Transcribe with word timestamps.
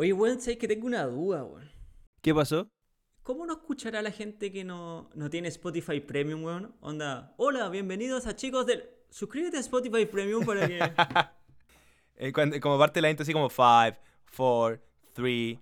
Oye, 0.00 0.12
weón, 0.12 0.40
sabes 0.40 0.58
que 0.58 0.68
tengo 0.68 0.86
una 0.86 1.02
duda, 1.06 1.42
weón. 1.42 1.68
¿Qué 2.22 2.32
pasó? 2.32 2.68
¿Cómo 3.24 3.44
no 3.44 3.54
escuchará 3.54 4.00
la 4.00 4.12
gente 4.12 4.52
que 4.52 4.62
no, 4.62 5.10
no 5.12 5.28
tiene 5.28 5.48
Spotify 5.48 5.98
Premium, 5.98 6.44
weón? 6.44 6.72
Onda, 6.80 7.34
hola, 7.36 7.68
bienvenidos 7.68 8.28
a 8.28 8.36
chicos 8.36 8.64
del... 8.64 8.88
Suscríbete 9.10 9.56
a 9.56 9.60
Spotify 9.60 10.06
Premium 10.06 10.46
para 10.46 10.68
que... 10.68 10.78
Eh, 12.20 12.32
cuando- 12.32 12.60
como 12.60 12.78
parte 12.78 12.98
de 12.98 13.02
la 13.02 13.10
intro 13.10 13.24
así 13.24 13.32
como 13.32 13.50
5, 13.50 13.98
4, 14.36 14.80
3. 15.14 15.58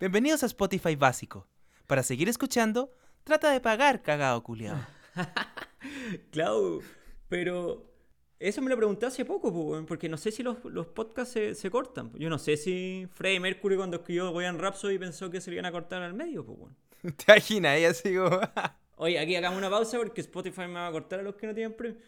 Bienvenidos 0.00 0.42
a 0.44 0.46
Spotify 0.46 0.96
básico. 0.96 1.46
Para 1.86 2.02
seguir 2.02 2.30
escuchando, 2.30 2.90
trata 3.22 3.50
de 3.50 3.60
pagar, 3.60 4.00
cagado 4.00 4.42
culiao. 4.42 4.78
Claro, 6.30 6.80
pero 7.28 7.93
eso 8.38 8.60
me 8.62 8.68
lo 8.68 8.76
pregunté 8.76 9.06
hace 9.06 9.24
poco, 9.24 9.52
po, 9.52 9.60
weón, 9.60 9.86
porque 9.86 10.08
no 10.08 10.16
sé 10.16 10.30
si 10.30 10.42
los, 10.42 10.64
los 10.64 10.86
podcasts 10.86 11.34
se, 11.34 11.54
se 11.54 11.70
cortan. 11.70 12.12
Yo 12.14 12.28
no 12.28 12.38
sé 12.38 12.56
si 12.56 13.06
Freddie 13.12 13.40
Mercury 13.40 13.76
cuando 13.76 13.98
escribió 13.98 14.32
Boyan 14.32 14.58
Rhapsody 14.58 14.98
pensó 14.98 15.30
que 15.30 15.40
se 15.40 15.50
lo 15.50 15.54
iban 15.54 15.66
a 15.66 15.72
cortar 15.72 16.02
al 16.02 16.14
medio, 16.14 16.44
pues. 16.44 16.72
¿Te 17.16 17.32
imaginas? 17.32 17.76
Ella 17.76 18.20
como... 18.20 18.40
Oye, 18.96 19.18
aquí 19.18 19.34
hagamos 19.34 19.58
una 19.58 19.70
pausa 19.70 19.98
porque 19.98 20.20
Spotify 20.20 20.62
me 20.62 20.74
va 20.74 20.88
a 20.88 20.92
cortar 20.92 21.20
a 21.20 21.22
los 21.22 21.34
que 21.34 21.46
no 21.46 21.54
tienen 21.54 21.74
premio. 21.76 21.98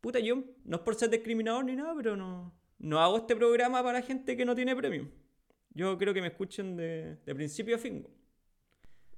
Puta, 0.00 0.18
yo 0.18 0.44
no 0.64 0.76
es 0.76 0.82
por 0.82 0.94
ser 0.94 1.10
discriminador 1.10 1.64
ni 1.64 1.74
nada, 1.74 1.94
pero 1.96 2.16
no, 2.16 2.52
no 2.78 3.00
hago 3.00 3.16
este 3.18 3.34
programa 3.34 3.82
para 3.82 4.02
gente 4.02 4.36
que 4.36 4.44
no 4.44 4.54
tiene 4.54 4.76
premio. 4.76 5.08
Yo 5.70 5.96
creo 5.98 6.12
que 6.14 6.20
me 6.20 6.28
escuchen 6.28 6.76
de, 6.76 7.16
de 7.24 7.34
principio 7.34 7.76
a 7.76 7.78
fin. 7.78 8.06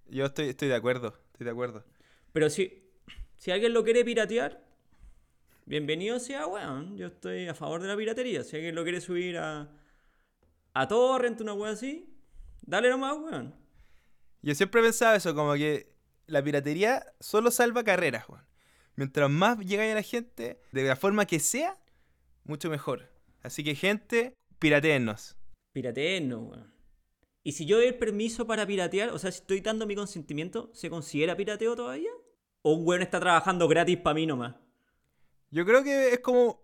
Yo 0.06 0.26
estoy, 0.26 0.48
estoy 0.48 0.68
de 0.68 0.74
acuerdo, 0.74 1.14
estoy 1.32 1.44
de 1.44 1.50
acuerdo. 1.50 1.84
Pero 2.32 2.50
si, 2.50 2.84
si 3.36 3.50
alguien 3.50 3.74
lo 3.74 3.84
quiere 3.84 4.04
piratear, 4.04 4.64
bienvenido 5.68 6.18
sea, 6.18 6.46
weón. 6.46 6.96
Yo 6.96 7.08
estoy 7.08 7.46
a 7.46 7.54
favor 7.54 7.82
de 7.82 7.88
la 7.88 7.96
piratería. 7.96 8.42
Si 8.42 8.56
alguien 8.56 8.74
lo 8.74 8.82
quiere 8.82 9.00
subir 9.00 9.36
a, 9.36 9.70
a 10.72 10.88
Torrent, 10.88 11.40
una 11.40 11.52
weón 11.52 11.74
así, 11.74 12.08
dale 12.62 12.88
nomás, 12.88 13.16
weón. 13.18 13.54
Yo 14.40 14.54
siempre 14.54 14.80
he 14.80 14.84
pensado 14.84 15.14
eso, 15.14 15.34
como 15.34 15.54
que 15.54 15.92
la 16.26 16.42
piratería 16.42 17.04
solo 17.20 17.50
salva 17.50 17.84
carreras, 17.84 18.24
Juan. 18.24 18.46
Mientras 18.96 19.30
más 19.30 19.58
llegáis 19.58 19.92
a 19.92 19.96
la 19.96 20.02
gente, 20.02 20.60
de 20.72 20.82
la 20.84 20.96
forma 20.96 21.26
que 21.26 21.38
sea, 21.38 21.76
mucho 22.44 22.70
mejor. 22.70 23.12
Así 23.42 23.62
que, 23.62 23.74
gente, 23.74 24.34
pirateennos. 24.58 25.36
Pirateen, 25.72 26.32
weón. 26.32 26.72
Y 27.44 27.52
si 27.52 27.66
yo 27.66 27.76
doy 27.76 27.86
el 27.86 27.98
permiso 27.98 28.46
para 28.46 28.66
piratear, 28.66 29.10
o 29.10 29.18
sea, 29.18 29.30
si 29.30 29.40
estoy 29.40 29.60
dando 29.60 29.86
mi 29.86 29.94
consentimiento, 29.94 30.70
¿se 30.74 30.90
considera 30.90 31.36
pirateo 31.36 31.76
todavía? 31.76 32.10
¿O 32.62 32.72
un 32.72 32.86
weón 32.86 33.02
está 33.02 33.20
trabajando 33.20 33.68
gratis 33.68 33.98
para 33.98 34.14
mí 34.14 34.26
nomás? 34.26 34.56
Yo 35.50 35.64
creo 35.64 35.82
que 35.82 36.12
es 36.12 36.20
como 36.20 36.62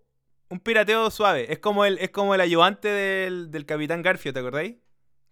un 0.49 0.59
pirateo 0.59 1.09
suave. 1.11 1.51
Es 1.51 1.59
como 1.59 1.85
el, 1.85 1.97
es 1.99 2.11
como 2.11 2.35
el 2.35 2.41
ayudante 2.41 2.87
del, 2.87 3.51
del 3.51 3.65
Capitán 3.65 4.01
Garfio, 4.01 4.31
¿te 4.33 4.39
acordáis? 4.39 4.75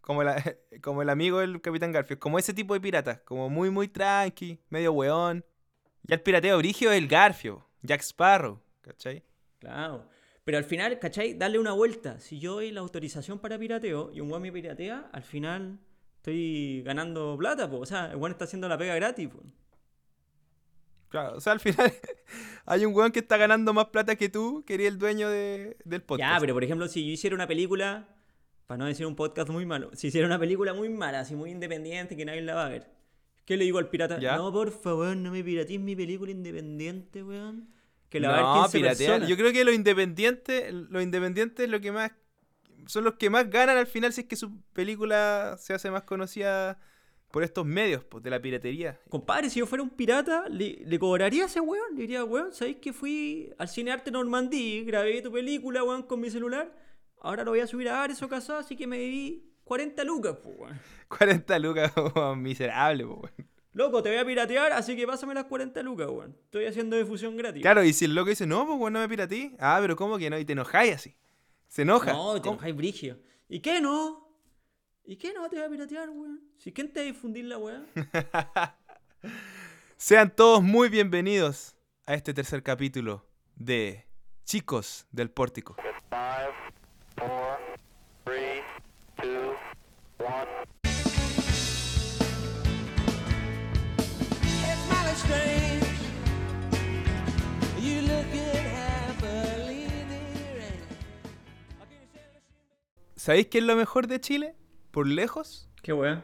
Como, 0.01 0.23
la- 0.23 0.41
como 0.81 1.01
el 1.01 1.09
amigo 1.09 1.39
del 1.39 1.61
Capitán 1.61 1.91
Garfio. 1.91 2.19
Como 2.19 2.39
ese 2.39 2.53
tipo 2.53 2.73
de 2.73 2.81
piratas. 2.81 3.19
Como 3.21 3.49
muy, 3.49 3.69
muy 3.69 3.87
tranqui, 3.87 4.59
medio 4.69 4.91
weón. 4.93 5.45
Ya 6.03 6.15
el 6.15 6.21
pirateo 6.21 6.57
brigio 6.57 6.91
es 6.91 6.97
el 6.97 7.07
Garfio. 7.07 7.65
Jack 7.81 8.01
Sparrow, 8.01 8.61
¿cachai? 8.81 9.23
Claro. 9.59 10.07
Pero 10.43 10.57
al 10.57 10.63
final, 10.65 10.99
¿cachai? 10.99 11.35
Darle 11.35 11.59
una 11.59 11.71
vuelta. 11.71 12.19
Si 12.19 12.39
yo 12.39 12.55
doy 12.55 12.71
la 12.71 12.81
autorización 12.81 13.39
para 13.39 13.57
pirateo 13.57 14.11
y 14.13 14.19
un 14.19 14.29
weón 14.29 14.41
me 14.41 14.51
piratea, 14.51 15.09
al 15.13 15.23
final 15.23 15.79
estoy 16.17 16.81
ganando 16.83 17.37
plata, 17.37 17.69
po. 17.69 17.79
O 17.79 17.85
sea, 17.85 18.07
el 18.11 18.17
weón 18.17 18.31
está 18.31 18.45
haciendo 18.45 18.67
la 18.67 18.77
pega 18.77 18.95
gratis, 18.95 19.29
po. 19.29 19.41
Claro, 21.09 21.37
o 21.37 21.39
sea, 21.41 21.53
al 21.53 21.59
final 21.59 21.93
hay 22.65 22.85
un 22.85 22.93
weón 22.95 23.11
que 23.11 23.19
está 23.19 23.37
ganando 23.37 23.73
más 23.73 23.87
plata 23.87 24.15
que 24.15 24.29
tú, 24.29 24.63
que 24.65 24.75
eres 24.75 24.87
el 24.87 24.97
dueño 24.97 25.29
de- 25.29 25.77
del 25.85 26.01
podcast. 26.01 26.33
Ya, 26.35 26.39
pero 26.39 26.53
por 26.53 26.63
ejemplo, 26.63 26.87
si 26.87 27.05
yo 27.05 27.11
hiciera 27.11 27.35
una 27.35 27.47
película, 27.47 28.07
para 28.67 28.77
no 28.77 28.85
decir 28.85 29.05
un 29.05 29.15
podcast 29.15 29.49
muy 29.49 29.65
malo, 29.65 29.89
si 29.93 30.07
hiciera 30.07 30.27
una 30.27 30.39
película 30.39 30.73
muy 30.73 30.89
mala, 30.89 31.21
así 31.21 31.35
muy 31.35 31.51
independiente, 31.51 32.15
que 32.15 32.25
nadie 32.25 32.41
la 32.41 32.55
va 32.55 32.65
a 32.65 32.69
ver, 32.69 32.89
¿qué 33.45 33.57
le 33.57 33.65
digo 33.65 33.77
al 33.79 33.89
pirata? 33.89 34.19
Ya. 34.19 34.37
No, 34.37 34.51
por 34.51 34.71
favor, 34.71 35.15
no 35.15 35.31
me 35.31 35.43
piratees 35.43 35.79
mi 35.79 35.95
película 35.95 36.31
independiente, 36.31 37.23
weón. 37.23 37.69
Que 38.09 38.19
la 38.19 38.29
va 38.29 38.33
a 38.35 38.37
ver 38.37 38.45
no, 38.45 38.53
15 38.63 38.77
piratear. 38.77 38.97
personas. 39.09 39.29
Yo 39.29 39.35
creo 39.37 39.51
que 39.51 39.63
los 39.65 39.73
independientes, 39.73 40.71
los 40.71 41.01
independientes 41.01 41.67
lo 41.67 41.81
que 41.81 41.91
más 41.91 42.11
son 42.85 43.05
los 43.05 43.13
que 43.15 43.29
más 43.29 43.49
ganan 43.49 43.77
al 43.77 43.87
final 43.87 44.11
si 44.13 44.21
es 44.21 44.27
que 44.27 44.35
su 44.35 44.61
película 44.73 45.55
se 45.57 45.73
hace 45.73 45.89
más 45.89 46.03
conocida 46.03 46.79
por 47.33 47.43
estos 47.43 47.65
medios, 47.65 48.03
pues, 48.03 48.23
de 48.23 48.29
la 48.29 48.39
piratería. 48.39 48.99
Compadre, 49.09 49.49
si 49.49 49.57
yo 49.57 49.65
fuera 49.65 49.81
un 49.81 49.89
pirata, 49.89 50.47
le, 50.49 50.83
le 50.85 50.99
cobraría 50.99 51.41
a 51.41 51.45
ese 51.47 51.59
weón. 51.59 51.95
Le 51.95 52.01
diría, 52.01 52.23
weón, 52.23 52.53
¿sabéis 52.53 52.77
que 52.77 52.93
fui 52.93 53.51
al 53.57 53.67
Cine 53.67 53.91
Arte 53.91 54.11
Normandí? 54.11 54.83
Grabé 54.85 55.19
tu 55.23 55.31
película, 55.31 55.83
weón, 55.83 56.03
con 56.03 56.19
mi 56.19 56.29
celular. 56.29 56.71
Ahora 57.21 57.43
lo 57.43 57.49
voy 57.49 57.61
a 57.61 57.65
subir 57.65 57.89
a 57.89 58.03
Ares 58.03 58.21
o 58.21 58.29
Casado, 58.29 58.59
así 58.59 58.75
que 58.75 58.85
me 58.85 58.99
di 58.99 59.51
40 59.63 60.03
lucas, 60.03 60.37
pues, 60.43 60.55
weón. 60.59 60.79
40 61.07 61.57
lucas, 61.57 61.91
como 61.91 62.35
miserable, 62.35 63.03
pues, 63.03 63.17
weón. 63.17 63.49
Loco, 63.71 64.03
te 64.03 64.09
voy 64.09 64.19
a 64.19 64.25
piratear, 64.25 64.71
así 64.73 64.95
que 64.95 65.07
pásame 65.07 65.33
las 65.33 65.45
40 65.45 65.81
lucas, 65.81 66.07
weón. 66.11 66.37
Estoy 66.43 66.65
haciendo 66.65 66.95
difusión 66.97 67.35
gratis. 67.35 67.63
Claro, 67.63 67.83
y 67.83 67.93
si 67.93 68.05
el 68.05 68.13
loco 68.13 68.29
dice, 68.29 68.45
no, 68.45 68.63
pues, 68.67 68.77
weón, 68.77 68.93
no 68.93 68.99
me 68.99 69.09
pirateé. 69.09 69.55
Ah, 69.57 69.79
pero 69.81 69.95
¿cómo 69.95 70.19
que 70.19 70.29
no? 70.29 70.37
Y 70.37 70.45
te 70.45 70.53
enojáis 70.53 70.93
así. 70.93 71.15
Se 71.67 71.81
enoja. 71.81 72.13
No, 72.13 72.35
te 72.35 72.41
¿Cómo? 72.41 72.53
enojáis 72.53 72.75
brigio. 72.75 73.17
¿Y 73.49 73.59
qué 73.59 73.81
no? 73.81 74.22
¿Y 75.05 75.17
qué 75.17 75.33
no 75.33 75.49
te 75.49 75.57
voy 75.57 75.65
a 75.65 75.69
piratear, 75.69 76.09
weón? 76.09 76.39
Si 76.57 76.71
quién 76.71 76.89
te 76.93 77.01
va 77.01 77.03
a 77.03 77.07
difundir 77.07 77.43
la 77.43 77.57
weá. 77.57 77.85
Sean 79.97 80.33
todos 80.33 80.63
muy 80.63 80.87
bienvenidos 80.87 81.75
a 82.05 82.13
este 82.13 82.33
tercer 82.33 82.63
capítulo 82.63 83.27
de 83.53 84.07
Chicos 84.45 85.05
del 85.11 85.29
Pórtico. 85.29 85.75
Five, 86.09 86.53
four, 87.17 87.57
three, 88.23 88.61
two, 89.17 89.57
¿Sabéis 103.17 103.47
qué 103.47 103.57
es 103.57 103.63
lo 103.65 103.75
mejor 103.75 104.07
de 104.07 104.21
Chile? 104.21 104.55
Por 104.93 105.07
lejos, 105.07 105.67
¿Qué 105.81 105.91
weá? 105.91 106.23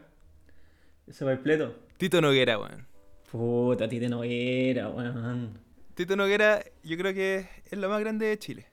Ese 1.08 1.26
va 1.26 1.32
el 1.32 1.40
pleto. 1.40 1.76
Tito 1.98 2.22
Noguera, 2.22 2.60
weón. 2.60 2.86
Puta, 3.32 3.86
a 3.86 3.90
ti 3.90 4.00
te 4.00 4.08
no 4.08 4.24
era, 4.24 4.90
weón. 4.90 5.60
Tito 5.96 6.16
Noguera, 6.16 6.64
yo 6.84 6.96
creo 6.96 7.16
que 7.16 7.50
es 7.66 7.80
lo 7.80 7.90
más 7.90 8.00
grande 8.00 8.28
de 8.28 8.38
Chile. 8.38 8.68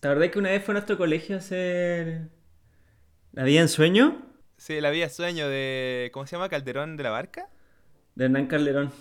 ¿Te 0.00 0.08
acordás 0.08 0.30
que 0.30 0.38
una 0.38 0.48
vez 0.48 0.64
fue 0.64 0.72
a 0.72 0.76
nuestro 0.76 0.96
colegio 0.96 1.36
a 1.36 1.40
hacer 1.40 2.30
la 3.32 3.44
vida 3.44 3.60
en 3.60 3.68
sueño? 3.68 4.22
Sí, 4.56 4.80
la 4.80 4.88
vida 4.88 5.10
sueño 5.10 5.46
de. 5.46 6.10
¿Cómo 6.14 6.26
se 6.26 6.36
llama? 6.36 6.48
Calderón 6.48 6.96
de 6.96 7.02
la 7.02 7.10
Barca. 7.10 7.50
De 8.14 8.24
Hernán 8.24 8.46
Calderón. 8.46 8.92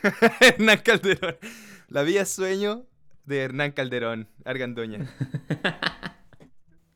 Hernán 0.40 0.78
Calderón. 0.78 1.38
La 1.88 2.04
vida 2.04 2.24
sueño 2.24 2.86
de 3.24 3.40
Hernán 3.40 3.72
Calderón, 3.72 4.28
Argandoña. 4.44 5.10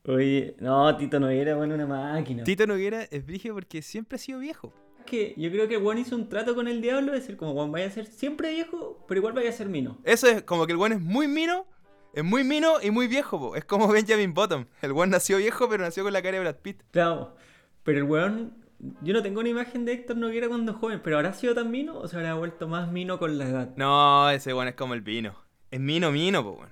Oye, 0.04 0.56
no, 0.58 0.96
Tito 0.96 1.20
no 1.20 1.28
era, 1.28 1.54
bueno, 1.56 1.74
una 1.74 1.86
máquina. 1.86 2.42
Tito 2.44 2.66
Noguera 2.66 3.04
es 3.04 3.24
brigio 3.24 3.54
porque 3.54 3.82
siempre 3.82 4.16
ha 4.16 4.18
sido 4.18 4.40
viejo. 4.40 4.72
que 5.06 5.34
yo 5.36 5.50
creo 5.50 5.68
que 5.68 5.76
Juan 5.76 5.98
hizo 5.98 6.16
un 6.16 6.28
trato 6.28 6.54
con 6.54 6.66
el 6.68 6.80
diablo, 6.80 7.12
es 7.14 7.20
decir, 7.20 7.36
como 7.36 7.52
Juan 7.54 7.70
vaya 7.70 7.86
a 7.86 7.90
ser 7.90 8.06
siempre 8.06 8.52
viejo, 8.52 9.04
pero 9.06 9.18
igual 9.18 9.32
vaya 9.34 9.50
a 9.50 9.52
ser 9.52 9.68
mino. 9.68 9.98
Eso 10.04 10.26
es 10.28 10.42
como 10.42 10.66
que 10.66 10.72
el 10.72 10.78
weón 10.78 10.92
es 10.92 11.00
muy 11.00 11.28
mino, 11.28 11.66
es 12.14 12.24
muy 12.24 12.42
mino 12.44 12.74
y 12.82 12.90
muy 12.90 13.06
viejo, 13.06 13.38
po. 13.38 13.56
Es 13.56 13.64
como 13.64 13.86
Benjamin 13.92 14.34
Bottom. 14.34 14.66
El 14.80 14.92
weón 14.92 15.10
nació 15.10 15.38
viejo, 15.38 15.68
pero 15.68 15.84
nació 15.84 16.02
con 16.02 16.12
la 16.12 16.20
cara 16.22 16.36
de 16.38 16.40
Brad 16.40 16.56
Pitt. 16.56 16.82
Claro, 16.90 17.36
pero 17.84 17.98
el 17.98 18.04
weón, 18.04 18.54
yo 19.02 19.12
no 19.12 19.22
tengo 19.22 19.38
una 19.38 19.48
imagen 19.50 19.84
de 19.84 19.92
Héctor 19.92 20.16
Noguera 20.16 20.48
cuando 20.48 20.74
joven, 20.74 21.00
pero 21.04 21.16
¿habrá 21.18 21.32
sido 21.32 21.54
tan 21.54 21.70
mino 21.70 21.96
o 21.98 22.08
se 22.08 22.16
habrá 22.16 22.34
vuelto 22.34 22.66
más 22.66 22.90
mino 22.90 23.20
con 23.20 23.38
la 23.38 23.48
edad? 23.48 23.76
No, 23.76 24.28
ese 24.30 24.52
weón 24.52 24.66
es 24.66 24.74
como 24.74 24.94
el 24.94 25.00
vino. 25.02 25.36
Es 25.70 25.78
mino, 25.78 26.10
mino, 26.10 26.42
po, 26.42 26.50
weón. 26.52 26.70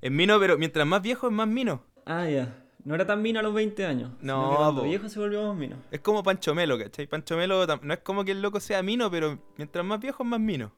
Es 0.00 0.10
mino, 0.12 0.38
pero 0.38 0.56
mientras 0.56 0.86
más 0.86 1.02
viejo 1.02 1.26
es 1.26 1.32
más 1.32 1.48
mino. 1.48 1.82
Ah, 2.04 2.28
ya. 2.28 2.54
No 2.84 2.94
era 2.94 3.06
tan 3.06 3.22
mino 3.22 3.40
a 3.40 3.42
los 3.42 3.54
20 3.54 3.86
años. 3.86 4.10
No, 4.20 4.56
cuando 4.56 4.82
viejo 4.82 5.08
se 5.08 5.18
volvió 5.18 5.46
más 5.48 5.56
mino. 5.56 5.76
Es 5.90 6.00
como 6.00 6.22
Pancho 6.22 6.54
Melo, 6.54 6.78
¿cachai? 6.78 7.06
Pancho 7.06 7.36
Melo 7.36 7.66
no 7.80 7.94
es 7.94 8.00
como 8.00 8.24
que 8.24 8.32
el 8.32 8.42
loco 8.42 8.60
sea 8.60 8.82
mino, 8.82 9.10
pero 9.10 9.38
mientras 9.56 9.84
más 9.84 10.00
viejo 10.00 10.22
es 10.22 10.28
más 10.28 10.40
mino. 10.40 10.70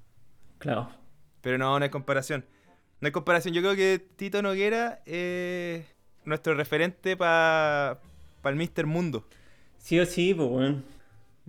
Claro. 0.58 0.88
Pero 1.40 1.58
no, 1.58 1.76
no 1.76 1.82
hay 1.82 1.90
comparación. 1.90 2.44
No 3.00 3.06
hay 3.06 3.12
comparación. 3.12 3.54
Yo 3.54 3.60
creo 3.60 3.74
que 3.74 3.98
Tito 3.98 4.40
Noguera 4.40 5.02
es 5.04 5.84
nuestro 6.24 6.54
referente 6.54 7.16
para 7.16 8.00
el 8.44 8.56
Mister 8.56 8.86
Mundo. 8.86 9.26
Sí 9.78 9.98
o 9.98 10.06
sí, 10.06 10.32
pues 10.32 10.48
weón. 10.48 10.84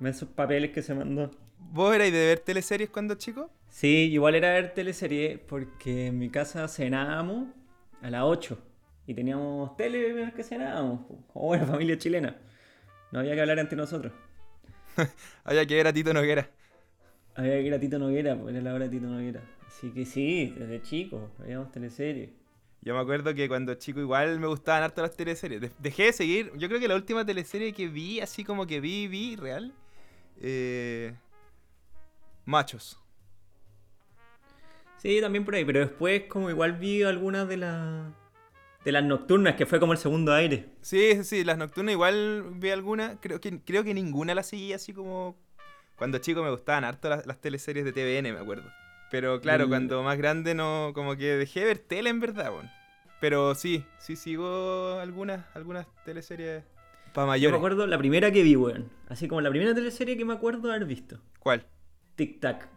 Esos 0.04 0.30
papeles 0.30 0.72
que 0.72 0.82
se 0.82 0.96
mandó. 0.96 1.30
¿Vos 1.60 1.94
erais 1.94 2.12
de 2.12 2.20
ver 2.20 2.40
teleseries 2.40 2.90
cuando 2.90 3.16
chico? 3.16 3.52
Sí, 3.70 4.10
igual 4.12 4.34
era 4.34 4.54
ver 4.54 4.74
teleserie 4.74 5.38
porque 5.38 6.08
en 6.08 6.18
mi 6.18 6.30
casa 6.30 6.68
cenábamos 6.68 7.50
a 8.02 8.10
las 8.10 8.24
8 8.24 8.58
y 9.08 9.14
teníamos 9.14 9.76
tele 9.78 10.14
mientras 10.14 10.34
que 10.34 10.44
cenábamos, 10.44 11.02
como 11.34 11.48
buena 11.48 11.66
familia 11.66 11.98
chilena. 11.98 12.36
No 13.12 13.20
había 13.20 13.34
que 13.36 13.42
hablar 13.42 13.58
entre 13.60 13.78
nosotros. 13.78 14.12
Había 15.44 15.66
que 15.66 15.76
ver 15.76 15.88
a 15.88 15.94
Tito 15.94 16.14
Noguera. 16.14 16.50
Había 17.36 17.54
que 17.54 17.62
ir 17.64 17.74
a 17.74 17.80
Tito 17.80 17.98
Noguera, 18.00 18.36
pues 18.36 18.54
era 18.54 18.64
la 18.64 18.74
hora 18.74 18.86
de 18.86 18.92
Tito 18.92 19.08
Noguera. 19.08 19.42
Así 19.68 19.92
que 19.92 20.06
sí, 20.06 20.54
desde 20.58 20.82
chico, 20.82 21.32
veíamos 21.40 21.72
teleseries. 21.72 22.32
Yo 22.82 22.94
me 22.96 23.00
acuerdo 23.00 23.34
que 23.34 23.48
cuando 23.48 23.74
chico 23.76 24.00
igual 24.00 24.40
me 24.40 24.48
gustaban 24.48 24.84
harto 24.84 25.02
las 25.02 25.16
teleseries. 25.16 25.62
De- 25.62 25.72
dejé 25.80 26.06
de 26.06 26.14
seguir. 26.14 26.52
Yo 26.58 26.68
creo 26.68 26.80
que 26.80 26.88
la 26.88 26.96
última 26.96 27.26
teleserie 27.26 27.74
que 27.74 27.88
vi, 27.88 28.20
así 28.20 28.44
como 28.44 28.66
que 28.68 28.80
vi, 28.80 29.08
vi, 29.08 29.36
real. 29.36 29.74
eh, 30.42 31.14
Machos. 32.46 33.00
Sí, 34.98 35.20
también 35.22 35.46
por 35.46 35.56
ahí, 35.56 35.64
pero 35.66 35.80
después 35.80 36.24
como 36.24 36.50
igual 36.50 36.74
vi 36.74 37.04
algunas 37.04 37.48
de 37.48 37.58
las 37.58 38.12
de 38.88 38.94
las 38.94 39.04
nocturnas, 39.04 39.56
que 39.56 39.66
fue 39.66 39.82
como 39.82 39.92
el 39.92 39.98
segundo 40.00 40.34
aire. 40.34 40.70
Sí, 40.82 41.12
sí, 41.16 41.24
sí, 41.26 41.44
las 41.44 41.58
nocturnas 41.58 41.92
igual 41.92 42.46
vi 42.56 42.70
alguna. 42.70 43.20
Creo 43.20 43.42
que, 43.42 43.60
creo 43.60 43.84
que 43.84 43.94
ninguna 43.94 44.34
la 44.34 44.44
seguí 44.44 44.72
así 44.72 44.94
como. 44.94 45.36
Cuando 45.98 46.20
chico 46.20 46.42
me 46.42 46.50
gustaban 46.52 46.86
harto 46.86 47.10
las, 47.10 47.26
las 47.28 47.42
teleseries 47.42 47.84
de 47.84 47.92
TVN, 47.92 48.32
me 48.34 48.40
acuerdo. 48.40 48.64
Pero 49.12 49.42
claro, 49.42 49.64
Del- 49.64 49.70
cuando 49.70 50.04
más 50.04 50.18
grande 50.18 50.56
no. 50.56 50.92
Como 50.94 51.18
que 51.18 51.36
dejé 51.36 51.60
de 51.60 51.66
ver 51.66 51.80
tele 51.80 52.10
en 52.10 52.22
verdad, 52.22 52.50
weón. 52.54 52.70
Pero 53.20 53.56
sí, 53.56 53.84
sí 54.00 54.16
sigo 54.16 55.00
algunas, 55.02 55.44
algunas 55.54 55.86
teleseries 56.06 56.64
para 57.14 57.24
Yo 57.24 57.26
me 57.26 57.28
mayores. 57.28 57.58
acuerdo 57.58 57.88
la 57.88 57.98
primera 57.98 58.32
que 58.32 58.42
vi, 58.42 58.56
weón. 58.56 58.90
Así 59.10 59.28
como 59.28 59.42
la 59.42 59.50
primera 59.50 59.76
teleserie 59.76 60.16
que 60.16 60.24
me 60.24 60.34
acuerdo 60.34 60.72
haber 60.72 60.86
visto. 60.86 61.20
¿Cuál? 61.40 61.66
Tic 62.16 62.40
Tac. 62.40 62.70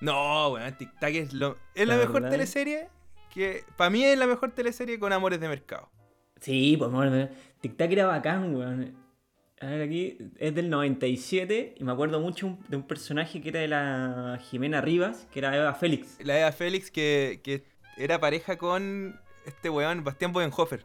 No, 0.00 0.48
weón, 0.52 0.72
Tic 0.78 0.98
Tac 0.98 1.14
es, 1.14 1.34
lo, 1.34 1.58
es 1.74 1.86
la 1.86 1.96
¿La 1.96 2.00
mejor 2.00 2.14
verdad? 2.22 2.30
teleserie 2.30 2.88
que. 3.28 3.64
Para 3.76 3.90
mí 3.90 4.04
es 4.04 4.18
la 4.18 4.26
mejor 4.26 4.52
teleserie 4.52 4.98
con 4.98 5.12
amores 5.12 5.40
de 5.40 5.48
mercado. 5.48 5.88
Sí, 6.40 6.76
pues 6.78 6.90
bueno, 6.90 7.28
Tic 7.60 7.76
Tac 7.76 7.90
era 7.90 8.06
bacán, 8.06 8.54
weón. 8.54 8.94
A 9.60 9.66
ver, 9.66 9.82
aquí 9.82 10.16
es 10.38 10.54
del 10.54 10.70
97 10.70 11.74
y 11.78 11.82
me 11.84 11.90
acuerdo 11.90 12.20
mucho 12.20 12.56
de 12.68 12.76
un 12.76 12.84
personaje 12.84 13.40
que 13.42 13.48
era 13.48 13.60
de 13.60 13.66
la 13.68 14.38
Jimena 14.40 14.80
Rivas, 14.80 15.26
que 15.32 15.40
era 15.40 15.56
Eva 15.56 15.74
Félix. 15.74 16.16
La 16.24 16.38
Eva 16.38 16.52
Félix 16.52 16.92
que, 16.92 17.40
que 17.42 17.64
era 17.96 18.20
pareja 18.20 18.56
con 18.56 19.20
este 19.46 19.68
weón, 19.68 20.04
Bastián 20.04 20.32
Bodenhofer. 20.32 20.84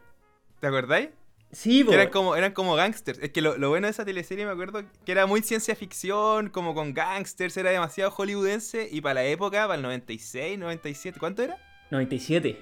¿Te 0.58 0.66
acordáis? 0.66 1.10
Sí, 1.52 1.80
Que 1.80 1.84
pues. 1.84 1.94
eran 1.98 2.10
como, 2.10 2.34
eran 2.34 2.52
como 2.52 2.74
gangsters. 2.74 3.20
Es 3.20 3.30
que 3.30 3.40
lo, 3.42 3.56
lo 3.58 3.68
bueno 3.68 3.86
de 3.86 3.92
esa 3.92 4.04
teleserie 4.04 4.44
me 4.44 4.50
acuerdo 4.50 4.82
que 5.04 5.12
era 5.12 5.26
muy 5.26 5.40
ciencia 5.42 5.76
ficción, 5.76 6.50
como 6.50 6.74
con 6.74 6.94
gangsters, 6.94 7.56
era 7.56 7.70
demasiado 7.70 8.10
hollywoodense. 8.10 8.88
Y 8.90 9.00
para 9.02 9.14
la 9.14 9.24
época, 9.24 9.62
para 9.68 9.76
el 9.76 9.82
96, 9.82 10.58
97, 10.58 11.20
¿cuánto 11.20 11.42
era? 11.44 11.56
97. 11.90 12.58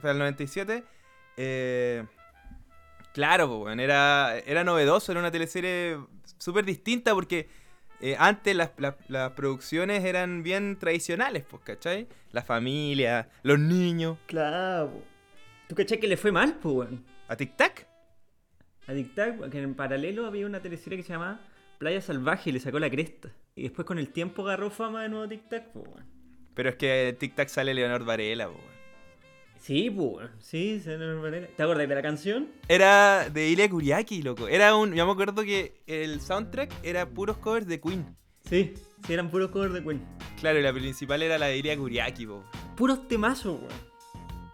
Para 0.00 0.12
el 0.12 0.18
97, 0.18 0.84
eh, 1.36 2.04
claro, 3.12 3.48
pues, 3.48 3.60
weón, 3.66 3.80
era, 3.80 4.38
era 4.46 4.64
novedoso, 4.64 5.12
era 5.12 5.20
una 5.20 5.30
teleserie 5.30 5.98
súper 6.38 6.64
distinta 6.64 7.12
porque 7.14 7.48
eh, 8.00 8.16
antes 8.18 8.56
las, 8.56 8.70
las- 8.78 8.96
las 9.08 9.32
producciones 9.32 10.04
eran 10.04 10.42
bien 10.42 10.78
tradicionales, 10.78 11.44
pues, 11.48 11.62
¿cachai? 11.62 12.08
La 12.32 12.42
familia, 12.42 13.28
los 13.42 13.58
niños. 13.58 14.18
Claro. 14.26 15.02
¿Tú 15.68 15.74
caché 15.74 16.00
que 16.00 16.08
le 16.08 16.16
fue 16.16 16.32
mal, 16.32 16.54
pues, 16.60 16.74
weón? 16.74 17.04
¿A 17.28 17.36
Tic 17.36 17.56
Tac? 17.56 17.86
A 18.86 18.92
Tic 18.94 19.14
Tac, 19.14 19.48
que 19.50 19.60
en 19.60 19.74
paralelo 19.74 20.26
había 20.26 20.46
una 20.46 20.60
teleserie 20.60 20.96
que 20.98 21.02
se 21.04 21.12
llamaba 21.12 21.40
Playa 21.78 22.00
Salvaje 22.00 22.50
y 22.50 22.52
le 22.54 22.60
sacó 22.60 22.78
la 22.78 22.90
cresta. 22.90 23.30
Y 23.54 23.62
después 23.64 23.86
con 23.86 23.98
el 23.98 24.08
tiempo 24.08 24.42
agarró 24.42 24.70
fama 24.70 25.02
de 25.02 25.08
nuevo 25.10 25.28
Tic 25.28 25.48
Tac, 25.48 25.68
pues, 25.72 25.86
weón. 25.86 26.21
Pero 26.54 26.68
es 26.70 26.76
que 26.76 27.08
en 27.10 27.16
Tic 27.16 27.34
Tac 27.34 27.48
sale 27.48 27.72
Leonor 27.74 28.04
Varela, 28.04 28.48
weón. 28.48 28.72
Sí, 29.58 29.90
pues, 29.90 30.08
weón. 30.16 30.30
Sí, 30.40 30.80
se 30.80 30.96
lo- 30.98 31.22
¿te 31.30 31.62
acordás 31.62 31.88
de 31.88 31.94
la 31.94 32.02
canción? 32.02 32.48
Era 32.68 33.28
de 33.30 33.48
Ilya 33.48 33.68
Kuriaki, 33.70 34.22
loco. 34.22 34.48
Era 34.48 34.74
un. 34.74 34.92
Yo 34.94 35.06
me 35.06 35.12
acuerdo 35.12 35.42
que 35.44 35.80
el 35.86 36.20
soundtrack 36.20 36.72
era 36.82 37.08
puros 37.08 37.38
covers 37.38 37.66
de 37.66 37.80
Queen. 37.80 38.16
Sí, 38.48 38.74
sí, 39.06 39.12
eran 39.12 39.30
puros 39.30 39.50
covers 39.50 39.72
de 39.72 39.82
Queen. 39.82 40.04
Claro, 40.40 40.58
y 40.58 40.62
la 40.62 40.72
principal 40.72 41.22
era 41.22 41.38
la 41.38 41.46
de 41.46 41.58
Ilya 41.58 41.76
Kuriaki, 41.76 42.26
po. 42.26 42.44
Puros 42.76 43.06
temazos, 43.06 43.60
weón. 43.60 43.92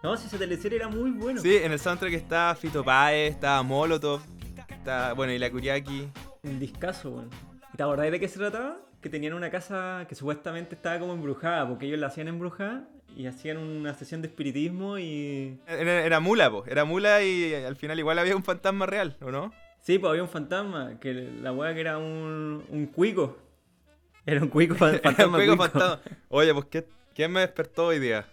No, 0.03 0.17
si 0.17 0.27
esa 0.29 0.39
teleserie 0.39 0.77
era 0.77 0.89
muy 0.89 1.11
buena. 1.11 1.41
Sí, 1.41 1.57
en 1.57 1.73
el 1.73 1.79
soundtrack 1.81 2.13
estaba 2.13 2.55
Fito 2.55 2.85
Páez, 2.85 3.33
estaba 3.33 3.63
Molotov, 3.65 4.21
estaba, 4.69 5.15
bueno, 5.15 5.33
Ilya 5.33 5.51
Kuriaki. 5.51 6.07
Un 6.45 6.61
discazo, 6.61 7.11
weón. 7.11 7.31
¿Y 7.73 7.77
¿Te 7.79 7.83
acordás 7.83 8.11
de 8.11 8.21
qué 8.21 8.29
se 8.29 8.39
trataba? 8.39 8.79
Que 9.01 9.09
tenían 9.09 9.35
una 9.35 9.51
casa 9.51 10.07
que 10.09 10.15
supuestamente 10.15 10.75
estaba 10.75 10.99
como 10.99 11.13
embrujada, 11.13 11.69
porque 11.69 11.87
ellos 11.87 11.99
la 12.01 12.09
hacían 12.09 12.29
embrujada 12.29 12.89
y 13.17 13.27
hacían 13.27 13.57
una 13.59 13.95
sesión 13.95 14.23
de 14.23 14.29
espiritismo 14.29 14.99
y... 14.99 15.59
Era, 15.67 16.05
era 16.05 16.21
mula, 16.21 16.51
po. 16.51 16.65
Era 16.67 16.85
mula 16.85 17.23
y 17.23 17.55
al 17.55 17.77
final 17.77 17.99
igual 17.99 18.19
había 18.19 18.35
un 18.37 18.43
fantasma 18.45 18.87
real, 18.87 19.17
¿o 19.21 19.31
no? 19.31 19.53
Sí, 19.81 19.99
pues 19.99 20.11
había 20.11 20.23
un 20.23 20.29
fantasma, 20.29 20.99
que 21.01 21.15
la 21.15 21.53
weá 21.53 21.73
que 21.75 21.81
era 21.81 21.97
un, 21.99 22.65
un 22.69 22.87
cuico. 22.87 23.39
Era 24.27 24.43
un 24.43 24.49
cuico 24.49 24.75
fa- 24.75 24.89
Era 24.97 24.97
un 24.97 25.03
fantasma. 25.03 25.37
juego 25.39 25.57
cuico. 25.57 25.71
fantasma. 25.79 26.01
Oye, 26.29 26.53
pues, 26.53 26.67
¿qué, 26.67 26.85
¿quién 27.15 27.33
me 27.33 27.41
despertó 27.41 27.87
hoy 27.87 27.99
día? 28.01 28.27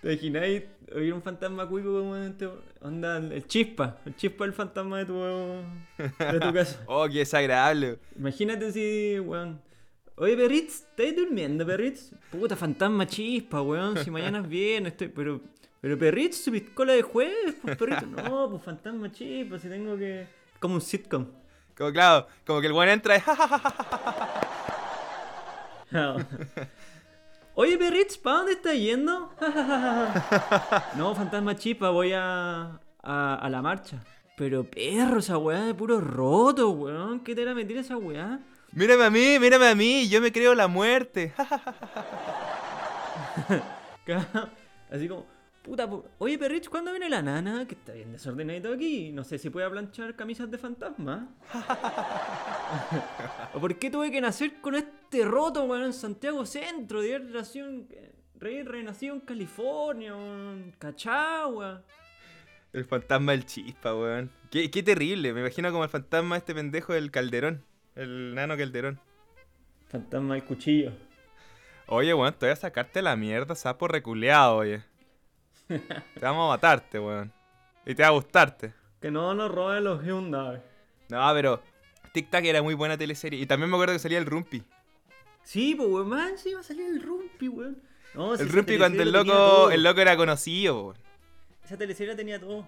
¿Te 0.00 0.12
imagináis? 0.14 0.62
Había 0.94 1.14
un 1.14 1.22
fantasma 1.22 1.68
cuico 1.68 1.92
como 1.92 2.16
este- 2.16 2.48
Onda, 2.80 3.18
el 3.18 3.46
chispa. 3.46 3.98
El 4.04 4.16
chispa 4.16 4.44
el 4.46 4.52
fantasma 4.52 4.98
de 4.98 5.04
tu, 5.04 5.20
de 5.22 6.40
tu 6.40 6.52
casa. 6.54 6.82
Oh, 6.86 7.06
qué 7.06 7.18
desagradable. 7.18 7.98
Imagínate 8.18 8.72
si, 8.72 9.20
weón. 9.20 9.60
Oye, 10.16 10.36
Perritz, 10.36 10.84
¿estás 10.90 11.16
durmiendo, 11.16 11.64
Perritz? 11.64 12.12
Puta, 12.30 12.54
fantasma 12.54 13.06
chispa, 13.06 13.62
weón. 13.62 13.96
Si 13.96 14.10
mañana 14.10 14.40
es 14.40 14.48
viernes, 14.48 14.92
estoy. 14.92 15.08
Pero, 15.08 15.40
pero 15.80 15.98
Perritz, 15.98 16.36
su 16.44 16.52
piscola 16.52 16.92
de 16.92 17.02
jueves, 17.02 17.56
pues 17.62 17.76
Perritz. 17.76 18.06
No, 18.06 18.50
pues 18.50 18.62
fantasma 18.62 19.10
chispa, 19.10 19.58
si 19.58 19.68
tengo 19.68 19.96
que. 19.96 20.26
Como 20.60 20.74
un 20.74 20.80
sitcom. 20.82 21.26
Como, 21.76 21.92
claro, 21.92 22.26
como 22.46 22.60
que 22.60 22.66
el 22.66 22.72
buen 22.74 22.90
entra 22.90 23.16
y... 23.16 23.22
No. 25.90 26.16
Oye, 27.54 27.78
Perritz, 27.78 28.18
¿para 28.18 28.36
dónde 28.38 28.52
estás 28.52 28.74
yendo? 28.74 29.32
no, 30.96 31.14
fantasma 31.14 31.56
chispa, 31.56 31.88
voy 31.90 32.12
a, 32.12 32.78
a, 33.02 33.34
a 33.34 33.50
la 33.50 33.62
marcha. 33.62 34.02
Pero 34.36 34.64
perro, 34.64 35.18
esa 35.18 35.38
weá 35.38 35.64
de 35.64 35.74
puro 35.74 36.00
roto, 36.00 36.70
weón. 36.70 37.20
¿Qué 37.20 37.34
te 37.34 37.44
la 37.44 37.54
metí 37.54 37.74
esa 37.74 37.96
weá? 37.96 38.40
Mírame 38.72 39.04
a 39.04 39.10
mí, 39.10 39.38
mírame 39.38 39.68
a 39.68 39.74
mí, 39.74 40.08
yo 40.08 40.20
me 40.20 40.32
creo 40.32 40.54
la 40.54 40.68
muerte. 40.68 41.32
Así 44.90 45.08
como, 45.08 45.26
puta, 45.62 45.88
po- 45.88 46.04
oye 46.18 46.38
Perrich, 46.38 46.68
¿cuándo 46.68 46.90
viene 46.90 47.08
la 47.08 47.22
nana? 47.22 47.66
Que 47.66 47.74
está 47.74 47.92
bien 47.92 48.12
desordenadito 48.12 48.72
aquí. 48.72 49.12
No 49.12 49.24
sé 49.24 49.38
si 49.38 49.50
puede 49.50 49.68
planchar 49.70 50.14
camisas 50.16 50.50
de 50.50 50.58
fantasma. 50.58 51.28
¿O 53.54 53.60
por 53.60 53.76
qué 53.78 53.90
tuve 53.90 54.10
que 54.10 54.20
nacer 54.20 54.60
con 54.60 54.74
este 54.74 55.24
roto, 55.24 55.64
weón, 55.64 55.84
en 55.84 55.92
Santiago 55.92 56.44
Centro? 56.46 57.00
De 57.00 57.14
haber 57.14 57.28
nacido 57.30 57.68
en- 57.68 57.88
re- 58.38 58.64
renacido 58.64 59.14
en 59.14 59.20
California, 59.20 60.14
weón. 60.14 60.74
Cachagua. 60.78 61.82
El 62.72 62.84
fantasma 62.86 63.32
del 63.32 63.44
chispa, 63.46 63.94
weón. 63.94 64.30
Qué, 64.50 64.70
qué 64.70 64.82
terrible, 64.82 65.32
me 65.34 65.40
imagino 65.40 65.70
como 65.70 65.84
el 65.84 65.90
fantasma 65.90 66.34
de 66.36 66.38
este 66.40 66.54
pendejo 66.54 66.92
del 66.94 67.10
calderón. 67.10 67.62
El 67.94 68.34
nano 68.34 68.56
calderón. 68.56 68.98
Fantasma 69.88 70.34
del 70.34 70.44
cuchillo. 70.44 70.92
Oye, 71.86 72.14
weón, 72.14 72.32
te 72.32 72.46
voy 72.46 72.52
a 72.52 72.56
sacarte 72.56 73.02
la 73.02 73.16
mierda, 73.16 73.54
sapo 73.54 73.88
reculeado, 73.88 74.56
oye. 74.56 74.82
Te 75.68 76.20
vamos 76.20 76.46
a 76.46 76.54
matarte, 76.54 76.98
weón. 76.98 77.32
Y 77.84 77.94
te 77.94 78.02
va 78.02 78.08
a 78.08 78.12
gustarte. 78.12 78.72
Que 79.00 79.10
no 79.10 79.34
nos 79.34 79.50
roben 79.50 79.84
los 79.84 80.02
Hyundai. 80.04 80.62
No, 81.08 81.30
pero 81.34 81.62
Tic 82.12 82.30
Tac 82.30 82.44
era 82.44 82.62
muy 82.62 82.74
buena 82.74 82.96
teleserie. 82.96 83.40
Y 83.40 83.46
también 83.46 83.68
me 83.68 83.76
acuerdo 83.76 83.94
que 83.94 83.98
salía 83.98 84.18
el 84.18 84.26
Rumpi. 84.26 84.62
Sí, 85.42 85.74
pues, 85.74 85.88
weón, 85.88 86.08
man, 86.08 86.38
sí 86.38 86.54
va 86.54 86.60
a 86.60 86.62
salir 86.62 86.86
el 86.86 87.02
Rumpi, 87.02 87.48
weón. 87.48 87.82
No, 88.14 88.34
El 88.34 88.48
Rumpi 88.48 88.78
cuando 88.78 89.02
el 89.02 89.10
loco, 89.10 89.70
el 89.70 89.82
loco 89.82 90.00
era 90.00 90.16
conocido, 90.16 90.82
weón. 90.86 90.96
Esa 91.64 91.76
teleserie 91.76 92.14
tenía 92.14 92.38
todo. 92.38 92.66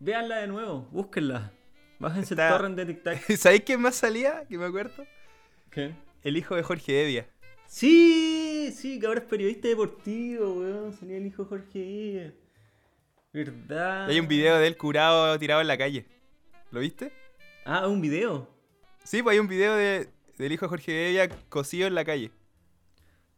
Véanla 0.00 0.36
de 0.38 0.46
nuevo, 0.46 0.88
búsquenla. 0.90 1.52
Bájense 1.98 2.34
el 2.34 2.38
torrent 2.38 2.76
de 2.76 2.86
Tic 2.86 3.02
Tac. 3.02 3.30
¿Y 3.30 3.36
sabéis 3.36 3.62
quién 3.64 3.80
más 3.80 3.94
salía? 3.94 4.44
Que 4.48 4.58
me 4.58 4.66
acuerdo. 4.66 5.06
¿Qué? 5.70 5.94
El 6.22 6.36
hijo 6.36 6.54
de 6.56 6.62
Jorge 6.62 7.02
Evia. 7.04 7.26
Sí, 7.66 8.72
sí, 8.74 8.98
que 8.98 9.06
ahora 9.06 9.20
es 9.20 9.26
periodista 9.26 9.68
deportivo, 9.68 10.54
weón. 10.54 10.92
Salía 10.92 11.16
el 11.16 11.26
hijo 11.26 11.44
de 11.44 11.48
Jorge 11.48 11.78
Ibe. 11.78 12.34
¿Verdad? 13.32 14.06
Hay 14.08 14.20
un 14.20 14.28
video 14.28 14.56
de 14.58 14.66
él 14.66 14.76
curado 14.76 15.38
tirado 15.38 15.60
en 15.60 15.66
la 15.66 15.76
calle. 15.76 16.06
¿Lo 16.70 16.80
viste? 16.80 17.12
Ah, 17.64 17.86
un 17.86 18.00
video. 18.00 18.48
Sí, 19.04 19.22
pues 19.22 19.34
hay 19.34 19.40
un 19.40 19.48
video 19.48 19.74
de, 19.74 20.08
del 20.38 20.52
hijo 20.52 20.66
de 20.66 20.70
Jorge 20.70 21.08
Evia 21.08 21.28
cosido 21.48 21.86
en 21.86 21.94
la 21.94 22.04
calle. 22.04 22.30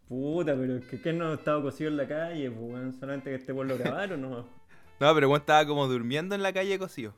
Puta, 0.09 0.57
pero 0.57 0.77
es 0.77 0.85
que, 0.87 1.01
que 1.01 1.13
no 1.13 1.35
estaba 1.35 1.61
cosido 1.63 1.91
en 1.91 1.97
la 1.97 2.09
calle, 2.09 2.51
pues, 2.51 2.73
weón. 2.73 2.99
Solamente 2.99 3.31
que 3.31 3.37
este 3.37 3.53
weón 3.53 3.69
lo 3.69 3.79
grabaron, 3.79 4.21
¿no? 4.23 4.49
No, 5.01 5.15
pero 5.15 5.29
weón 5.29 5.41
estaba 5.41 5.65
como 5.65 5.87
durmiendo 5.87 6.35
en 6.35 6.43
la 6.43 6.53
calle 6.53 6.77
cosido. 6.79 7.15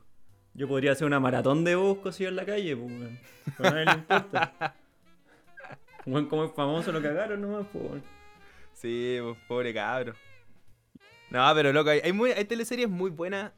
Yo 0.53 0.67
podría 0.67 0.91
hacer 0.91 1.07
una 1.07 1.19
maratón 1.19 1.63
de 1.63 1.75
vos 1.75 1.97
cosido 1.99 2.29
en 2.29 2.35
la 2.35 2.45
calle, 2.45 2.75
pues, 2.75 2.91
weón. 2.91 3.19
Pero 3.57 3.69
a 3.69 3.71
nadie 3.71 3.85
le 3.85 3.91
importa. 3.93 4.75
Weón, 6.05 6.25
como 6.25 6.45
es 6.45 6.51
famoso 6.53 6.91
lo 6.91 6.99
cagaron 6.99 7.41
nomás, 7.41 7.67
pues, 7.71 7.83
weón. 7.83 8.03
Sí, 8.73 9.19
pues, 9.21 9.37
pobre 9.47 9.73
cabro. 9.73 10.13
No, 11.29 11.49
pero 11.53 11.71
loco, 11.71 11.91
hay, 11.91 12.01
hay, 12.03 12.11
muy, 12.11 12.31
hay 12.31 12.43
teleseries 12.45 12.89
muy 12.89 13.11
buenas. 13.11 13.51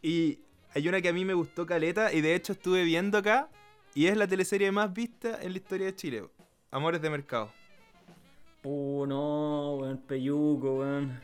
Y 0.00 0.38
hay 0.72 0.88
una 0.88 1.00
que 1.02 1.08
a 1.08 1.12
mí 1.12 1.24
me 1.24 1.34
gustó 1.34 1.66
caleta. 1.66 2.12
Y 2.12 2.20
de 2.20 2.34
hecho 2.34 2.52
estuve 2.52 2.84
viendo 2.84 3.18
acá. 3.18 3.50
Y 3.92 4.06
es 4.06 4.16
la 4.16 4.28
teleserie 4.28 4.70
más 4.70 4.92
vista 4.92 5.42
en 5.42 5.52
la 5.52 5.58
historia 5.58 5.86
de 5.86 5.96
Chile. 5.96 6.24
Amores 6.70 7.02
de 7.02 7.10
Mercado. 7.10 7.52
Uh, 8.62 9.04
no, 9.06 9.76
weón, 9.80 9.98
peyuco, 9.98 10.76
weón. 10.76 11.20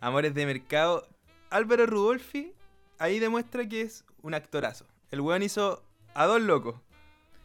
Amores 0.00 0.34
de 0.34 0.46
Mercado. 0.46 1.08
Álvaro 1.48 1.86
Rudolfi 1.86 2.52
ahí 3.00 3.18
demuestra 3.18 3.68
que 3.68 3.80
es 3.80 4.04
un 4.22 4.34
actorazo. 4.34 4.86
El 5.10 5.22
weón 5.22 5.42
hizo 5.42 5.82
a 6.14 6.26
dos 6.26 6.40
locos. 6.40 6.76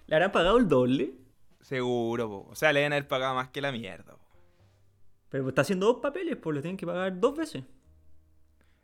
¿Le 0.05 0.15
habrán 0.15 0.31
pagado 0.31 0.57
el 0.57 0.67
doble? 0.67 1.15
Seguro, 1.61 2.29
po. 2.29 2.47
O 2.51 2.55
sea, 2.55 2.71
le 2.71 2.81
deben 2.81 2.93
haber 2.93 3.07
pagado 3.07 3.33
más 3.33 3.49
que 3.49 3.61
la 3.61 3.71
mierda, 3.71 4.13
po. 4.13 4.19
Pero 5.29 5.49
está 5.49 5.61
haciendo 5.61 5.87
dos 5.87 5.97
papeles, 5.97 6.37
pues 6.37 6.55
lo 6.55 6.61
tienen 6.61 6.77
que 6.77 6.85
pagar 6.85 7.19
dos 7.19 7.35
veces. 7.35 7.63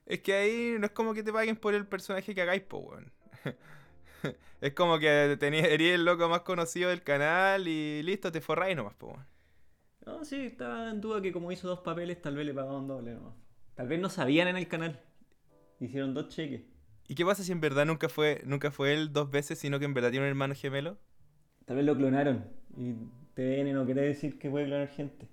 Es 0.06 0.22
que 0.22 0.34
ahí 0.34 0.75
no 0.80 0.88
es 0.88 0.92
como 0.92 1.13
que 1.13 1.24
te 1.24 1.32
paguen 1.32 1.56
por 1.56 1.75
el 1.75 1.86
personaje 1.86 2.34
que 2.34 2.42
hagáis, 2.42 2.63
po, 2.63 2.80
weón. 2.80 3.12
es 4.62 4.74
como 4.74 4.98
que 4.98 5.38
tenías, 5.40 5.68
eres 5.68 5.94
el 5.94 6.06
loco 6.06 6.28
más 6.28 6.42
conocido 6.42 6.90
del 6.90 7.04
canal 7.04 7.68
y 7.68 8.01
listo, 8.01 8.32
te 8.32 8.42
forráis 8.42 8.75
nomás, 8.75 8.96
po, 8.96 9.08
weón. 9.08 9.28
No, 10.06 10.25
sí, 10.25 10.48
estaba 10.48 10.90
en 10.90 11.00
duda 11.00 11.22
que 11.22 11.32
como 11.32 11.51
hizo 11.51 11.68
dos 11.68 11.82
papeles, 11.82 12.22
tal 12.22 12.36
vez 12.36 12.46
le 12.46 12.54
pagaban 12.54 12.88
doble 12.88 13.13
nomás. 13.13 13.36
Tal 13.75 13.88
vez 13.88 14.00
no 14.00 14.10
sabían 14.10 14.48
en 14.48 14.58
el 14.58 14.68
canal. 14.68 15.00
Hicieron 15.82 16.14
dos 16.14 16.30
cheques. 16.30 16.62
¿Y 17.08 17.16
qué 17.16 17.26
pasa 17.26 17.44
si 17.44 17.52
en 17.52 17.60
verdad 17.60 17.86
nunca 17.86 18.08
fue, 18.08 18.42
nunca 18.46 18.70
fue 18.72 18.94
él 18.94 19.12
dos 19.12 19.32
veces, 19.32 19.58
sino 19.58 19.80
que 19.80 19.86
en 19.86 19.96
verdad 19.96 20.12
tiene 20.12 20.26
un 20.28 20.30
hermano 20.30 20.54
gemelo? 20.54 20.98
Tal 21.66 21.76
vez 21.76 21.86
lo 21.86 21.98
clonaron. 21.98 22.46
Y 22.78 22.94
TVN 23.34 23.74
no 23.74 23.84
quiere 23.86 24.04
decir 24.04 24.38
que 24.38 24.50
puede 24.50 24.68
clonar 24.68 24.90
gente. 24.90 25.28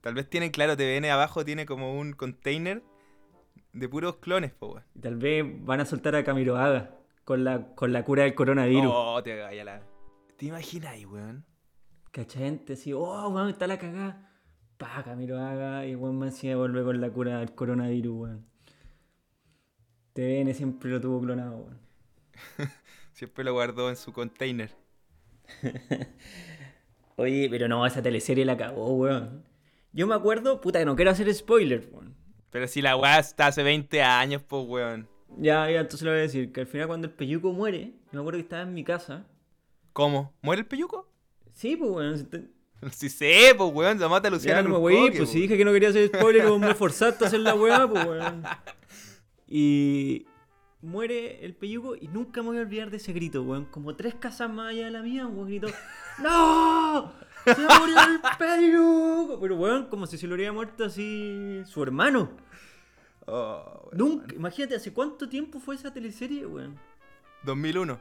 Tal 0.00 0.14
vez 0.14 0.30
tienen, 0.30 0.50
claro, 0.50 0.76
TVN 0.76 1.06
abajo 1.06 1.44
tiene 1.44 1.66
como 1.66 1.98
un 1.98 2.12
container 2.12 2.84
de 3.72 3.88
puros 3.88 4.16
clones, 4.16 4.52
po, 4.52 4.68
weón. 4.68 4.84
Y 4.94 5.00
tal 5.00 5.16
vez 5.16 5.44
van 5.64 5.80
a 5.80 5.84
soltar 5.84 6.14
a 6.14 6.22
Camiroaga 6.22 6.96
con 7.24 7.42
la, 7.42 7.74
con 7.74 7.92
la 7.92 8.04
cura 8.04 8.22
del 8.22 8.34
coronavirus. 8.36 8.92
Oh, 8.94 9.20
te 9.24 9.40
vaya 9.40 9.64
la. 9.64 9.82
¿Te 10.36 10.46
imaginas 10.46 10.92
ahí, 10.92 11.04
weón? 11.04 11.44
¿Cachai? 12.12 12.44
Gente 12.44 12.74
así, 12.74 12.92
oh, 12.92 13.28
weón, 13.28 13.50
está 13.50 13.66
la 13.66 13.78
cagada. 13.78 14.25
Pa, 14.76 15.02
Camiroaga. 15.04 15.86
Y 15.86 15.94
weón 15.94 16.18
más 16.18 16.34
encima 16.34 16.56
vuelve 16.56 16.84
con 16.84 17.00
la 17.00 17.10
cura 17.10 17.38
del 17.40 17.54
coronavirus, 17.54 18.16
weón. 18.16 18.46
TVN 20.12 20.54
siempre 20.54 20.90
lo 20.90 21.00
tuvo 21.00 21.20
clonado, 21.20 21.56
weón. 21.56 21.78
Siempre 23.12 23.44
lo 23.44 23.54
guardó 23.54 23.88
en 23.88 23.96
su 23.96 24.12
container. 24.12 24.70
Oye, 27.16 27.48
pero 27.50 27.66
no, 27.66 27.86
esa 27.86 28.02
teleserie 28.02 28.44
la 28.44 28.58
cagó, 28.58 28.92
weón. 28.94 29.42
Yo 29.92 30.06
me 30.06 30.14
acuerdo, 30.14 30.60
puta, 30.60 30.78
que 30.78 30.84
no 30.84 30.96
quiero 30.96 31.10
hacer 31.10 31.32
spoiler, 31.34 31.88
weón. 31.92 32.14
Pero 32.50 32.68
si 32.68 32.82
la 32.82 32.96
weá 32.96 33.18
está 33.18 33.46
hace 33.46 33.62
20 33.62 34.02
años, 34.02 34.42
pues, 34.46 34.66
weón. 34.66 35.08
Ya, 35.38 35.70
ya, 35.70 35.80
entonces 35.80 36.02
le 36.02 36.10
voy 36.10 36.18
a 36.18 36.22
decir 36.22 36.52
que 36.52 36.60
al 36.60 36.66
final 36.66 36.86
cuando 36.88 37.06
el 37.06 37.14
peyuco 37.14 37.52
muere, 37.52 37.94
yo 38.12 38.12
me 38.12 38.20
acuerdo 38.20 38.38
que 38.38 38.42
estaba 38.42 38.62
en 38.62 38.74
mi 38.74 38.84
casa. 38.84 39.26
¿Cómo? 39.94 40.34
¿Muere 40.42 40.60
el 40.60 40.68
peyuco? 40.68 41.10
Sí, 41.52 41.76
pues, 41.76 41.90
weón. 41.90 42.50
si 42.92 43.08
sé, 43.08 43.54
pues, 43.56 43.72
weón. 43.72 43.98
Se 43.98 44.08
mata 44.08 44.28
a 44.28 44.30
Ya, 44.30 44.36
Luciana 44.36 44.62
no 44.62 44.68
Cruzcoque, 44.68 44.94
voy, 44.94 45.10
pues 45.16 45.30
si 45.30 45.40
dije 45.40 45.56
que 45.56 45.64
no 45.64 45.72
quería 45.72 45.90
hacer 45.90 46.08
spoiler, 46.08 46.44
como 46.44 46.58
me 46.58 46.74
forzaste 46.74 47.24
a 47.24 47.28
hacer 47.28 47.40
la 47.40 47.54
weá, 47.54 47.88
pues 47.88 48.06
weón. 48.06 48.42
Y 49.48 50.26
muere 50.82 51.44
el 51.44 51.54
peyuco 51.54 51.94
y 51.94 52.08
nunca 52.08 52.42
me 52.42 52.48
voy 52.48 52.58
a 52.58 52.62
olvidar 52.62 52.90
de 52.90 52.96
ese 52.96 53.12
grito, 53.12 53.42
weón. 53.42 53.66
Como 53.66 53.94
tres 53.94 54.14
casas 54.16 54.50
más 54.50 54.70
allá 54.70 54.86
de 54.86 54.90
la 54.90 55.02
mía, 55.02 55.26
un 55.26 55.36
weón 55.36 55.48
gritó, 55.48 55.68
¡No! 56.22 57.12
¡Se 57.44 57.60
murió 57.60 57.96
el 58.02 58.20
peyuco! 58.38 59.38
Pero 59.40 59.56
weón, 59.56 59.86
como 59.86 60.06
si 60.06 60.18
se 60.18 60.26
lo 60.26 60.34
hubiera 60.34 60.52
muerto 60.52 60.84
así 60.84 61.62
su 61.66 61.82
hermano. 61.82 62.30
Oh, 63.26 63.82
weón. 63.84 63.98
Nunca, 63.98 64.34
imagínate, 64.34 64.74
¿hace 64.74 64.92
cuánto 64.92 65.28
tiempo 65.28 65.60
fue 65.60 65.76
esa 65.76 65.92
teleserie, 65.92 66.44
weón? 66.44 66.76
2001. 67.44 68.00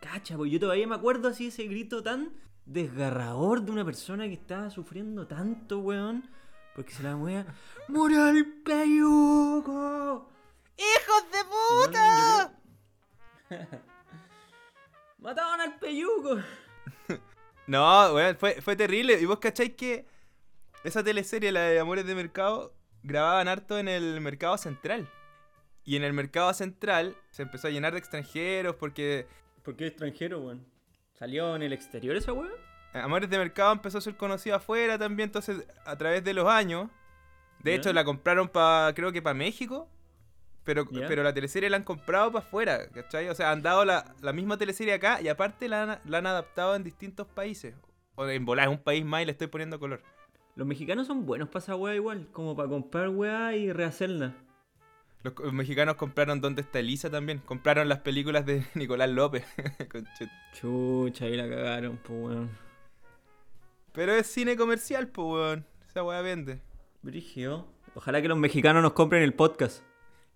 Cacha, 0.00 0.36
pues 0.36 0.52
yo 0.52 0.60
todavía 0.60 0.86
me 0.86 0.94
acuerdo 0.94 1.28
así 1.28 1.46
ese 1.46 1.64
grito 1.64 2.02
tan 2.02 2.30
desgarrador 2.66 3.62
de 3.62 3.70
una 3.72 3.84
persona 3.84 4.26
que 4.26 4.34
estaba 4.34 4.70
sufriendo 4.70 5.26
tanto, 5.26 5.78
weón. 5.80 6.28
Porque 6.74 6.92
se 6.92 7.02
la 7.02 7.16
wea. 7.16 7.46
¡Murió 7.88 8.28
el 8.28 8.62
peyuco! 8.62 10.28
¡Hijos 10.76 11.24
de 11.30 11.38
Weón, 11.50 11.92
yo 11.92 12.00
creo- 13.48 13.68
¡Mataban 15.18 15.60
al 15.60 15.78
peyuco! 15.78 16.38
No, 17.66 18.12
weón, 18.12 18.36
fue, 18.36 18.60
fue 18.60 18.76
terrible. 18.76 19.18
¿Y 19.18 19.24
vos 19.24 19.38
cacháis 19.38 19.74
que 19.74 20.04
esa 20.84 21.02
teleserie, 21.02 21.50
la 21.50 21.62
de 21.62 21.80
Amores 21.80 22.04
de 22.06 22.14
Mercado, 22.14 22.74
grababan 23.02 23.48
harto 23.48 23.78
en 23.78 23.88
el 23.88 24.20
mercado 24.20 24.58
central? 24.58 25.08
Y 25.82 25.96
en 25.96 26.02
el 26.04 26.12
mercado 26.12 26.52
central 26.52 27.16
se 27.30 27.40
empezó 27.40 27.68
a 27.68 27.70
llenar 27.70 27.92
de 27.94 28.00
extranjeros 28.00 28.76
porque 28.76 29.26
¿Por 29.62 29.76
qué 29.76 29.86
extranjero, 29.86 30.40
weón? 30.40 30.66
¿Salió 31.24 31.56
en 31.56 31.62
el 31.62 31.72
exterior 31.72 32.14
esa 32.16 32.34
weá? 32.34 32.50
Amores 32.92 33.30
de 33.30 33.38
Mercado 33.38 33.72
empezó 33.72 33.96
a 33.96 34.02
ser 34.02 34.14
conocido 34.14 34.56
afuera 34.56 34.98
también, 34.98 35.28
entonces 35.28 35.66
a 35.86 35.96
través 35.96 36.22
de 36.22 36.34
los 36.34 36.46
años. 36.46 36.90
De 37.60 37.74
hecho, 37.74 37.90
la 37.94 38.04
compraron 38.04 38.46
para, 38.46 38.92
creo 38.92 39.10
que 39.10 39.22
para 39.22 39.32
México. 39.32 39.88
Pero, 40.64 40.84
pero 40.86 41.22
la 41.22 41.32
teleserie 41.32 41.70
la 41.70 41.78
han 41.78 41.82
comprado 41.82 42.30
para 42.30 42.44
afuera, 42.44 42.90
¿cachai? 42.90 43.30
O 43.30 43.34
sea, 43.34 43.52
han 43.52 43.62
dado 43.62 43.86
la, 43.86 44.14
la 44.20 44.34
misma 44.34 44.58
teleserie 44.58 44.92
acá 44.92 45.18
y 45.22 45.28
aparte 45.28 45.66
la 45.66 45.82
han, 45.84 45.98
la 46.04 46.18
han 46.18 46.26
adaptado 46.26 46.76
en 46.76 46.84
distintos 46.84 47.26
países. 47.26 47.74
O 48.16 48.26
en 48.26 48.44
volar, 48.44 48.68
es 48.68 48.74
un 48.74 48.82
país 48.82 49.02
más 49.02 49.22
y 49.22 49.24
le 49.24 49.32
estoy 49.32 49.46
poniendo 49.46 49.80
color. 49.80 50.02
Los 50.56 50.66
mexicanos 50.66 51.06
son 51.06 51.24
buenos 51.24 51.48
para 51.48 51.60
esa 51.60 51.74
weá 51.74 51.94
igual, 51.94 52.28
como 52.32 52.54
para 52.54 52.68
comprar 52.68 53.08
weá 53.08 53.56
y 53.56 53.72
rehacerla. 53.72 54.34
Los, 55.24 55.52
mexicanos 55.54 55.96
compraron 55.96 56.42
¿Dónde 56.42 56.60
está 56.60 56.80
Elisa 56.80 57.08
también? 57.10 57.38
Compraron 57.38 57.88
las 57.88 58.00
películas 58.00 58.44
de 58.44 58.64
Nicolás 58.74 59.08
López. 59.08 59.44
Chucha, 60.52 61.24
ahí 61.24 61.36
la 61.36 61.48
cagaron, 61.48 61.96
pues 61.96 62.18
weón. 62.20 62.50
pero 63.92 64.12
es 64.12 64.26
cine 64.26 64.54
comercial, 64.56 65.08
pues, 65.08 65.26
weón. 65.26 65.66
Esa 65.88 66.02
weá 66.04 66.20
vende. 66.20 66.60
Brigio. 67.00 67.66
Ojalá 67.94 68.20
que 68.20 68.28
los 68.28 68.36
mexicanos 68.36 68.82
nos 68.82 68.92
compren 68.92 69.22
el 69.22 69.32
podcast. 69.32 69.82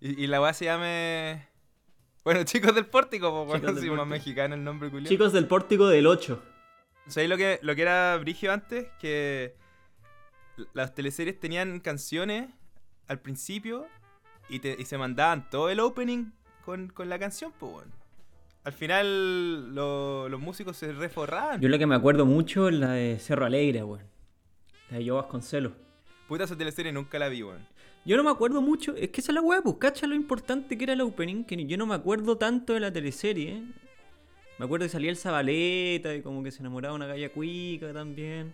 Y, 0.01 0.23
y 0.23 0.27
la 0.27 0.41
weá 0.41 0.53
se 0.53 0.65
llame... 0.65 1.47
Bueno, 2.23 2.43
chicos 2.45 2.73
del 2.73 2.87
pórtico, 2.87 3.45
pues, 3.47 3.61
del 3.61 3.77
si 3.77 3.89
más 3.91 4.07
mexicano 4.07 4.55
el 4.55 4.63
nombre 4.63 4.89
culiao. 4.89 5.07
Chicos 5.07 5.33
del 5.33 5.45
pórtico 5.45 5.87
del 5.87 6.07
8. 6.07 6.41
¿Sabéis 7.07 7.29
lo 7.29 7.37
que, 7.37 7.59
lo 7.61 7.75
que 7.75 7.81
era 7.83 8.17
Brigio 8.17 8.51
antes? 8.51 8.87
Que 8.99 9.55
las 10.73 10.95
teleseries 10.95 11.39
tenían 11.39 11.79
canciones 11.79 12.49
al 13.07 13.19
principio 13.19 13.87
y, 14.49 14.59
te- 14.59 14.75
y 14.79 14.85
se 14.85 14.97
mandaban 14.97 15.49
todo 15.49 15.69
el 15.69 15.79
opening 15.79 16.31
con, 16.65 16.87
con 16.89 17.09
la 17.09 17.19
canción, 17.19 17.51
pues, 17.59 17.73
weón. 17.73 17.91
Al 18.63 18.73
final 18.73 19.73
lo- 19.73 20.27
los 20.29 20.39
músicos 20.39 20.77
se 20.77 20.91
reforraban. 20.93 21.61
Yo 21.61 21.69
la 21.69 21.77
que 21.77 21.87
me 21.87 21.95
acuerdo 21.95 22.25
mucho 22.25 22.67
es 22.69 22.75
la 22.75 22.91
de 22.91 23.17
Cerro 23.19 23.45
Alegre, 23.45 23.83
weón. 23.83 24.05
La 24.91 24.97
de 24.97 25.05
Yo 25.05 25.15
Vasconcelos. 25.15 25.73
Puta, 26.27 26.43
esa 26.43 26.57
teleserie 26.57 26.91
nunca 26.91 27.17
la 27.19 27.29
vi, 27.29 27.41
weón. 27.43 27.65
Yo 28.05 28.17
no 28.17 28.23
me 28.23 28.31
acuerdo 28.31 28.61
mucho, 28.61 28.95
es 28.95 29.09
que 29.09 29.21
esa 29.21 29.31
es 29.31 29.35
la 29.35 29.41
weá, 29.41 29.61
pues 29.61 29.75
cacha 29.77 30.07
lo 30.07 30.15
importante 30.15 30.77
que 30.77 30.83
era 30.85 30.93
el 30.93 31.01
opening, 31.01 31.43
que 31.43 31.65
yo 31.65 31.77
no 31.77 31.85
me 31.85 31.95
acuerdo 31.95 32.37
tanto 32.37 32.73
de 32.73 32.79
la 32.79 32.91
teleserie. 32.91 33.57
¿eh? 33.57 33.63
Me 34.57 34.65
acuerdo 34.65 34.85
que 34.85 34.89
salía 34.89 35.09
el 35.09 35.17
Zabaleta 35.17 36.13
y 36.15 36.21
como 36.21 36.41
que 36.43 36.51
se 36.51 36.59
enamoraba 36.61 36.93
una 36.95 37.07
galla 37.07 37.31
cuica 37.31 37.91
también. 37.93 38.53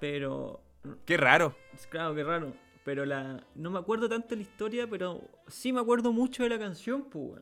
Pero, 0.00 0.60
Qué 1.06 1.16
raro. 1.16 1.54
claro, 1.88 2.14
qué 2.14 2.24
raro. 2.24 2.52
Pero 2.84 3.04
la 3.06 3.44
no 3.54 3.70
me 3.70 3.78
acuerdo 3.78 4.08
tanto 4.08 4.28
de 4.28 4.36
la 4.36 4.42
historia, 4.42 4.86
pero 4.88 5.22
sí 5.48 5.72
me 5.72 5.80
acuerdo 5.80 6.12
mucho 6.12 6.42
de 6.42 6.50
la 6.50 6.58
canción, 6.58 7.04
pues. 7.04 7.40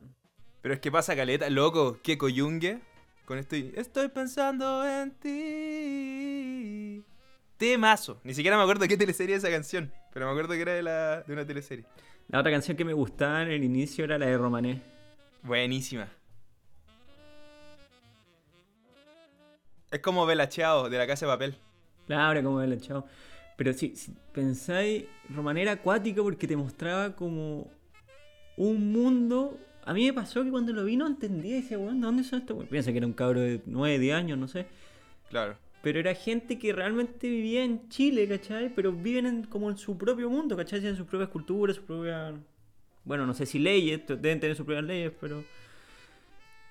Pero 0.61 0.73
es 0.73 0.79
que 0.79 0.89
pasa 0.91 1.15
caleta, 1.15 1.49
loco, 1.49 1.99
que 2.01 2.17
coyungue. 2.17 2.79
Con 3.25 3.37
estoy. 3.37 3.73
Estoy 3.75 4.07
pensando 4.07 4.85
en 4.87 5.11
ti. 5.11 7.03
Temazo. 7.57 8.19
Ni 8.23 8.33
siquiera 8.33 8.57
me 8.57 8.63
acuerdo 8.63 8.81
de 8.81 8.87
qué 8.87 8.97
teleserie 8.97 9.35
es 9.35 9.43
esa 9.43 9.51
canción. 9.51 9.91
Pero 10.13 10.25
me 10.25 10.31
acuerdo 10.31 10.53
que 10.53 10.61
era 10.61 10.73
de, 10.73 10.83
la, 10.83 11.21
de 11.21 11.33
una 11.33 11.45
teleserie. 11.45 11.85
La 12.29 12.39
otra 12.39 12.51
canción 12.51 12.77
que 12.77 12.85
me 12.85 12.93
gustaba 12.93 13.41
en 13.43 13.49
el 13.49 13.63
inicio 13.63 14.05
era 14.05 14.17
la 14.17 14.25
de 14.27 14.37
Romané. 14.37 14.81
Buenísima. 15.41 16.07
Es 19.91 19.99
como 19.99 20.25
Bella 20.25 20.47
de 20.47 20.97
la 20.97 21.07
casa 21.07 21.25
de 21.25 21.31
papel. 21.31 21.57
Claro, 22.07 22.41
como 22.43 22.61
el 22.61 22.81
chao. 22.81 23.05
Pero 23.57 23.73
si, 23.73 23.95
si 23.95 24.13
pensáis, 24.33 25.05
Romané 25.29 25.61
era 25.61 25.73
acuática 25.73 26.21
porque 26.21 26.47
te 26.47 26.57
mostraba 26.57 27.15
como 27.15 27.69
un 28.57 28.91
mundo. 28.91 29.57
A 29.85 29.93
mí 29.93 30.05
me 30.05 30.13
pasó 30.13 30.43
que 30.43 30.49
cuando 30.49 30.73
lo 30.73 30.83
vi 30.85 30.95
no 30.97 31.07
entendía 31.07 31.57
y 31.57 31.61
decía, 31.61 31.77
weón, 31.77 31.99
¿de 31.99 32.05
dónde 32.05 32.23
son 32.23 32.39
estos? 32.39 32.55
weones?". 32.55 32.71
Piensa 32.71 32.91
que 32.91 32.97
era 32.97 33.07
un 33.07 33.13
cabro 33.13 33.41
de 33.41 33.61
9, 33.65 33.99
10 33.99 34.15
años, 34.15 34.37
no 34.37 34.47
sé. 34.47 34.65
Claro. 35.29 35.55
Pero 35.81 35.99
era 35.99 36.15
gente 36.15 36.57
que 36.57 36.71
realmente 36.71 37.29
vivía 37.29 37.63
en 37.63 37.89
Chile, 37.89 38.27
¿cachai? 38.27 38.73
Pero 38.73 38.93
viven 38.93 39.25
en- 39.25 39.43
como 39.43 39.69
en 39.69 39.77
su 39.77 39.97
propio 39.97 40.29
mundo, 40.29 40.55
¿cachai? 40.55 40.79
Tienen 40.79 40.95
sus 40.97 41.05
propias 41.07 41.29
culturas, 41.29 41.75
sus 41.75 41.85
propias... 41.85 42.33
Bueno, 43.03 43.25
no 43.27 43.33
sé 43.33 43.45
si 43.45 43.59
leyes, 43.59 44.01
deben 44.07 44.39
tener 44.39 44.55
sus 44.55 44.65
propias 44.65 44.85
leyes, 44.85 45.11
pero... 45.19 45.43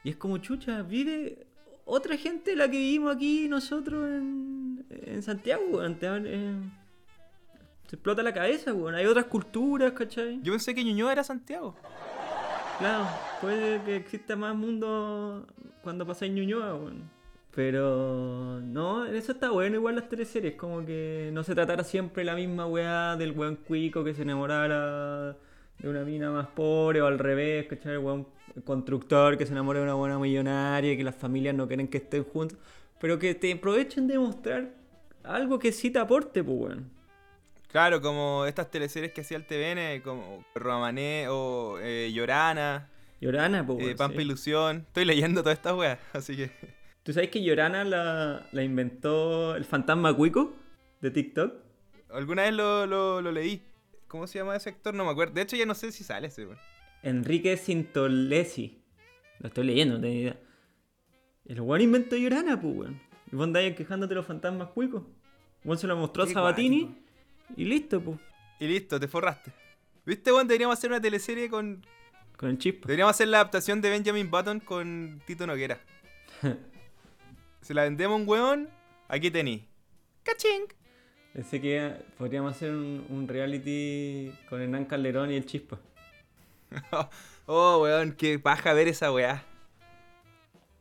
Y 0.02 0.10
es 0.10 0.16
como, 0.16 0.38
chucha, 0.38 0.82
vive 0.82 1.46
otra 1.84 2.16
gente 2.16 2.56
la 2.56 2.70
que 2.70 2.78
vivimos 2.78 3.14
aquí 3.14 3.48
nosotros 3.48 4.08
en, 4.08 4.61
en 5.06 5.22
Santiago, 5.22 5.62
weón. 5.70 5.96
Te 5.96 6.06
eh, 6.06 6.54
se 7.88 7.96
explota 7.96 8.22
la 8.22 8.32
cabeza, 8.32 8.72
weón. 8.72 8.94
Hay 8.94 9.06
otras 9.06 9.26
culturas, 9.26 9.92
¿cachai? 9.92 10.40
Yo 10.42 10.52
pensé 10.52 10.74
que 10.74 10.84
Ñuñoa 10.84 11.12
era 11.12 11.24
Santiago. 11.24 11.76
Claro, 12.78 13.06
puede 13.40 13.82
que 13.82 13.96
exista 13.96 14.34
más 14.34 14.54
mundo 14.54 15.46
cuando 15.82 16.06
pasáis 16.06 16.32
Ñuñoa, 16.32 16.74
weón. 16.74 17.10
Pero 17.54 18.60
no, 18.62 19.04
eso 19.04 19.32
está 19.32 19.50
bueno 19.50 19.76
igual 19.76 19.96
las 19.96 20.08
teleseries, 20.08 20.54
como 20.54 20.86
que 20.86 21.30
no 21.34 21.44
se 21.44 21.54
tratara 21.54 21.84
siempre 21.84 22.24
la 22.24 22.34
misma 22.34 22.66
weá 22.66 23.14
del 23.16 23.32
weón 23.32 23.56
cuico 23.56 24.02
que 24.02 24.14
se 24.14 24.22
enamorara 24.22 25.36
de 25.78 25.88
una 25.88 26.02
mina 26.02 26.30
más 26.30 26.46
pobre 26.46 27.02
o 27.02 27.06
al 27.06 27.18
revés, 27.18 27.66
¿cachai? 27.66 27.92
El 27.92 27.98
weón 27.98 28.26
constructor 28.64 29.36
que 29.36 29.44
se 29.44 29.52
enamora 29.52 29.80
de 29.80 29.84
una 29.84 29.94
buena 29.94 30.18
millonaria 30.18 30.92
y 30.92 30.96
que 30.96 31.04
las 31.04 31.14
familias 31.14 31.54
no 31.54 31.66
quieren 31.66 31.88
que 31.88 31.98
estén 31.98 32.24
juntos, 32.24 32.58
pero 32.98 33.18
que 33.18 33.34
te 33.34 33.52
aprovechen 33.52 34.06
de 34.06 34.18
mostrar 34.18 34.70
algo 35.24 35.58
que 35.58 35.72
sí 35.72 35.90
te 35.90 35.98
aporte, 35.98 36.42
pues 36.42 36.56
weón. 36.58 36.90
Claro, 37.68 38.02
como 38.02 38.44
estas 38.44 38.70
teleseries 38.70 39.12
que 39.12 39.22
hacía 39.22 39.38
el 39.38 39.46
TVN, 39.46 40.02
como 40.02 40.44
Romané 40.54 41.26
o 41.28 41.78
eh, 41.80 42.10
Llorana, 42.12 42.90
Llorana, 43.22 43.64
pues 43.64 43.86
eh. 43.86 43.94
Pampa 43.96 44.16
sí. 44.16 44.22
Ilusión. 44.22 44.84
Estoy 44.88 45.04
leyendo 45.04 45.42
todas 45.42 45.56
estas 45.56 45.74
weas, 45.74 45.98
así 46.12 46.36
que. 46.36 46.50
¿Tú 47.04 47.12
sabes 47.12 47.30
que 47.30 47.42
Llorana 47.42 47.84
la, 47.84 48.46
la 48.52 48.62
inventó 48.62 49.56
el 49.56 49.64
fantasma 49.64 50.14
cuico 50.14 50.54
de 51.00 51.10
TikTok? 51.10 51.54
Alguna 52.10 52.42
vez 52.42 52.52
lo, 52.52 52.86
lo, 52.86 53.22
lo 53.22 53.32
leí. 53.32 53.62
¿Cómo 54.08 54.26
se 54.26 54.38
llama 54.38 54.56
ese 54.56 54.70
actor? 54.70 54.92
No 54.92 55.04
me 55.04 55.12
acuerdo. 55.12 55.34
De 55.34 55.42
hecho, 55.42 55.56
ya 55.56 55.66
no 55.66 55.74
sé 55.74 55.92
si 55.92 56.04
sale 56.04 56.26
ese, 56.26 56.46
weón. 56.46 56.58
Enrique 57.02 57.56
Sintolesi. 57.56 58.82
Lo 59.38 59.48
estoy 59.48 59.64
leyendo, 59.64 59.94
no 59.94 60.00
tengo 60.00 60.14
idea. 60.14 60.36
El 61.46 61.60
weón 61.60 61.80
inventó 61.80 62.16
Llorana, 62.16 62.60
pues 62.60 62.76
weón. 62.76 63.00
Y 63.32 63.36
vos 63.36 63.44
andáis 63.44 63.74
quejándote 63.74 64.10
de 64.10 64.16
los 64.16 64.26
fantasmas 64.26 64.68
cuicos. 64.68 65.02
Weón 65.64 65.78
se 65.78 65.86
lo 65.86 65.96
mostró 65.96 66.24
a 66.24 66.26
Qué 66.26 66.34
Sabatini 66.34 66.94
y 67.56 67.64
listo, 67.64 68.00
pues. 68.00 68.18
Y 68.60 68.66
listo, 68.66 69.00
te 69.00 69.08
forraste. 69.08 69.52
¿Viste, 70.04 70.30
weón? 70.32 70.46
Deberíamos 70.46 70.78
hacer 70.78 70.90
una 70.90 71.00
teleserie 71.00 71.48
con. 71.48 71.84
Con 72.36 72.50
el 72.50 72.58
chispa. 72.58 72.86
Deberíamos 72.86 73.14
hacer 73.14 73.28
la 73.28 73.38
adaptación 73.38 73.80
de 73.80 73.88
Benjamin 73.88 74.30
Button 74.30 74.60
con 74.60 75.22
Tito 75.26 75.46
Noguera. 75.46 75.80
Se 77.62 77.72
la 77.72 77.84
vendemos 77.84 78.20
un 78.20 78.28
weón, 78.28 78.68
aquí 79.08 79.30
tení. 79.30 79.66
¡Caching! 80.24 80.66
Pensé 81.32 81.60
que 81.60 81.94
podríamos 82.18 82.54
hacer 82.54 82.72
un, 82.72 83.06
un 83.08 83.28
reality 83.28 84.32
con 84.48 84.60
Hernán 84.60 84.84
Calderón 84.84 85.30
y 85.30 85.36
el 85.36 85.46
chispa. 85.46 85.78
oh, 87.46 87.82
weón, 87.82 88.12
qué 88.12 88.38
paja 88.38 88.74
ver 88.74 88.88
esa 88.88 89.12
weá. 89.12 89.44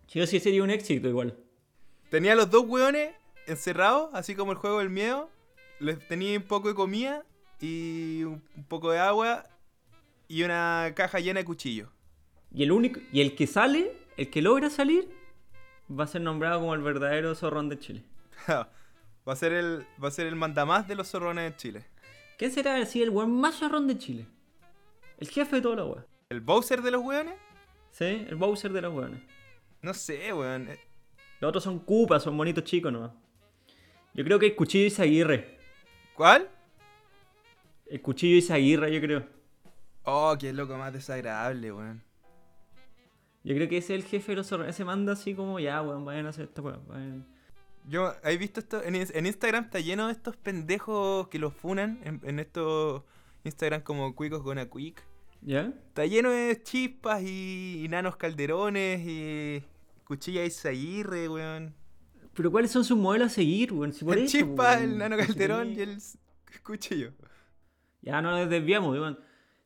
Chico, 0.07 0.25
sí 0.25 0.39
sería 0.39 0.63
un 0.63 0.69
éxito 0.69 1.07
igual. 1.07 1.37
Tenía 2.11 2.35
los 2.35 2.51
dos 2.51 2.65
weones 2.67 3.15
encerrados, 3.47 4.13
así 4.13 4.35
como 4.35 4.51
el 4.51 4.57
juego 4.57 4.79
del 4.79 4.89
miedo. 4.89 5.29
Les 5.79 5.97
tenía 6.09 6.37
un 6.37 6.43
poco 6.43 6.67
de 6.67 6.75
comida 6.75 7.23
y 7.61 8.23
un 8.23 8.43
un 8.57 8.65
poco 8.65 8.91
de 8.91 8.99
agua 8.99 9.47
y 10.27 10.43
una 10.43 10.91
caja 10.93 11.21
llena 11.21 11.39
de 11.39 11.45
cuchillos. 11.45 11.87
Y 12.53 12.63
el 12.63 12.73
único. 12.73 12.99
Y 13.13 13.21
el 13.21 13.33
que 13.33 13.47
sale, 13.47 13.93
el 14.17 14.29
que 14.29 14.41
logra 14.41 14.69
salir, 14.69 15.09
va 15.89 16.03
a 16.03 16.07
ser 16.07 16.19
nombrado 16.19 16.59
como 16.59 16.75
el 16.75 16.81
verdadero 16.81 17.33
zorrón 17.33 17.69
de 17.69 17.79
Chile. 17.79 18.03
va 18.49 18.67
a 19.25 19.35
ser 19.37 19.53
el 19.53 19.87
va 20.03 20.09
a 20.09 20.11
ser 20.11 20.27
el 20.27 20.35
mandamás 20.35 20.89
de 20.89 20.95
los 20.95 21.09
zorrones 21.09 21.49
de 21.49 21.55
Chile. 21.55 21.85
¿Quién 22.37 22.51
será 22.51 22.75
así 22.75 23.01
el 23.01 23.09
weón 23.09 23.39
más 23.39 23.55
zorrón 23.55 23.87
de 23.87 23.97
Chile? 23.97 24.27
El 25.17 25.29
jefe 25.29 25.55
de 25.55 25.61
toda 25.61 25.77
la 25.77 25.85
weá. 25.85 26.05
¿El 26.27 26.41
Bowser 26.41 26.81
de 26.81 26.91
los 26.91 27.01
weones? 27.01 27.35
¿Sí? 27.91 28.25
El 28.27 28.35
Bowser 28.35 28.73
de 28.73 28.81
los 28.81 28.93
weones. 28.93 29.21
No 29.81 29.93
sé, 29.93 30.33
weón. 30.33 30.67
Los 31.41 31.49
otros 31.49 31.63
son 31.63 31.79
cupas, 31.79 32.23
son 32.23 32.37
bonitos 32.37 32.63
chicos 32.63 32.93
nomás. 32.93 33.11
Yo 34.13 34.23
creo 34.23 34.37
que 34.37 34.45
el 34.45 34.55
cuchillo 34.55 34.85
Isaguirre. 34.85 35.57
¿Cuál? 36.15 36.47
El 37.87 38.01
cuchillo 38.01 38.37
Isaguirre, 38.37 38.93
yo 38.93 39.01
creo. 39.01 39.25
Oh, 40.03 40.35
qué 40.39 40.53
loco 40.53 40.77
más 40.77 40.93
desagradable, 40.93 41.71
weón. 41.71 42.03
Yo 43.43 43.55
creo 43.55 43.67
que 43.67 43.77
ese 43.77 43.95
es 43.95 44.03
el 44.03 44.07
jefe 44.07 44.33
de 44.33 44.35
los 44.35 44.47
zorrones. 44.47 44.75
Ese 44.75 44.85
manda 44.85 45.13
así 45.13 45.33
como, 45.33 45.59
ya, 45.59 45.81
weón, 45.81 46.05
vayan 46.05 46.27
a 46.27 46.29
hacer 46.29 46.45
esta 46.45 46.61
vayan". 46.61 47.25
Yo, 47.87 48.13
¿has 48.23 48.37
visto 48.37 48.59
esto? 48.59 48.83
En, 48.83 48.95
en 48.95 49.25
Instagram 49.25 49.63
está 49.63 49.79
lleno 49.79 50.05
de 50.05 50.13
estos 50.13 50.37
pendejos 50.37 51.27
que 51.29 51.39
los 51.39 51.55
funan 51.55 51.99
en, 52.03 52.21
en 52.23 52.39
estos 52.39 53.01
Instagram 53.43 53.81
como 53.81 54.15
cuicos 54.15 54.43
con 54.43 54.59
a 54.59 54.69
quick. 54.69 55.03
¿Ya? 55.41 55.73
Está 55.87 56.05
lleno 56.05 56.29
de 56.29 56.61
chispas 56.61 57.23
y, 57.23 57.81
y 57.83 57.87
nanos 57.89 58.15
calderones 58.15 59.01
y 59.03 59.63
cuchillas 60.11 60.45
Isaguirre, 60.47 61.29
weón. 61.29 61.73
Pero 62.33 62.51
¿cuáles 62.51 62.71
son 62.71 62.83
sus 62.83 62.97
modelos 62.97 63.27
a 63.31 63.35
seguir, 63.35 63.71
weón? 63.73 63.93
Si 63.93 64.03
por 64.03 64.17
El 64.17 64.25
eso, 64.25 64.37
chispa, 64.37 64.71
weón. 64.77 64.83
el 64.83 64.97
nano 64.97 65.15
calderón 65.17 65.67
tenía- 65.75 65.85
y 65.85 65.89
el 66.55 66.61
cuchillo. 66.63 67.11
Ya 68.01 68.21
no 68.21 68.31
nos 68.31 68.49
desviamos, 68.49 68.91
weón. 68.97 69.17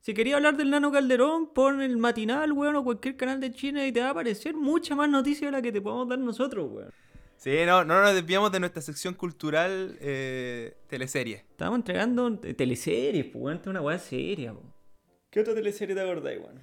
Si 0.02 0.13
quería 0.13 0.36
hablar 0.36 0.56
del 0.56 0.70
Nano 0.70 0.91
Calderón, 0.91 1.52
pon 1.52 1.82
el 1.82 1.98
matinal, 1.98 2.52
weón, 2.52 2.76
o 2.76 2.84
cualquier 2.84 3.15
canal 3.17 3.39
de 3.39 3.52
China 3.52 3.88
y 3.88 3.91
te 3.91 4.02
va 4.02 4.08
a 4.08 4.12
aparecer 4.12 4.54
mucha 4.54 4.93
más 4.96 5.10
noticia 5.10 5.48
de 5.48 5.52
la 5.52 5.62
que 5.63 5.72
te 5.72 5.82
podemos 5.82 6.08
dar 6.08 6.20
nosotros, 6.20 6.70
weón. 6.72 6.91
Sí, 7.38 7.52
no, 7.65 7.84
no 7.84 8.02
nos 8.04 8.13
desviamos 8.13 8.52
de 8.52 8.60
nuestra 8.60 8.84
sección 8.84 9.15
cultural 9.15 9.98
eh, 10.00 10.78
teleserie. 10.88 11.38
Estábamos 11.50 11.80
entregando 11.80 12.38
te- 12.38 12.54
teleseries, 12.54 13.26
pues, 13.26 13.36
weón. 13.43 13.56
Esta 13.58 13.70
es 13.70 13.72
una 13.72 13.82
weá 13.82 13.98
seria, 13.98 14.54
po. 14.54 14.62
¿Qué 15.32 15.39
otra 15.39 15.56
teleserie 15.56 15.96
te 15.96 16.02
acordáis, 16.02 16.39
weón? 16.39 16.62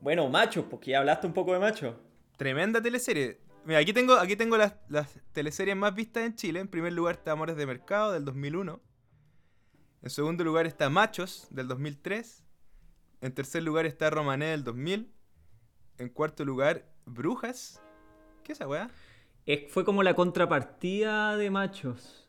Bueno, 0.00 0.28
machos, 0.28 0.64
porque 0.68 0.90
ya 0.90 0.98
hablaste 0.98 1.28
un 1.28 1.32
poco 1.32 1.52
de 1.52 1.60
machos. 1.60 1.94
Tremenda 2.42 2.82
teleserie. 2.82 3.38
Mira, 3.64 3.78
aquí 3.78 3.92
tengo, 3.92 4.14
aquí 4.14 4.34
tengo 4.34 4.56
las, 4.56 4.74
las 4.88 5.16
teleseries 5.32 5.76
más 5.76 5.94
vistas 5.94 6.24
en 6.24 6.34
Chile. 6.34 6.58
En 6.58 6.66
primer 6.66 6.92
lugar 6.92 7.14
está 7.14 7.30
Amores 7.30 7.54
de 7.56 7.66
Mercado 7.66 8.10
del 8.10 8.24
2001. 8.24 8.80
En 10.02 10.10
segundo 10.10 10.42
lugar 10.42 10.66
está 10.66 10.90
Machos 10.90 11.46
del 11.52 11.68
2003. 11.68 12.44
En 13.20 13.32
tercer 13.32 13.62
lugar 13.62 13.86
está 13.86 14.10
Romané 14.10 14.46
del 14.46 14.64
2000. 14.64 15.12
En 15.98 16.08
cuarto 16.08 16.44
lugar, 16.44 16.84
Brujas. 17.06 17.80
¿Qué 18.42 18.50
es 18.54 18.58
esa 18.58 18.66
weá? 18.66 18.90
Es- 19.46 19.70
fue 19.72 19.84
como 19.84 20.02
la 20.02 20.14
contrapartida 20.14 21.36
de 21.36 21.48
machos. 21.48 22.28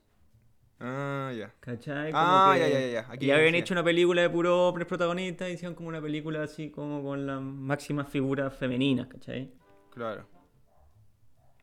Ah, 0.80 1.34
ya. 1.36 1.56
¿Cachai? 1.60 2.12
Como 2.12 2.24
Ah, 2.24 2.56
ya, 2.56 2.68
ya, 2.70 2.88
ya. 2.88 3.08
Aquí 3.10 3.26
ya 3.26 3.38
habían 3.38 3.56
hecho 3.56 3.74
una 3.74 3.84
película 3.84 4.22
de 4.22 4.30
puro 4.30 4.76
protagonistas 4.88 5.50
y 5.50 5.54
hicieron 5.54 5.74
como 5.74 5.90
una 5.90 6.04
película 6.04 6.44
así 6.44 6.70
como 6.70 7.02
con 7.02 7.26
las 7.26 7.42
máximas 7.42 8.08
figuras 8.10 8.56
femeninas, 8.56 9.08
¿cachai? 9.08 9.63
Claro. 9.94 10.28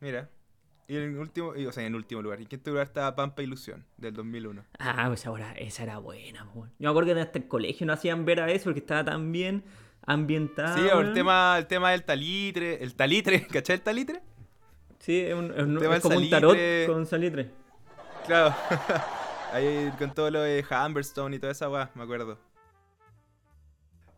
Mira. 0.00 0.28
Y 0.88 0.96
en 0.96 1.18
último, 1.18 1.54
y, 1.54 1.66
o 1.66 1.72
sea, 1.72 1.84
en 1.86 1.94
último 1.94 2.20
lugar. 2.22 2.40
En 2.40 2.46
quinto 2.46 2.70
lugar 2.70 2.86
está 2.86 3.14
Pampa 3.14 3.42
Ilusión 3.42 3.84
del 3.96 4.12
2001. 4.12 4.64
Ah, 4.78 5.04
pues 5.08 5.24
ahora 5.26 5.52
esa 5.52 5.84
era 5.84 5.98
buena, 5.98 6.44
po, 6.46 6.60
weón. 6.60 6.70
Yo 6.78 6.88
me 6.88 6.90
acuerdo 6.90 7.14
que 7.14 7.20
hasta 7.20 7.38
el 7.38 7.46
colegio 7.46 7.86
no 7.86 7.92
hacían 7.92 8.24
ver 8.24 8.40
a 8.40 8.50
eso 8.50 8.64
porque 8.64 8.80
estaba 8.80 9.04
tan 9.04 9.30
bien 9.30 9.62
ambientado. 10.04 10.76
sí, 10.76 10.88
el 10.92 11.12
tema, 11.12 11.56
el 11.58 11.66
tema 11.68 11.92
del 11.92 12.02
talitre. 12.04 12.82
El 12.82 12.94
talitre, 12.96 13.46
¿cachai 13.52 13.76
el 13.76 13.82
talitre? 13.82 14.20
Sí, 14.98 15.20
es, 15.20 15.34
un- 15.34 15.52
es 15.52 15.62
un- 15.62 15.78
tema 15.78 15.96
es 15.96 16.02
como 16.02 16.16
un 16.18 16.28
tarot 16.28 16.50
salitre. 16.56 16.86
con 16.88 17.06
salitre. 17.06 17.50
Claro. 18.26 18.54
Ahí 19.52 19.92
con 19.98 20.12
todo 20.12 20.30
lo 20.30 20.40
de 20.42 20.64
Humberstone 20.68 21.36
y 21.36 21.38
toda 21.38 21.52
esa 21.52 21.68
weá, 21.68 21.90
me 21.94 22.02
acuerdo. 22.02 22.38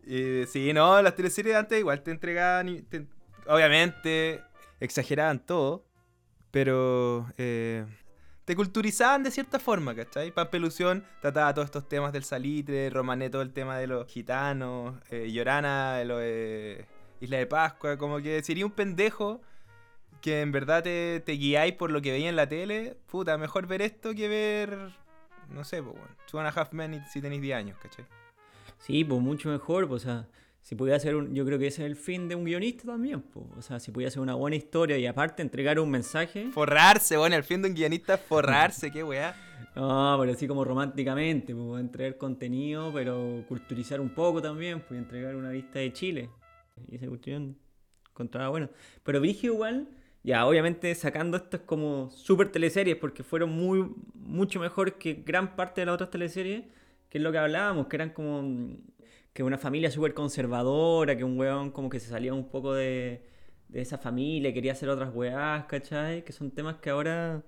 Y, 0.05 0.45
sí, 0.47 0.73
no, 0.73 1.01
las 1.03 1.15
teleseries 1.15 1.55
de 1.55 1.59
antes 1.59 1.79
igual 1.79 2.03
te 2.03 2.11
entregaban. 2.11 2.69
y 2.69 2.83
te- 2.83 3.07
obviamente, 3.47 4.43
exageraban 4.81 5.39
todo. 5.39 5.85
Pero 6.51 7.27
eh, 7.39 7.87
te 8.45 8.57
culturizaban 8.57 9.23
de 9.23 9.31
cierta 9.31 9.59
forma, 9.59 9.95
¿cachai? 9.95 10.33
Pampelusión 10.33 11.05
trataba 11.21 11.55
todos 11.55 11.67
estos 11.67 11.89
temas 11.89 12.13
del 12.13 12.25
salitre, 12.25 12.91
Romané 12.91 13.31
todo 13.31 13.43
el 13.43 13.53
tema 13.53 13.79
de 13.79 13.87
los 13.87 14.07
gitanos, 14.07 14.97
eh, 15.11 15.31
Llorana, 15.33 16.03
lo 16.05 16.19
de 16.19 16.87
Isla 17.21 17.39
de 17.39 17.47
Pascua, 17.47 17.97
como 17.97 18.19
que 18.19 18.43
sería 18.43 18.67
un 18.67 18.73
pendejo 18.73 19.41
que 20.21 20.41
en 20.41 20.53
verdad 20.53 20.83
te, 20.83 21.21
te 21.21 21.33
guiáis 21.33 21.75
por 21.75 21.91
lo 21.91 22.03
que 22.03 22.13
veía 22.13 22.29
en 22.29 22.37
la 22.37 22.49
tele, 22.49 22.97
puta, 23.07 23.39
mejor 23.39 23.67
ver 23.67 23.83
esto 23.83 24.15
que 24.15 24.29
ver, 24.29 24.93
no 25.49 25.65
sé, 25.65 25.83
pues, 25.83 25.97
bueno, 25.97 26.15
Two 26.31 26.41
and 26.41 26.49
a 26.49 26.61
Half 26.61 26.73
Men 26.73 27.05
si 27.13 27.21
tenéis 27.21 27.43
10 27.43 27.57
años, 27.57 27.79
¿cachai? 27.81 28.05
Sí, 28.79 29.05
pues 29.05 29.21
mucho 29.21 29.49
mejor, 29.49 29.89
pues, 29.89 30.03
o 30.03 30.05
sea, 30.05 30.29
si 30.63 30.77
pudiera 30.77 30.97
hacer 30.97 31.17
un, 31.17 31.35
yo 31.35 31.45
creo 31.45 31.59
que 31.59 31.67
ese 31.67 31.83
es 31.83 31.91
el 31.91 31.97
fin 31.97 32.29
de 32.29 32.37
un 32.37 32.45
guionista 32.45 32.85
también, 32.87 33.21
pues, 33.21 33.47
o 33.59 33.63
sea, 33.63 33.81
si 33.81 33.91
pudiera 33.91 34.09
hacer 34.09 34.23
una 34.23 34.35
buena 34.35 34.57
historia 34.57 34.97
y 34.97 35.07
aparte 35.07 35.43
entregar 35.43 35.79
un 35.81 35.91
mensaje, 35.91 36.51
Forrarse, 36.53 37.17
bueno, 37.17 37.35
el 37.35 37.43
fin 37.43 37.61
de 37.63 37.69
un 37.69 37.75
guionista 37.75 38.15
es 38.15 38.21
forrarse, 38.21 38.93
qué 38.93 39.03
weá. 39.03 39.35
no, 39.77 40.17
pero 40.21 40.33
así 40.33 40.47
como 40.47 40.65
románticamente, 40.65 41.53
pues, 41.53 41.81
entregar 41.81 42.17
contenido, 42.17 42.93
pero 42.93 43.45
culturizar 43.49 44.01
un 44.01 44.11
poco 44.11 44.41
también, 44.41 44.81
pues, 44.87 44.99
entregar 44.99 45.35
una 45.35 45.51
vista 45.51 45.81
de 45.81 45.93
Chile, 45.93 46.31
y 46.89 46.95
esa 46.95 47.09
cuestión 47.09 47.57
encontraba 48.11 48.51
bueno, 48.51 48.71
pero 49.03 49.19
Brigio 49.19 49.55
igual, 49.55 49.89
ya, 50.23 50.47
obviamente 50.47 50.95
sacando 50.95 51.39
estas 51.39 51.63
como 51.63 52.09
super 52.11 52.53
teleseries, 52.53 52.97
porque 52.97 53.25
fueron 53.25 53.51
muy, 53.51 53.93
mucho 54.15 54.61
mejor 54.61 54.95
que 54.95 55.15
gran 55.27 55.57
parte 55.57 55.81
de 55.81 55.87
las 55.87 55.95
otras 55.95 56.11
teleseries, 56.11 56.67
que 57.09 57.19
es 57.19 57.25
lo 57.25 57.33
que 57.33 57.39
hablábamos, 57.39 57.89
que 57.89 57.97
eran 57.97 58.11
como 58.11 58.79
que 59.33 59.43
una 59.43 59.59
familia 59.59 59.91
súper 59.91 60.15
conservadora, 60.15 61.17
que 61.17 61.25
un 61.25 61.39
weón 61.39 61.71
como 61.71 61.89
que 61.89 61.99
se 62.01 62.09
salía 62.11 62.35
un 62.35 62.49
poco 62.49 62.75
de, 62.75 63.23
de 63.69 63.81
esa 63.81 63.99
familia, 63.99 64.51
y 64.51 64.55
quería 64.55 64.73
hacer 64.73 64.89
otras 64.89 65.11
weás, 65.15 65.65
¿cachai? 65.65 66.25
Que 66.25 66.33
son 66.33 66.51
temas 66.51 66.77
que 66.77 66.91
ahora, 66.91 67.43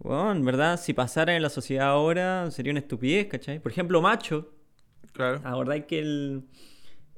weón, 0.00 0.44
¿verdad? 0.44 0.78
Si 0.80 0.94
pasaran 0.94 1.36
en 1.36 1.42
la 1.42 1.50
sociedad 1.50 1.88
ahora, 1.88 2.50
sería 2.50 2.70
una 2.72 2.80
estupidez, 2.80 3.26
¿cachai? 3.26 3.58
Por 3.60 3.72
ejemplo, 3.72 4.00
Macho, 4.00 4.50
Claro. 5.12 5.40
¿acordáis 5.44 5.84
que 5.84 5.98
el, 5.98 6.44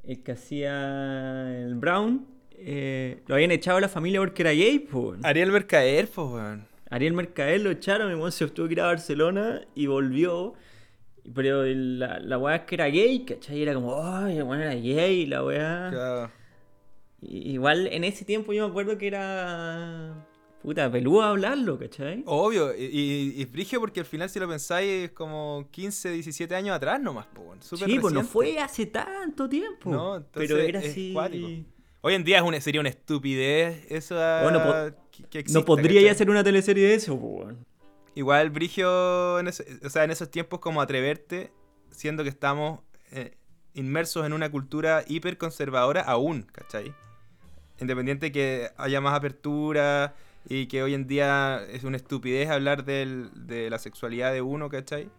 el 0.02 0.22
que 0.24 0.32
hacía 0.32 1.62
el 1.62 1.76
Brown 1.76 2.26
eh, 2.56 3.22
lo 3.28 3.36
habían 3.36 3.52
echado 3.52 3.78
a 3.78 3.80
la 3.80 3.88
familia 3.88 4.18
porque 4.20 4.42
era 4.42 4.50
gay, 4.52 4.80
pues. 4.80 5.20
Ariel 5.22 5.52
Mercader, 5.52 6.08
pues, 6.08 6.26
weón. 6.28 6.66
Ariel 6.90 7.12
Mercader 7.12 7.60
lo 7.60 7.70
echaron, 7.70 8.12
weón 8.14 8.32
se 8.32 8.48
tuvo 8.48 8.66
que 8.66 8.72
ir 8.72 8.80
a 8.80 8.86
Barcelona 8.86 9.62
y 9.76 9.86
volvió. 9.86 10.54
Pero 11.32 11.64
la, 11.64 12.18
la 12.20 12.38
weá 12.38 12.56
es 12.56 12.62
que 12.62 12.74
era 12.74 12.86
gay, 12.86 13.24
¿cachai? 13.24 13.62
Era 13.62 13.74
como, 13.74 13.96
ay, 14.04 14.38
el 14.38 14.60
era 14.60 14.74
gay, 14.74 15.26
la 15.26 15.44
weá. 15.44 15.88
Claro. 15.90 16.30
Igual 17.22 17.86
en 17.86 18.04
ese 18.04 18.24
tiempo 18.24 18.52
yo 18.52 18.64
me 18.66 18.70
acuerdo 18.70 18.98
que 18.98 19.06
era. 19.06 20.26
Puta, 20.62 20.90
peludo 20.90 21.22
hablarlo, 21.22 21.78
¿cachai? 21.78 22.22
Obvio, 22.26 22.74
y, 22.74 23.34
y, 23.36 23.46
porque 23.78 24.00
al 24.00 24.06
final 24.06 24.30
si 24.30 24.38
lo 24.38 24.48
pensáis 24.48 25.04
es 25.04 25.10
como 25.10 25.68
15, 25.70 26.10
17 26.10 26.54
años 26.54 26.74
atrás 26.74 27.00
nomás, 27.00 27.26
po. 27.26 27.54
Súper 27.60 27.88
sí, 27.88 27.98
pues 27.98 28.14
no 28.14 28.22
fue 28.22 28.58
hace 28.58 28.86
tanto 28.86 29.46
tiempo. 29.46 29.90
No, 29.90 30.16
entonces 30.16 30.48
pero 30.50 30.58
era 30.58 30.80
es 30.80 30.90
así. 30.90 31.12
cuático. 31.12 31.48
Hoy 32.00 32.14
en 32.14 32.24
día 32.24 32.38
es 32.38 32.42
una, 32.42 32.60
sería 32.60 32.80
una 32.80 32.90
estupidez 32.90 33.86
eso 33.90 34.14
Bueno, 34.42 34.94
que, 35.10 35.24
que 35.24 35.38
exista, 35.40 35.58
no 35.60 35.64
podría 35.66 35.88
¿cachai? 35.88 36.04
ya 36.04 36.12
hacer 36.12 36.30
una 36.30 36.44
teleserie 36.44 36.86
de 36.88 36.94
eso. 36.94 37.18
Igual 38.14 38.50
Brigio, 38.50 39.38
en 39.40 39.48
o 39.48 39.52
sea, 39.90 40.04
en 40.04 40.10
esos 40.10 40.30
tiempos 40.30 40.60
como 40.60 40.80
atreverte, 40.80 41.52
siendo 41.90 42.22
que 42.22 42.28
estamos 42.28 42.80
eh, 43.10 43.36
inmersos 43.74 44.24
en 44.24 44.32
una 44.32 44.50
cultura 44.50 45.02
hiper 45.08 45.36
conservadora 45.36 46.02
aún, 46.02 46.42
¿cachai? 46.52 46.94
Independiente 47.80 48.30
que 48.30 48.70
haya 48.76 49.00
más 49.00 49.14
apertura 49.14 50.14
y 50.48 50.66
que 50.66 50.82
hoy 50.82 50.94
en 50.94 51.06
día 51.08 51.64
es 51.68 51.82
una 51.84 51.96
estupidez 51.96 52.50
hablar 52.50 52.84
del- 52.84 53.30
de 53.34 53.68
la 53.70 53.78
sexualidad 53.78 54.32
de 54.32 54.42
uno, 54.42 54.68
¿cachai? 54.68 55.10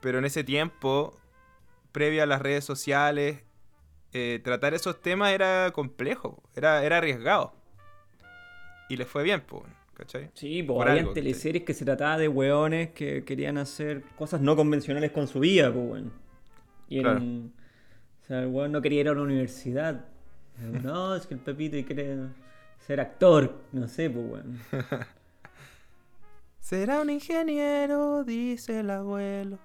Pero 0.00 0.18
en 0.18 0.24
ese 0.24 0.42
tiempo, 0.42 1.18
previo 1.92 2.22
a 2.22 2.26
las 2.26 2.40
redes 2.40 2.64
sociales, 2.64 3.42
eh, 4.12 4.40
tratar 4.42 4.72
esos 4.72 5.02
temas 5.02 5.32
era 5.32 5.70
complejo, 5.72 6.42
era, 6.54 6.82
era 6.82 6.96
arriesgado. 6.98 7.54
Y 8.88 8.96
les 8.96 9.08
fue 9.08 9.22
bien, 9.22 9.42
pues, 9.42 9.64
¿cachai? 9.96 10.30
Sí, 10.34 10.62
pues 10.62 10.76
Por 10.76 10.88
había 10.88 11.00
algo, 11.00 11.12
¿cachai? 11.12 11.22
teleseries 11.24 11.64
que 11.64 11.74
se 11.74 11.84
trataba 11.84 12.18
de 12.18 12.28
weones 12.28 12.90
que 12.90 13.24
querían 13.24 13.58
hacer 13.58 14.02
cosas 14.16 14.40
no 14.40 14.54
convencionales 14.56 15.10
con 15.12 15.26
su 15.28 15.40
vida, 15.40 15.72
pues, 15.72 15.84
weón. 15.90 16.12
Y 16.88 17.00
Claro. 17.00 17.16
eran- 17.18 17.52
O 18.22 18.26
sea, 18.26 18.40
el 18.42 18.48
weón 18.48 18.72
no 18.72 18.82
quería 18.82 19.00
ir 19.02 19.08
a 19.08 19.14
la 19.14 19.22
universidad. 19.22 20.04
No, 20.82 21.14
es 21.14 21.26
que 21.26 21.34
el 21.34 21.40
Pepito 21.40 21.76
quiere 21.86 22.16
ser 22.78 23.00
actor, 23.00 23.54
no 23.72 23.86
sé, 23.88 24.10
pues, 24.10 24.26
weón. 24.28 24.58
Será 26.60 27.00
un 27.00 27.10
ingeniero, 27.10 28.24
dice 28.24 28.80
el 28.80 28.90
abuelo. 28.90 29.58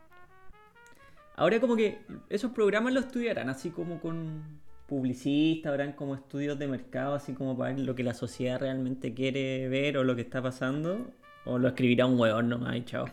Ahora 1.36 1.60
como 1.60 1.76
que 1.76 2.02
esos 2.30 2.52
programas 2.52 2.94
los 2.94 3.06
estudiarán 3.06 3.50
así 3.50 3.72
como 3.72 4.00
con 4.00 4.61
publicistas, 4.92 5.72
habrán 5.72 5.94
como 5.94 6.16
estudios 6.16 6.60
de 6.60 6.68
mercado, 6.68 7.16
así 7.16 7.32
como 7.32 7.58
para 7.58 7.74
ver 7.74 7.80
lo 7.86 7.96
que 7.96 8.04
la 8.04 8.14
sociedad 8.14 8.60
realmente 8.60 9.14
quiere 9.14 9.70
ver 9.70 9.98
o 9.98 10.04
lo 10.04 10.18
que 10.18 10.22
está 10.22 10.42
pasando, 10.42 11.10
o 11.46 11.58
lo 11.58 11.70
escribirá 11.70 12.06
un 12.06 12.20
weón 12.20 12.50
nomás 12.50 12.76
y 12.76 12.84
chao. 12.84 13.06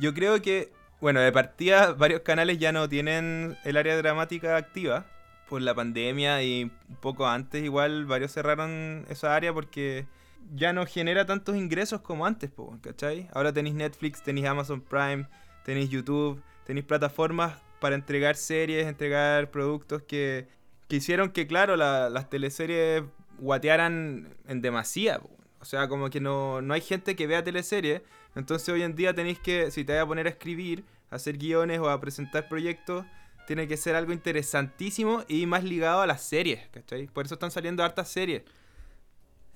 Yo 0.00 0.12
creo 0.12 0.42
que, 0.42 0.72
bueno, 1.00 1.20
de 1.20 1.30
partida 1.30 1.92
varios 1.92 2.22
canales 2.22 2.58
ya 2.58 2.72
no 2.72 2.88
tienen 2.88 3.56
el 3.62 3.76
área 3.76 3.96
dramática 3.96 4.56
activa 4.56 5.06
por 5.48 5.62
la 5.62 5.72
pandemia 5.72 6.42
y 6.42 6.64
un 6.64 6.96
poco 6.96 7.28
antes 7.28 7.62
igual 7.62 8.04
varios 8.06 8.32
cerraron 8.32 9.06
esa 9.08 9.36
área 9.36 9.54
porque 9.54 10.06
ya 10.52 10.72
no 10.72 10.84
genera 10.84 11.24
tantos 11.26 11.54
ingresos 11.54 12.00
como 12.00 12.26
antes, 12.26 12.50
¿cachai? 12.80 13.28
Ahora 13.34 13.52
tenéis 13.52 13.76
Netflix, 13.76 14.20
tenéis 14.20 14.48
Amazon 14.48 14.80
Prime, 14.80 15.28
tenéis 15.64 15.90
YouTube, 15.90 16.42
tenéis 16.64 16.86
plataformas 16.86 17.54
para 17.78 17.94
entregar 17.94 18.34
series, 18.34 18.88
entregar 18.88 19.48
productos 19.52 20.02
que, 20.02 20.48
que 20.92 20.96
hicieron 20.96 21.30
que, 21.30 21.46
claro, 21.46 21.74
la- 21.74 22.10
las 22.10 22.28
teleseries 22.28 23.02
guatearan 23.38 24.28
en 24.46 24.60
demasía. 24.60 25.22
O 25.58 25.64
sea, 25.64 25.88
como 25.88 26.10
que 26.10 26.20
no, 26.20 26.60
no 26.60 26.74
hay 26.74 26.82
gente 26.82 27.16
que 27.16 27.26
vea 27.26 27.42
teleseries. 27.42 28.02
Entonces 28.34 28.68
hoy 28.68 28.82
en 28.82 28.94
día 28.94 29.14
tenéis 29.14 29.38
que, 29.38 29.70
si 29.70 29.86
te 29.86 29.94
vas 29.94 30.02
a 30.02 30.06
poner 30.06 30.26
a 30.26 30.28
escribir, 30.28 30.84
a 31.10 31.14
hacer 31.14 31.38
guiones 31.38 31.78
o 31.80 31.88
a 31.88 31.98
presentar 31.98 32.46
proyectos, 32.46 33.06
tiene 33.46 33.66
que 33.66 33.78
ser 33.78 33.96
algo 33.96 34.12
interesantísimo 34.12 35.24
y 35.28 35.46
más 35.46 35.64
ligado 35.64 36.02
a 36.02 36.06
las 36.06 36.20
series, 36.20 36.68
¿cachai? 36.68 37.06
Por 37.06 37.24
eso 37.24 37.36
están 37.36 37.50
saliendo 37.50 37.82
hartas 37.82 38.08
series. 38.10 38.42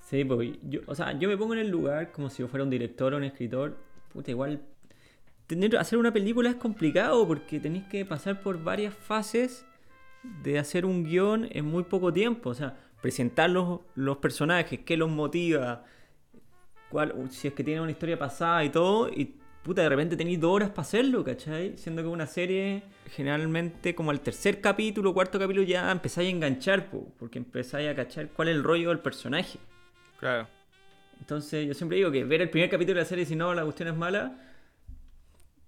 Sí, 0.09 0.25
pues 0.25 0.57
yo, 0.63 0.79
o 0.87 0.95
sea, 0.95 1.11
yo 1.19 1.29
me 1.29 1.37
pongo 1.37 1.53
en 1.53 1.59
el 1.59 1.69
lugar 1.69 2.11
como 2.13 2.31
si 2.31 2.39
yo 2.41 2.47
fuera 2.47 2.63
un 2.63 2.71
director 2.71 3.13
o 3.13 3.17
un 3.17 3.23
escritor. 3.23 3.77
Puta, 4.11 4.31
igual 4.31 4.63
tener, 5.45 5.77
hacer 5.77 5.99
una 5.99 6.11
película 6.11 6.49
es 6.49 6.55
complicado 6.55 7.27
porque 7.27 7.59
tenéis 7.59 7.83
que 7.83 8.05
pasar 8.05 8.41
por 8.41 8.63
varias 8.63 8.95
fases 8.95 9.67
de 10.43 10.59
hacer 10.59 10.85
un 10.85 11.03
guion 11.03 11.47
en 11.51 11.65
muy 11.65 11.83
poco 11.83 12.11
tiempo. 12.11 12.49
O 12.49 12.53
sea, 12.53 12.77
presentar 13.01 13.49
los, 13.49 13.81
los 13.95 14.17
personajes, 14.17 14.79
qué 14.85 14.97
los 14.97 15.09
motiva, 15.09 15.85
cuál, 16.89 17.13
si 17.29 17.47
es 17.47 17.53
que 17.53 17.63
tienen 17.63 17.83
una 17.83 17.91
historia 17.91 18.17
pasada 18.17 18.63
y 18.63 18.69
todo. 18.69 19.09
Y 19.09 19.35
puta, 19.63 19.81
de 19.81 19.89
repente 19.89 20.15
tenéis 20.15 20.39
dos 20.39 20.51
horas 20.51 20.69
para 20.69 20.81
hacerlo, 20.81 21.23
¿cachai? 21.23 21.77
Siendo 21.77 22.01
que 22.01 22.07
una 22.07 22.27
serie, 22.27 22.83
generalmente, 23.15 23.93
como 23.95 24.11
al 24.11 24.21
tercer 24.21 24.61
capítulo, 24.61 25.13
cuarto 25.13 25.39
capítulo, 25.39 25.63
ya 25.63 25.91
empezáis 25.91 26.27
a 26.27 26.31
enganchar, 26.31 26.89
po, 26.89 27.11
porque 27.19 27.39
empezáis 27.39 27.89
a 27.89 27.95
cachar 27.95 28.29
cuál 28.29 28.49
es 28.49 28.55
el 28.55 28.63
rollo 28.63 28.89
del 28.89 28.99
personaje. 28.99 29.59
Claro. 30.19 30.47
Entonces 31.19 31.67
yo 31.67 31.73
siempre 31.73 31.97
digo 31.97 32.11
que 32.11 32.23
ver 32.23 32.41
el 32.41 32.49
primer 32.49 32.69
capítulo 32.69 32.95
de 32.95 33.01
la 33.01 33.09
serie 33.09 33.25
si 33.25 33.35
no 33.35 33.53
la 33.53 33.63
cuestión 33.63 33.89
es 33.89 33.95
mala, 33.95 34.39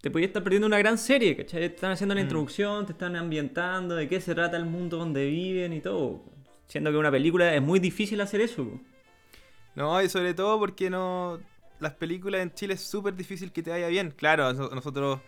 te 0.02 0.10
podías 0.12 0.30
estar 0.30 0.44
perdiendo 0.44 0.68
una 0.68 0.78
gran 0.80 0.98
serie, 0.98 1.36
¿cachai? 1.36 1.62
Te 1.62 1.76
están 1.76 1.92
haciendo 1.92 2.16
la 2.16 2.22
introducción, 2.22 2.86
te 2.86 2.94
están 2.94 3.16
ambientando, 3.16 3.96
de 3.96 4.08
qué 4.08 4.22
se 4.22 4.34
trata 4.34 4.56
el 4.58 4.66
mundo 4.66 4.98
donde 4.98 5.26
viven 5.26 5.74
y 5.74 5.82
todo. 5.82 6.22
Siendo 6.68 6.92
que 6.92 6.98
una 6.98 7.12
película 7.12 7.54
es 7.54 7.62
muy 7.62 7.80
difícil 7.80 8.22
hacer 8.22 8.42
eso. 8.42 8.80
No, 9.76 10.02
y 10.02 10.10
sobre 10.10 10.34
todo 10.34 10.60
porque 10.60 10.90
no. 10.90 11.40
Las 11.80 11.94
películas 11.94 12.42
en 12.42 12.54
Chile 12.54 12.74
es 12.74 12.82
súper 12.82 13.16
difícil 13.16 13.52
que 13.54 13.64
te 13.64 13.72
vaya 13.72 13.88
bien. 13.88 14.12
Claro, 14.12 14.52
nos- 14.54 14.72
nosotros 14.74 15.20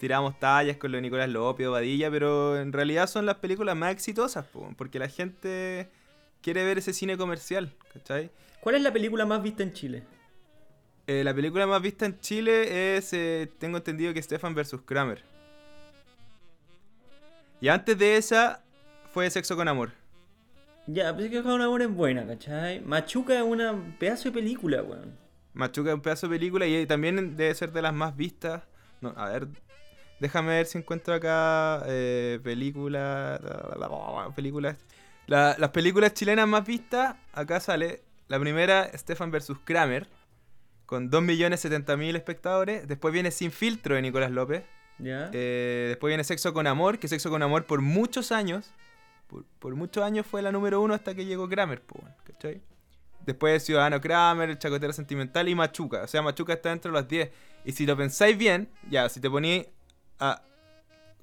tiramos 0.00 0.38
tallas 0.40 0.76
con 0.76 0.90
lo 0.90 0.96
de 0.96 1.02
Nicolás 1.02 1.28
López 1.28 1.66
o 1.68 1.72
Badilla, 1.72 2.10
pero 2.10 2.58
en 2.60 2.72
realidad 2.72 3.06
son 3.06 3.24
las 3.24 3.36
películas 3.36 3.76
más 3.76 3.92
exitosas, 3.92 4.44
po, 4.46 4.68
porque 4.76 4.98
la 4.98 5.08
gente 5.08 5.88
quiere 6.40 6.64
ver 6.64 6.78
ese 6.78 6.92
cine 6.92 7.16
comercial, 7.16 7.72
¿cachai? 7.92 8.30
¿Cuál 8.60 8.74
es 8.74 8.82
la 8.82 8.92
película 8.92 9.24
más 9.26 9.40
vista 9.44 9.62
en 9.62 9.72
Chile? 9.72 10.02
Eh, 11.12 11.24
la 11.24 11.34
película 11.34 11.66
más 11.66 11.82
vista 11.82 12.06
en 12.06 12.18
Chile 12.20 12.96
es, 12.96 13.12
eh, 13.12 13.50
tengo 13.58 13.76
entendido 13.76 14.14
que 14.14 14.22
Stefan 14.22 14.54
vs. 14.54 14.76
Kramer. 14.86 15.22
Y 17.60 17.68
antes 17.68 17.98
de 17.98 18.16
esa 18.16 18.62
fue 19.12 19.28
Sexo 19.28 19.54
con 19.54 19.68
Amor. 19.68 19.90
Ya, 20.86 21.12
pues 21.14 21.26
es 21.26 21.30
que 21.30 21.40
una 21.40 21.68
buena 21.68 21.84
es 21.84 21.90
buena, 21.94 22.26
¿cachai? 22.26 22.80
Machuca 22.80 23.36
es 23.36 23.42
una 23.42 23.74
pedazo 23.98 24.30
de 24.30 24.32
película, 24.32 24.82
weón. 24.82 25.16
Machuca 25.52 25.90
es 25.90 25.94
un 25.94 26.00
pedazo 26.00 26.28
de 26.28 26.38
película 26.38 26.66
y 26.66 26.86
también 26.86 27.36
debe 27.36 27.54
ser 27.54 27.72
de 27.72 27.82
las 27.82 27.92
más 27.92 28.16
vistas. 28.16 28.62
No, 29.02 29.12
a 29.14 29.28
ver, 29.28 29.48
déjame 30.18 30.48
ver 30.54 30.66
si 30.66 30.78
encuentro 30.78 31.12
acá 31.12 31.82
eh, 31.86 32.40
películas. 32.42 33.38
Películas. 34.34 34.78
La- 35.26 35.56
las 35.58 35.70
películas 35.70 36.14
chilenas 36.14 36.48
más 36.48 36.64
vistas, 36.64 37.16
acá 37.34 37.60
sale 37.60 38.02
la 38.28 38.40
primera, 38.40 38.90
Stefan 38.96 39.30
vs. 39.30 39.52
Kramer, 39.64 40.08
con 40.92 41.10
2.070.000 41.10 42.16
espectadores. 42.16 42.86
Después 42.86 43.14
viene 43.14 43.30
Sin 43.30 43.50
Filtro 43.50 43.94
de 43.94 44.02
Nicolás 44.02 44.30
López. 44.30 44.62
¿Ya? 44.98 45.30
Eh, 45.32 45.86
después 45.88 46.10
viene 46.10 46.22
Sexo 46.22 46.52
con 46.52 46.66
Amor, 46.66 46.98
que 46.98 47.08
Sexo 47.08 47.30
con 47.30 47.42
Amor 47.42 47.64
por 47.64 47.80
muchos 47.80 48.30
años, 48.30 48.70
por, 49.26 49.46
por 49.58 49.74
muchos 49.74 50.04
años 50.04 50.26
fue 50.26 50.42
la 50.42 50.52
número 50.52 50.82
uno 50.82 50.92
hasta 50.92 51.14
que 51.14 51.24
llegó 51.24 51.48
Kramer, 51.48 51.80
po, 51.80 51.98
¿cachai? 52.24 52.60
Después 53.24 53.64
Ciudadano 53.64 54.02
Kramer, 54.02 54.50
El 54.50 54.58
Chacotero 54.58 54.92
Sentimental 54.92 55.48
y 55.48 55.54
Machuca. 55.54 56.02
O 56.02 56.06
sea, 56.06 56.20
Machuca 56.20 56.52
está 56.52 56.68
dentro 56.68 56.92
de 56.92 56.98
las 56.98 57.08
10. 57.08 57.30
Y 57.64 57.72
si 57.72 57.86
lo 57.86 57.96
pensáis 57.96 58.36
bien, 58.36 58.68
ya, 58.90 59.08
si 59.08 59.18
te 59.18 59.30
poní 59.30 59.64
a 60.18 60.42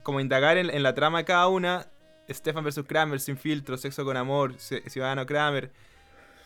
como 0.02 0.20
indagar 0.20 0.58
en, 0.58 0.72
en 0.72 0.82
la 0.82 0.96
trama 0.96 1.20
de 1.20 1.26
cada 1.26 1.48
una, 1.48 1.86
Stefan 2.28 2.64
vs. 2.64 2.86
Kramer, 2.88 3.20
Sin 3.20 3.38
Filtro, 3.38 3.78
Sexo 3.78 4.04
con 4.04 4.18
Amor, 4.18 4.56
Ciudadano 4.58 5.28
Kramer, 5.28 5.72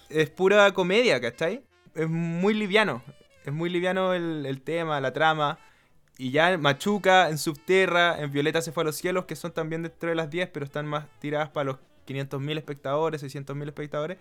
es 0.10 0.30
pura 0.30 0.70
comedia, 0.74 1.22
¿cachai? 1.22 1.64
Es 1.96 2.10
muy 2.10 2.54
liviano. 2.54 3.04
Es 3.46 3.54
muy 3.54 3.70
liviano 3.70 4.14
el, 4.14 4.46
el 4.46 4.62
tema, 4.62 5.00
la 5.02 5.14
trama. 5.14 5.60
Y 6.18 6.32
ya 6.32 6.52
en 6.52 6.62
Machuca, 6.62 7.30
en 7.30 7.38
Subterra, 7.38 8.22
en 8.22 8.32
Violeta 8.32 8.62
se 8.62 8.72
fue 8.72 8.84
a 8.84 8.86
los 8.86 8.96
cielos, 8.96 9.26
que 9.26 9.36
son 9.36 9.52
también 9.52 9.84
dentro 9.84 10.10
de 10.10 10.16
las 10.16 10.30
10, 10.30 10.50
pero 10.50 10.66
están 10.66 10.86
más 10.86 11.06
tiradas 11.20 11.50
para 11.50 11.66
los 11.66 11.78
500.000 12.08 12.58
espectadores, 12.58 13.24
600.000 13.24 13.68
espectadores. 13.68 14.18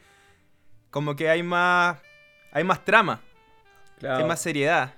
Como 0.91 1.17
que 1.17 1.29
hay 1.29 1.43
más 1.43 1.99
hay 2.53 2.65
más 2.65 2.85
trama, 2.85 3.21
Claro. 3.99 4.19
hay 4.23 4.25
más 4.29 4.41
seriedad, 4.41 4.95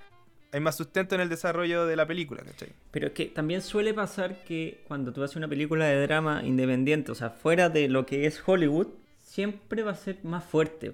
hay 0.51 0.59
más 0.59 0.75
sustento 0.75 1.15
en 1.15 1.21
el 1.21 1.29
desarrollo 1.29 1.85
de 1.85 1.95
la 1.95 2.05
película, 2.05 2.43
¿cachai? 2.43 2.69
Pero 2.91 3.07
es 3.07 3.13
que 3.13 3.25
también 3.27 3.61
suele 3.61 3.93
pasar 3.93 4.43
que 4.43 4.83
cuando 4.87 5.13
tú 5.13 5.23
haces 5.23 5.37
una 5.37 5.47
película 5.47 5.85
de 5.85 6.01
drama 6.01 6.41
independiente, 6.43 7.11
o 7.11 7.15
sea, 7.15 7.29
fuera 7.29 7.69
de 7.69 7.87
lo 7.87 8.05
que 8.05 8.25
es 8.25 8.41
Hollywood, 8.45 8.87
siempre 9.21 9.83
va 9.83 9.91
a 9.91 9.95
ser 9.95 10.17
más 10.23 10.43
fuerte. 10.43 10.93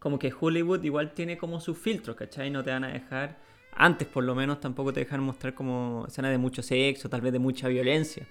Como 0.00 0.18
que 0.18 0.32
Hollywood 0.38 0.82
igual 0.82 1.12
tiene 1.14 1.38
como 1.38 1.60
sus 1.60 1.78
filtros, 1.78 2.16
¿cachai? 2.16 2.50
No 2.50 2.64
te 2.64 2.70
van 2.70 2.82
a 2.82 2.88
dejar, 2.88 3.38
antes 3.72 4.08
por 4.08 4.24
lo 4.24 4.34
menos 4.34 4.58
tampoco 4.58 4.92
te 4.92 5.00
dejan 5.00 5.22
mostrar 5.22 5.54
como 5.54 6.06
escenas 6.08 6.32
de 6.32 6.38
mucho 6.38 6.62
sexo, 6.62 7.08
tal 7.08 7.20
vez 7.20 7.32
de 7.32 7.38
mucha 7.38 7.68
violencia, 7.68 8.26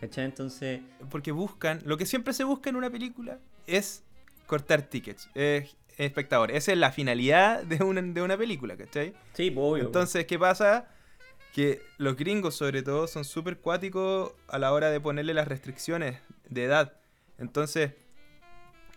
¿cachai? 0.00 0.26
Entonces, 0.26 0.80
Porque 1.10 1.32
buscan, 1.32 1.80
lo 1.84 1.96
que 1.96 2.06
siempre 2.06 2.32
se 2.32 2.44
busca 2.44 2.70
en 2.70 2.76
una 2.76 2.90
película 2.90 3.38
es 3.66 4.04
cortar 4.46 4.82
tickets, 4.82 5.28
es 5.34 5.76
espectador. 5.96 6.50
Esa 6.50 6.72
es 6.72 6.78
la 6.78 6.92
finalidad 6.92 7.64
de 7.64 7.82
una, 7.82 8.02
de 8.02 8.22
una 8.22 8.36
película, 8.36 8.76
¿cachai? 8.76 9.14
Sí, 9.32 9.50
pues, 9.50 9.66
obvio. 9.66 9.84
Entonces, 9.84 10.26
¿qué 10.26 10.38
pasa? 10.38 10.88
Que 11.54 11.80
los 11.96 12.16
gringos, 12.16 12.54
sobre 12.54 12.82
todo, 12.82 13.06
son 13.06 13.24
súper 13.24 13.58
cuáticos 13.58 14.32
a 14.48 14.58
la 14.58 14.72
hora 14.72 14.90
de 14.90 15.00
ponerle 15.00 15.32
las 15.32 15.48
restricciones 15.48 16.18
de 16.48 16.64
edad. 16.64 16.92
Entonces, 17.38 17.92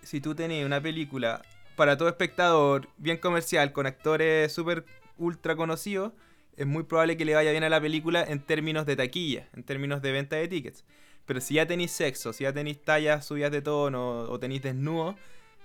si 0.01 0.21
tú 0.21 0.35
tenías 0.35 0.65
una 0.65 0.81
película 0.81 1.41
para 1.79 1.95
todo 1.95 2.09
espectador, 2.09 2.89
bien 2.97 3.15
comercial, 3.15 3.71
con 3.71 3.85
actores 3.85 4.51
súper 4.51 4.83
ultra 5.17 5.55
conocidos, 5.55 6.11
es 6.57 6.67
muy 6.67 6.83
probable 6.83 7.15
que 7.15 7.23
le 7.23 7.35
vaya 7.35 7.51
bien 7.51 7.63
a 7.63 7.69
la 7.69 7.79
película 7.79 8.21
en 8.21 8.41
términos 8.41 8.85
de 8.85 8.97
taquilla, 8.97 9.47
en 9.55 9.63
términos 9.63 10.01
de 10.01 10.11
venta 10.11 10.35
de 10.35 10.49
tickets. 10.49 10.83
Pero 11.25 11.39
si 11.39 11.53
ya 11.53 11.65
tenéis 11.65 11.91
sexo, 11.91 12.33
si 12.33 12.43
ya 12.43 12.51
tenéis 12.51 12.81
tallas 12.81 13.25
subidas 13.25 13.53
de 13.53 13.61
tono 13.61 14.23
o 14.23 14.39
tenéis 14.41 14.61
desnudo, 14.61 15.15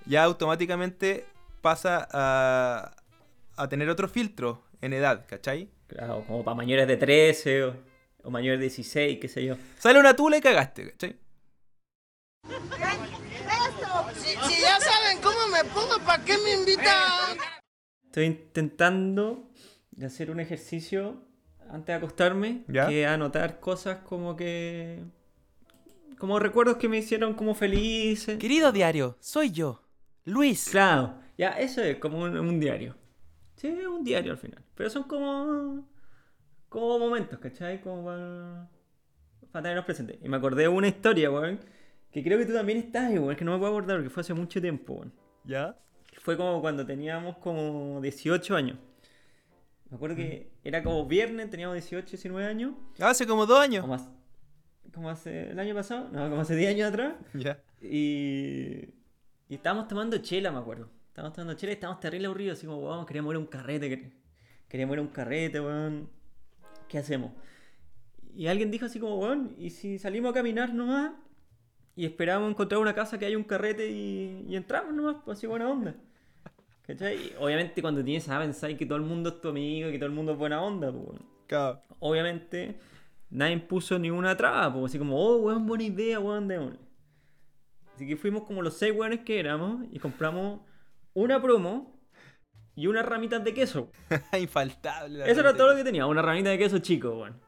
ya 0.07 0.23
automáticamente 0.23 1.27
pasa 1.61 2.07
a, 2.13 2.95
a 3.57 3.69
tener 3.69 3.91
otro 3.91 4.07
filtro 4.07 4.63
en 4.83 4.93
edad, 4.93 5.27
¿cachai? 5.29 5.69
Claro, 5.89 6.23
como 6.29 6.45
para 6.45 6.55
mayores 6.55 6.87
de 6.87 6.97
13 6.97 7.65
o, 7.65 7.77
o 8.23 8.31
mayores 8.31 8.61
de 8.61 8.67
16, 8.67 9.19
qué 9.21 9.27
sé 9.27 9.45
yo. 9.45 9.57
Sale 9.81 9.99
una 9.99 10.15
tula 10.15 10.37
y 10.37 10.41
cagaste, 10.41 10.93
¿cachai? 10.93 11.19
Pongo, 15.73 16.05
¿para 16.05 16.25
qué 16.25 16.37
me 16.39 16.53
invitan? 16.55 17.39
Estoy 18.07 18.25
intentando 18.25 19.51
de 19.91 20.07
hacer 20.07 20.31
un 20.31 20.41
ejercicio 20.41 21.23
antes 21.71 21.87
de 21.87 21.95
acostarme, 21.95 22.65
¿Ya? 22.69 22.89
que 22.89 23.07
anotar 23.07 23.61
cosas 23.61 23.99
como 23.99 24.37
que... 24.37 25.03
Como 26.19 26.39
recuerdos 26.39 26.77
que 26.77 26.89
me 26.89 26.99
hicieron 26.99 27.35
como 27.35 27.55
felices. 27.55 28.39
Querido 28.39 28.73
diario, 28.73 29.17
soy 29.21 29.51
yo, 29.51 29.83
Luis. 30.25 30.69
Claro, 30.71 31.19
ya, 31.37 31.51
eso 31.51 31.83
es 31.83 31.97
como 31.97 32.19
un, 32.19 32.39
un 32.39 32.61
diario. 32.61 32.97
Sí, 33.57 33.69
un 33.69 34.05
diario 34.05 34.33
al 34.33 34.39
final. 34.39 34.63
Pero 34.75 34.91
son 34.91 35.05
como. 35.05 35.89
como 36.69 36.99
momentos, 36.99 37.39
¿cachai? 37.39 37.81
Como 37.81 38.05
para. 38.05 38.69
para 39.51 39.63
tenerlos 39.63 39.85
presentes. 39.85 40.19
Y 40.23 40.29
me 40.29 40.37
acordé 40.37 40.63
de 40.63 40.69
una 40.69 40.89
historia, 40.89 41.31
weón. 41.31 41.61
Que 42.11 42.23
creo 42.23 42.39
que 42.39 42.47
tú 42.47 42.53
también 42.53 42.79
estás, 42.79 43.11
weón. 43.11 43.33
Es 43.33 43.39
que 43.39 43.45
no 43.45 43.53
me 43.53 43.59
puedo 43.59 43.73
acordar 43.73 43.97
porque 43.97 44.11
fue 44.11 44.21
hace 44.21 44.35
mucho 44.35 44.61
tiempo, 44.61 44.95
weón. 44.95 45.13
¿Ya? 45.45 45.77
Fue 46.21 46.37
como 46.37 46.61
cuando 46.61 46.87
teníamos 46.87 47.37
como 47.39 48.01
18 48.01 48.57
años. 48.57 48.79
Me 49.91 49.97
acuerdo 49.97 50.17
que 50.17 50.51
era 50.65 50.83
como 50.83 51.07
viernes, 51.07 51.51
teníamos 51.51 51.75
18, 51.75 52.09
19 52.11 52.47
años. 52.47 52.75
Hace 52.99 53.27
como 53.27 53.47
dos 53.47 53.61
años. 53.61 53.83
Como 53.83 53.95
hace, 53.95 54.09
como 54.93 55.11
hace 55.11 55.51
el 55.51 55.59
año 55.59 55.75
pasado, 55.75 56.09
no, 56.11 56.29
como 56.31 56.41
hace 56.43 56.57
10 56.57 56.71
años 56.75 56.89
atrás. 56.89 57.15
Ya. 57.35 57.61
Y, 57.83 58.89
y 59.49 59.55
estábamos 59.55 59.87
tomando 59.89 60.17
chela, 60.19 60.51
me 60.51 60.59
acuerdo. 60.59 60.89
Estábamos 61.09 61.35
tomando 61.37 61.55
chela 61.55 61.73
y 61.73 61.75
estábamos 61.75 62.01
terrible 62.01 62.27
aburridos, 62.27 62.59
así 62.59 62.67
como, 62.67 62.79
weón, 62.81 63.07
queríamos 63.07 63.33
ir 63.33 63.37
a 63.37 63.39
un 63.41 63.47
carrete, 63.47 63.91
quer- 63.91 64.13
queríamos 64.69 64.95
ir 64.95 64.99
a 64.99 65.03
un 65.03 65.09
carrete, 65.09 65.61
weón. 65.61 66.09
¿Qué 66.89 66.99
hacemos? 66.99 67.33
Y 68.35 68.47
alguien 68.49 68.71
dijo 68.71 68.87
así 68.87 68.99
como, 68.99 69.19
weón, 69.19 69.55
¿y 69.59 69.71
si 69.71 69.99
salimos 69.99 70.31
a 70.31 70.35
caminar 70.35 70.73
nomás? 70.75 71.13
Y 71.97 72.05
esperamos 72.07 72.51
encontrar 72.51 72.81
una 72.81 72.95
casa 72.95 73.19
que 73.19 73.27
haya 73.27 73.37
un 73.37 73.45
carrete 73.45 73.89
y, 73.91 74.45
y 74.49 74.57
entramos 74.57 74.93
nomás, 74.95 75.17
pues 75.25 75.39
así 75.39 75.47
buena 75.47 75.69
onda. 75.71 75.95
¿Cachai? 76.87 77.33
Obviamente 77.39 77.81
cuando 77.81 78.05
tienes 78.05 78.29
a 78.29 78.39
pensar 78.41 78.77
que 78.77 78.85
todo 78.85 78.97
el 78.99 79.05
mundo 79.05 79.31
es 79.31 79.41
tu 79.41 79.49
amigo, 79.49 79.91
que 79.91 79.99
todo 79.99 80.07
el 80.07 80.13
mundo 80.15 80.33
es 80.33 80.39
buena 80.39 80.61
onda, 80.63 80.93
pues, 80.93 81.19
Claro. 81.47 81.81
obviamente 82.01 82.79
nadie 83.31 83.59
puso 83.59 83.99
ninguna 83.99 84.37
traba, 84.37 84.73
pues 84.73 84.87
así 84.87 84.99
como, 84.99 85.17
oh, 85.19 85.37
weón, 85.39 85.67
buena 85.67 85.85
idea, 85.85 86.21
weón, 86.21 86.47
démosle. 86.49 86.79
Así 87.95 88.07
que 88.07 88.17
fuimos 88.17 88.43
como 88.43 88.61
los 88.61 88.75
seis 88.75 88.93
weones 88.95 89.21
que 89.21 89.39
éramos 89.39 89.87
y 89.93 89.99
compramos 89.99 90.61
una 91.15 91.41
promo 91.41 91.99
y 92.75 92.87
unas 92.89 93.07
ramitas 93.07 93.43
de 93.45 93.55
queso. 93.55 93.91
Infaltable. 94.39 95.31
Eso 95.31 95.41
era 95.41 95.57
todo 95.57 95.71
lo 95.71 95.77
que 95.77 95.85
tenía, 95.85 96.05
una 96.07 96.21
ramita 96.23 96.51
de 96.51 96.59
queso 96.59 96.81
chico, 96.81 97.11
weón. 97.21 97.41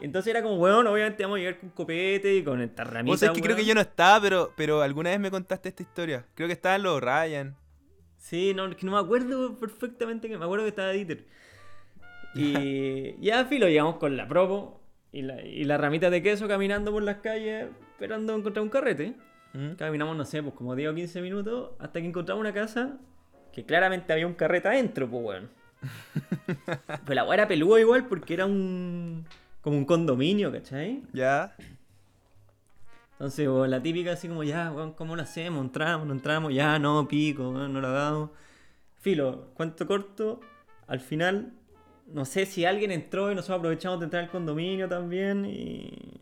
Entonces 0.00 0.30
era 0.30 0.42
como, 0.42 0.56
weón, 0.56 0.86
obviamente 0.86 1.22
vamos 1.22 1.36
a 1.36 1.38
llegar 1.40 1.58
con 1.58 1.70
copete 1.70 2.34
y 2.36 2.42
con 2.42 2.60
esta 2.60 2.84
ramita. 2.84 3.12
Vos 3.12 3.20
sabés 3.20 3.36
que 3.36 3.42
creo 3.42 3.56
que 3.56 3.64
yo 3.64 3.74
no 3.74 3.80
estaba, 3.80 4.20
pero, 4.20 4.52
pero 4.56 4.82
alguna 4.82 5.10
vez 5.10 5.20
me 5.20 5.30
contaste 5.30 5.68
esta 5.68 5.82
historia. 5.82 6.26
Creo 6.34 6.48
que 6.48 6.54
estaban 6.54 6.82
los 6.82 7.00
Ryan. 7.00 7.56
Sí, 8.16 8.52
no, 8.54 8.66
es 8.66 8.76
que 8.76 8.86
no 8.86 8.92
me 8.92 8.98
acuerdo 8.98 9.58
perfectamente, 9.58 10.28
que 10.28 10.38
me 10.38 10.44
acuerdo 10.44 10.64
que 10.64 10.70
estaba 10.70 10.90
Dieter. 10.90 11.26
Y 12.34 13.20
ya, 13.20 13.44
filo, 13.46 13.68
llegamos 13.68 13.96
con 13.96 14.16
la 14.16 14.28
promo 14.28 14.80
y 15.12 15.22
la, 15.22 15.42
y 15.42 15.64
la 15.64 15.78
ramita 15.78 16.10
de 16.10 16.22
queso 16.22 16.46
caminando 16.46 16.92
por 16.92 17.02
las 17.02 17.16
calles 17.16 17.68
esperando 17.92 18.34
encontrar 18.34 18.62
un 18.62 18.70
carrete. 18.70 19.14
¿Mm? 19.52 19.72
Caminamos, 19.72 20.16
no 20.16 20.24
sé, 20.24 20.42
pues 20.42 20.54
como 20.54 20.76
10 20.76 20.90
o 20.90 20.94
15 20.94 21.22
minutos 21.22 21.70
hasta 21.78 22.00
que 22.00 22.06
encontramos 22.06 22.40
una 22.40 22.52
casa 22.52 22.98
que 23.52 23.64
claramente 23.64 24.12
había 24.12 24.26
un 24.26 24.34
carrete 24.34 24.68
adentro, 24.68 25.08
pues 25.10 25.24
weón. 25.24 25.59
Pero 27.04 27.14
la 27.14 27.24
weá 27.24 27.34
era 27.34 27.48
peluda 27.48 27.80
igual 27.80 28.06
porque 28.06 28.34
era 28.34 28.46
un. 28.46 29.26
como 29.60 29.76
un 29.76 29.84
condominio, 29.84 30.52
¿cachai? 30.52 31.02
Ya. 31.12 31.54
Entonces, 33.12 33.46
weón, 33.46 33.70
la 33.70 33.82
típica 33.82 34.12
así 34.12 34.28
como, 34.28 34.42
ya, 34.44 34.72
weón, 34.72 34.92
¿cómo 34.92 35.14
lo 35.14 35.22
hacemos? 35.22 35.62
¿Entramos? 35.62 36.06
¿No 36.06 36.14
entramos? 36.14 36.54
Ya, 36.54 36.78
no, 36.78 37.06
pico, 37.06 37.52
no 37.52 37.80
lo 37.80 37.88
hagamos. 37.88 38.30
Filo, 38.98 39.50
cuento 39.54 39.86
corto, 39.86 40.40
al 40.86 41.00
final, 41.00 41.52
no 42.06 42.24
sé 42.24 42.46
si 42.46 42.64
alguien 42.64 42.90
entró 42.90 43.30
y 43.30 43.34
nosotros 43.34 43.58
aprovechamos 43.58 44.00
de 44.00 44.04
entrar 44.04 44.24
al 44.24 44.30
condominio 44.30 44.88
también 44.88 45.44
y 45.46 46.20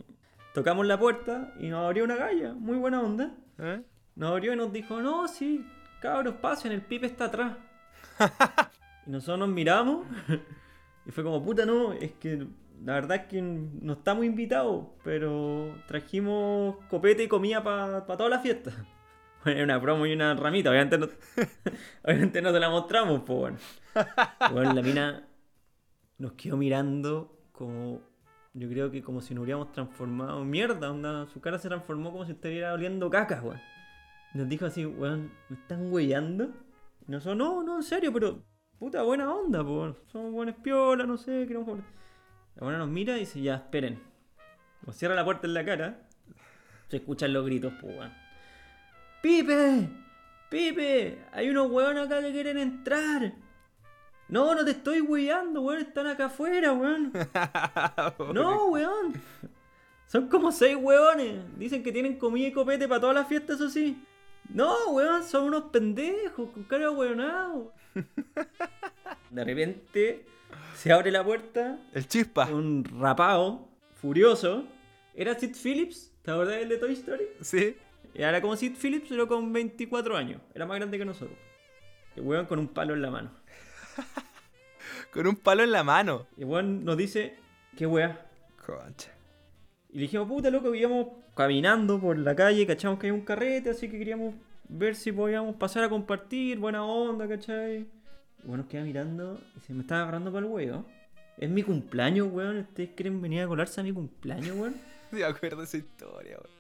tocamos 0.55 0.87
la 0.87 0.99
puerta 0.99 1.55
y 1.59 1.69
nos 1.69 1.85
abrió 1.85 2.05
una 2.05 2.17
galla, 2.17 2.53
muy 2.53 2.77
buena 2.77 3.01
onda. 3.01 3.35
¿Eh? 3.59 3.83
Nos 4.15 4.31
abrió 4.31 4.53
y 4.53 4.57
nos 4.57 4.73
dijo, 4.73 5.01
no, 5.01 5.27
sí, 5.27 5.65
cabros, 6.01 6.35
pasen, 6.37 6.73
el 6.73 6.83
pipe 6.83 7.07
está 7.07 7.27
atrás. 7.27 7.57
nosotros 9.09 9.39
nos 9.39 9.49
miramos 9.49 10.07
y 11.07 11.11
fue 11.11 11.25
como, 11.25 11.43
puta, 11.43 11.65
no, 11.65 11.93
es 11.95 12.13
que 12.13 12.47
la 12.85 12.95
verdad 12.95 13.23
es 13.23 13.27
que 13.27 13.43
no 13.43 13.95
estamos 13.95 14.25
invitados, 14.25 14.87
pero 15.03 15.75
trajimos 15.87 16.77
copete 16.89 17.25
y 17.25 17.29
comida 17.29 17.63
para 17.63 18.05
toda 18.05 18.29
la 18.29 18.39
fiesta. 18.39 18.73
Bueno, 19.45 19.63
una 19.63 19.81
promo 19.81 20.05
y 20.05 20.13
una 20.13 20.35
ramita, 20.35 20.69
obviamente 20.69 20.99
no, 20.99 21.07
obviamente 22.03 22.43
no 22.43 22.53
te 22.53 22.59
la 22.59 22.69
mostramos, 22.69 23.23
pues 23.25 23.39
bueno. 23.39 23.59
Bueno, 24.53 24.73
la 24.75 24.83
mina 24.83 25.29
nos 26.19 26.33
quedó 26.33 26.57
mirando 26.57 27.39
como, 27.53 28.01
yo 28.53 28.69
creo 28.69 28.91
que 28.91 29.01
como 29.01 29.21
si 29.21 29.35
nos 29.35 29.45
hubiéramos 29.45 29.71
transformado 29.71 30.43
en 30.43 30.51
mierda, 30.51 30.91
onda, 30.91 31.29
su 31.29 31.41
cara 31.41 31.57
se 31.57 31.69
transformó 31.69 32.11
como 32.11 32.27
si 32.27 32.33
estuviera 32.33 32.75
oliendo 32.75 33.09
caca, 33.11 33.41
weón. 33.41 33.61
Nos 34.35 34.49
dijo 34.49 34.67
así, 34.67 34.85
weón, 34.85 35.31
¿me 35.49 35.57
están 35.57 35.93
huellando? 35.93 36.51
Y 37.07 37.13
nosotros, 37.13 37.37
no, 37.37 37.63
no, 37.63 37.77
en 37.77 37.85
serio, 37.85 38.13
pero 38.13 38.43
puta 38.79 39.03
buena 39.03 39.33
onda, 39.33 39.65
pues. 39.65 39.95
Somos 40.13 40.33
buenos 40.33 40.57
piola, 40.57 41.05
no 41.05 41.17
sé, 41.17 41.45
queremos 41.47 41.67
jugar. 41.67 41.85
La 42.57 42.65
buena 42.65 42.79
nos 42.79 42.89
mira 42.89 43.17
y 43.17 43.21
dice, 43.21 43.41
ya, 43.41 43.57
esperen. 43.57 44.01
Nos 44.87 44.97
cierra 44.97 45.15
la 45.15 45.25
puerta 45.25 45.47
en 45.47 45.55
la 45.55 45.65
cara. 45.65 46.09
Se 46.89 46.97
escuchan 46.97 47.33
los 47.33 47.45
gritos, 47.45 47.73
pues, 47.81 47.97
weón. 47.97 48.13
¡Pipe! 49.23 49.89
¡Pipe! 50.51 51.19
Hay 51.33 51.51
unos 51.51 51.71
weones 51.71 52.07
acá 52.07 52.21
que 52.21 52.33
quieren 52.33 52.59
entrar. 52.59 53.33
No, 54.29 54.55
no 54.55 54.65
te 54.65 54.73
estoy 54.73 55.01
weyando, 55.01 55.63
weón. 55.63 55.81
Están 55.81 56.07
acá 56.07 56.27
afuera, 56.27 56.73
weón. 56.73 57.13
No, 58.35 58.67
weón. 58.67 59.15
Son 60.07 60.29
como 60.29 60.51
seis 60.53 60.77
weones. 60.81 61.43
Dicen 61.59 61.83
que 61.83 61.93
tienen 61.93 62.19
comida 62.19 62.49
y 62.49 62.53
copete 62.53 62.89
para 62.89 63.01
todas 63.01 63.17
las 63.17 63.29
fiestas, 63.29 63.57
eso 63.57 63.69
sí. 63.69 64.03
No, 64.49 64.91
weón, 64.93 65.23
son 65.25 65.45
unos 65.45 65.65
pendejos 65.65 66.51
con 66.51 66.65
cara 66.65 66.91
weonado. 66.91 67.73
De 69.31 69.45
repente 69.45 70.27
se 70.75 70.93
abre 70.93 71.11
la 71.11 71.23
puerta, 71.25 71.79
El 71.93 72.07
chispa. 72.09 72.47
un 72.47 72.85
rapado, 73.01 73.69
furioso. 74.01 74.65
Era 75.15 75.39
Sid 75.39 75.55
Phillips, 75.63 76.13
¿te 76.23 76.31
acordás 76.31 76.61
del 76.61 76.69
de 76.69 76.79
Toy 76.79 76.93
Story? 76.93 77.25
Sí. 77.41 77.77
Y 78.15 78.23
Era 78.23 78.41
como 78.41 78.57
Sid 78.57 78.77
Phillips, 78.81 79.09
pero 79.09 79.27
con 79.29 79.53
24 79.53 80.17
años. 80.17 80.41
Era 80.55 80.65
más 80.65 80.77
grande 80.79 80.97
que 80.99 81.05
nosotros. 81.05 81.37
El 82.17 82.23
weón 82.23 82.47
con 82.47 82.59
un 82.59 82.69
palo 82.69 82.95
en 82.95 83.03
la 83.03 83.11
mano. 83.11 83.31
Con 85.13 85.27
un 85.27 85.37
palo 85.37 85.63
en 85.63 85.73
la 85.73 85.83
mano. 85.83 86.27
Y 86.37 86.43
el 86.43 86.47
weón 86.49 86.85
nos 86.85 86.97
dice, 86.97 87.37
¿qué 87.77 87.87
weá? 87.87 88.27
Concha. 88.65 89.11
Y 89.89 89.95
le 89.97 90.01
dijimos, 90.03 90.29
puta 90.29 90.51
loco, 90.51 90.71
que 90.71 90.79
íbamos 90.79 91.09
caminando 91.39 92.01
por 92.01 92.19
la 92.19 92.35
calle, 92.35 92.67
cachamos 92.67 92.99
que 92.99 93.07
hay 93.07 93.13
un 93.13 93.21
carrete, 93.21 93.71
así 93.71 93.89
que 93.89 93.97
queríamos 93.97 94.35
ver 94.69 94.97
si 94.97 95.13
podíamos 95.13 95.55
pasar 95.55 95.85
a 95.85 95.89
compartir, 95.89 96.59
buena 96.59 96.85
onda, 96.85 97.29
¿cachai? 97.29 97.87
Y 98.43 98.43
bueno, 98.43 98.65
nos 98.65 98.67
queda 98.67 98.83
mirando 98.83 99.41
y 99.57 99.61
se 99.61 99.73
me 99.73 99.83
estaba 99.83 100.03
agarrando 100.03 100.33
para 100.33 100.45
el 100.45 100.53
huevo. 100.53 100.85
Es 101.37 101.49
mi 101.49 101.63
cumpleaños, 101.63 102.27
weón. 102.33 102.57
¿Ustedes 102.57 102.91
quieren 102.97 103.23
venir 103.23 103.43
a 103.43 103.47
colarse 103.47 103.81
a 103.81 103.85
mi 103.85 103.93
cumpleaños, 103.93 104.57
weón? 104.57 104.75
Me 105.13 105.23
acuerdo 105.23 105.59
de 105.59 105.65
esa 105.65 105.77
historia, 105.77 106.39
weón. 106.39 106.59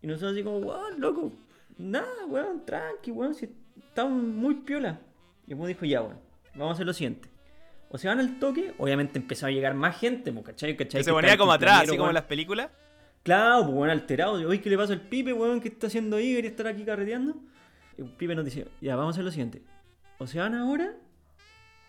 Y 0.00 0.06
nosotros 0.06 0.34
así 0.34 0.44
como, 0.44 0.58
weón, 0.58 1.00
loco. 1.00 1.32
Nada, 1.76 2.24
weón, 2.28 2.64
tranqui, 2.64 3.10
weón. 3.10 3.34
Si 3.34 3.48
estamos 3.76 4.22
muy 4.22 4.54
piola. 4.60 5.00
Y 5.48 5.54
el 5.54 5.66
dijo, 5.66 5.86
ya, 5.86 6.02
weón. 6.02 6.20
Vamos 6.54 6.70
a 6.70 6.74
hacer 6.74 6.86
lo 6.86 6.92
siguiente. 6.92 7.28
O 7.88 7.98
se 7.98 8.06
van 8.06 8.20
al 8.20 8.38
toque, 8.38 8.74
obviamente 8.78 9.18
empezó 9.18 9.46
a 9.46 9.50
llegar 9.50 9.74
más 9.74 9.98
gente, 9.98 10.32
pues, 10.32 10.44
¿cachai? 10.44 10.76
¿cachai? 10.76 11.00
Que 11.00 11.04
se 11.04 11.12
ponía 11.12 11.36
como 11.36 11.50
atrás, 11.50 11.82
así 11.82 11.96
como 11.96 12.10
en 12.10 12.14
las 12.14 12.24
películas. 12.24 12.70
Claro, 13.24 13.64
pues 13.64 13.74
weón, 13.74 13.90
alterado. 13.90 14.34
Oye, 14.34 14.60
¿qué 14.60 14.68
le 14.68 14.76
pasa 14.76 14.92
al 14.92 15.00
pipe, 15.00 15.32
weón? 15.32 15.58
¿Qué 15.58 15.68
está 15.68 15.86
haciendo 15.86 16.16
ahí? 16.16 16.34
¿Quería 16.34 16.50
estar 16.50 16.66
aquí 16.66 16.84
carreteando? 16.84 17.34
Y 17.96 18.02
el 18.02 18.10
pipe 18.10 18.34
nos 18.34 18.44
dice, 18.44 18.68
ya, 18.82 18.96
vamos 18.96 19.14
a 19.14 19.14
hacer 19.14 19.24
lo 19.24 19.30
siguiente. 19.30 19.62
O 20.18 20.26
se 20.26 20.38
van 20.38 20.54
ahora, 20.54 20.92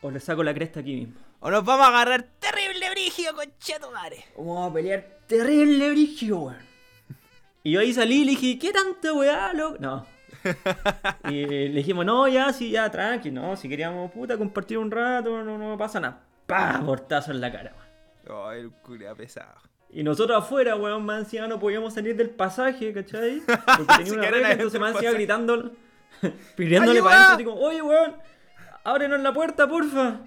o 0.01 0.09
le 0.09 0.19
saco 0.21 0.43
la 0.43 0.53
cresta 0.53 0.79
aquí 0.79 0.95
mismo. 0.95 1.15
O 1.41 1.51
nos 1.51 1.65
vamos 1.65 1.85
a 1.85 1.89
agarrar 1.89 2.23
terrible 2.39 2.89
brígido, 2.89 3.35
conchetumare. 3.35 4.23
Vamos 4.37 4.71
a 4.71 4.73
pelear 4.73 5.19
terrible 5.27 5.91
brígido, 5.91 6.39
weón. 6.39 6.75
Y 7.63 7.71
yo 7.71 7.81
ahí 7.81 7.93
salí 7.93 8.21
y 8.21 8.25
le 8.25 8.31
dije, 8.31 8.57
¿qué 8.57 8.71
tanta 8.71 9.13
weá, 9.13 9.53
loco? 9.53 9.77
No. 9.79 10.05
Y 11.29 11.45
le 11.45 11.69
dijimos, 11.69 12.05
no, 12.05 12.27
ya, 12.29 12.53
sí, 12.53 12.69
ya, 12.71 12.89
tranqui, 12.89 13.31
no, 13.31 13.57
si 13.57 13.67
queríamos, 13.67 14.11
puta, 14.11 14.37
compartir 14.37 14.77
un 14.77 14.89
rato, 14.89 15.43
no, 15.43 15.57
no 15.57 15.77
pasa 15.77 15.99
nada. 15.99 16.23
¡Pah! 16.45 16.81
Portazo 16.85 17.31
en 17.31 17.41
la 17.41 17.51
cara, 17.51 17.73
weón. 17.75 18.47
Ay, 18.47 18.59
el 18.61 18.71
culia 18.71 19.13
pesado. 19.15 19.55
Y 19.95 20.03
nosotros 20.03 20.37
afuera, 20.37 20.75
weón, 20.75 21.05
más 21.05 21.19
encima 21.19 21.47
no 21.47 21.57
podíamos 21.57 21.93
salir 21.93 22.17
del 22.17 22.29
pasaje, 22.29 22.91
¿cachai? 22.91 23.41
Porque 23.77 24.03
tenía 24.03 24.13
una 24.19 24.27
adentro 24.27 24.51
entonces 24.51 24.81
más 24.81 24.93
encima 24.93 25.11
gritando, 25.13 25.71
pidiéndole 26.57 27.01
para 27.01 27.15
adentro, 27.15 27.35
así 27.35 27.43
como, 27.45 27.61
oye, 27.61 27.81
weón, 27.81 28.13
ábrenos 28.83 29.21
la 29.21 29.33
puerta, 29.33 29.69
porfa. 29.69 30.19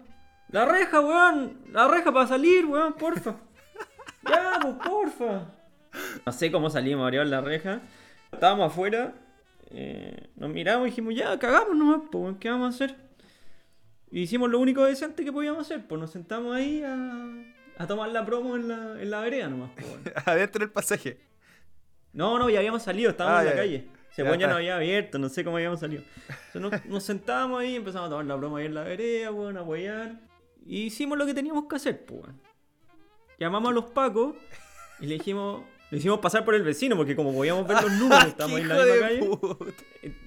La 0.48 0.64
reja, 0.64 1.00
weón, 1.02 1.58
la 1.70 1.86
reja 1.86 2.10
para 2.10 2.26
salir, 2.26 2.64
weón, 2.64 2.94
porfa. 2.94 3.36
Ya, 4.26 4.58
pues, 4.62 4.74
porfa. 4.88 5.42
No 6.24 6.32
sé 6.32 6.50
cómo 6.50 6.70
salimos 6.70 7.02
a 7.02 7.06
abrir 7.08 7.26
la 7.26 7.42
reja. 7.42 7.82
Estábamos 8.32 8.72
afuera, 8.72 9.12
eh, 9.70 10.30
nos 10.36 10.48
miramos 10.48 10.86
y 10.86 10.90
dijimos, 10.90 11.14
ya, 11.14 11.38
cagamos 11.38 11.76
nomás, 11.76 12.08
pues, 12.10 12.22
weón, 12.22 12.38
¿qué 12.38 12.48
vamos 12.48 12.72
a 12.72 12.74
hacer? 12.74 12.96
Y 14.10 14.22
hicimos 14.22 14.48
lo 14.48 14.60
único 14.60 14.82
decente 14.84 15.26
que 15.26 15.32
podíamos 15.32 15.66
hacer, 15.66 15.86
pues 15.86 16.00
nos 16.00 16.10
sentamos 16.10 16.56
ahí 16.56 16.82
a, 16.82 17.57
a 17.78 17.86
tomar 17.86 18.08
la 18.10 18.24
promo 18.24 18.56
en 18.56 18.68
la, 18.68 19.00
en 19.00 19.10
la 19.10 19.20
vereda 19.20 19.48
nomás, 19.48 19.70
pues, 19.74 19.86
weón. 19.86 20.02
Adentro 20.26 20.60
del 20.60 20.70
pasaje. 20.70 21.18
No, 22.12 22.38
no, 22.38 22.50
ya 22.50 22.58
habíamos 22.58 22.82
salido, 22.82 23.10
estábamos 23.10 23.38
Ah, 23.38 23.42
en 23.42 23.46
la 23.48 23.52
ya, 23.54 23.60
calle. 23.60 23.88
Se 24.10 24.24
Ya 24.24 24.36
ya 24.36 24.46
no 24.48 24.56
había 24.56 24.76
abierto, 24.76 25.18
no 25.18 25.28
sé 25.28 25.44
cómo 25.44 25.56
habíamos 25.58 25.78
salido. 25.80 26.02
Entonces 26.52 26.80
nos, 26.82 26.86
nos 26.86 27.04
sentábamos 27.04 27.60
ahí, 27.60 27.76
empezamos 27.76 28.06
a 28.08 28.10
tomar 28.10 28.24
la 28.26 28.34
broma 28.34 28.58
ahí 28.58 28.66
en 28.66 28.74
la 28.74 28.82
vereda, 28.82 29.30
weón, 29.30 29.56
a 29.56 29.62
huear. 29.62 30.18
Y 30.66 30.84
hicimos 30.84 31.16
lo 31.16 31.24
que 31.26 31.34
teníamos 31.34 31.66
que 31.68 31.76
hacer, 31.76 32.04
pues, 32.04 32.22
weón. 32.22 32.40
Llamamos 33.38 33.70
a 33.70 33.74
los 33.74 33.84
pacos 33.84 34.34
y 34.98 35.06
le 35.06 35.14
dijimos, 35.14 35.62
le 35.90 35.98
hicimos 35.98 36.18
pasar 36.18 36.44
por 36.44 36.56
el 36.56 36.62
vecino, 36.64 36.96
porque 36.96 37.14
como 37.14 37.32
podíamos 37.32 37.68
ver 37.68 37.80
los 37.82 37.92
números, 38.00 38.24
estábamos 38.26 38.56
ahí 38.56 38.62
en 38.62 38.68
la 38.68 38.74
misma 38.74 38.98
calle. 39.00 39.74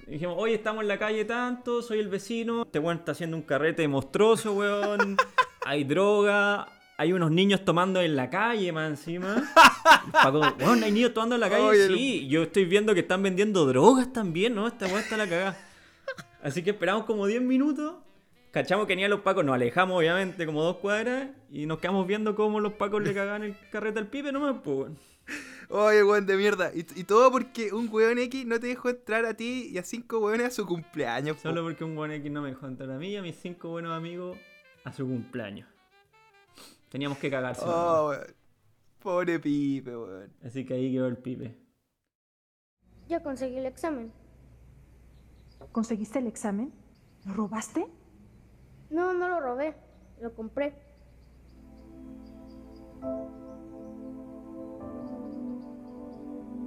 Dijimos, 0.06 0.36
oye, 0.38 0.54
estamos 0.54 0.82
en 0.82 0.88
la 0.88 0.98
calle 0.98 1.24
tanto, 1.26 1.82
soy 1.82 1.98
el 1.98 2.08
vecino, 2.08 2.62
este 2.62 2.78
weón 2.78 2.98
está 2.98 3.12
haciendo 3.12 3.36
un 3.36 3.42
carrete 3.42 3.86
monstruoso, 3.88 4.54
weón. 4.54 5.16
Hay 5.66 5.84
droga, 5.84 6.66
hay 7.02 7.12
unos 7.12 7.30
niños 7.30 7.64
tomando 7.64 8.00
en 8.00 8.14
la 8.16 8.30
calle, 8.30 8.72
más 8.72 8.88
encima. 8.90 9.42
Paco, 10.12 10.40
weón, 10.60 10.82
hay 10.84 10.92
niños 10.92 11.12
tomando 11.12 11.34
en 11.34 11.40
la 11.40 11.50
calle, 11.50 11.62
Oye, 11.64 11.84
el- 11.86 11.96
sí. 11.96 12.28
Yo 12.28 12.44
estoy 12.44 12.64
viendo 12.64 12.94
que 12.94 13.00
están 13.00 13.22
vendiendo 13.22 13.66
drogas 13.66 14.12
también, 14.12 14.54
¿no? 14.54 14.66
Esta 14.68 14.86
weón 14.86 15.00
está 15.00 15.16
la 15.16 15.28
cagada. 15.28 15.56
Así 16.42 16.62
que 16.62 16.70
esperamos 16.70 17.04
como 17.04 17.26
10 17.26 17.42
minutos. 17.42 17.94
Cachamos 18.52 18.86
que 18.86 18.92
venían 18.92 19.10
los 19.10 19.20
pacos, 19.20 19.44
nos 19.44 19.54
alejamos 19.54 19.98
obviamente 19.98 20.44
como 20.44 20.62
dos 20.62 20.76
cuadras 20.76 21.28
y 21.50 21.64
nos 21.66 21.78
quedamos 21.78 22.06
viendo 22.06 22.34
cómo 22.34 22.60
los 22.60 22.74
pacos 22.74 23.02
le 23.02 23.14
cagaban 23.14 23.42
el 23.44 23.56
carrete 23.70 23.98
al 23.98 24.08
pibe 24.08 24.30
nomás, 24.30 24.56
pues, 24.62 24.76
weón. 24.76 24.98
Oye, 25.70 26.04
weón 26.04 26.26
de 26.26 26.36
mierda. 26.36 26.70
Y, 26.74 26.80
y 27.00 27.04
todo 27.04 27.30
porque 27.32 27.72
un 27.72 27.88
weón 27.90 28.18
X 28.18 28.44
no 28.46 28.60
te 28.60 28.66
dejó 28.66 28.90
entrar 28.90 29.24
a 29.24 29.34
ti 29.34 29.70
y 29.72 29.78
a 29.78 29.82
cinco 29.82 30.18
weones 30.18 30.46
a 30.48 30.50
su 30.50 30.66
cumpleaños. 30.66 31.36
po. 31.36 31.42
Solo 31.44 31.62
porque 31.62 31.82
un 31.84 31.96
buen 31.96 32.10
X 32.12 32.30
no 32.30 32.42
me 32.42 32.50
dejó 32.50 32.66
entrar 32.66 32.90
a 32.90 32.98
mí 32.98 33.08
y 33.08 33.16
a 33.16 33.22
mis 33.22 33.36
cinco 33.36 33.70
buenos 33.70 33.92
amigos 33.96 34.36
a 34.84 34.92
su 34.92 35.06
cumpleaños. 35.06 35.66
Teníamos 36.92 37.16
que 37.16 37.30
cagarse. 37.30 37.64
Oh, 37.66 38.10
weón. 38.10 38.26
Pobre 38.98 39.40
pipe, 39.40 39.96
weón. 39.96 40.30
Así 40.44 40.66
que 40.66 40.74
ahí 40.74 40.92
quedó 40.92 41.06
el 41.06 41.16
pipe. 41.16 41.56
Ya 43.08 43.22
conseguí 43.22 43.56
el 43.56 43.64
examen. 43.64 44.12
¿Conseguiste 45.72 46.18
el 46.18 46.26
examen? 46.26 46.70
¿Lo 47.24 47.32
robaste? 47.32 47.86
No, 48.90 49.14
no 49.14 49.26
lo 49.26 49.40
robé. 49.40 49.74
Lo 50.20 50.34
compré. 50.34 50.74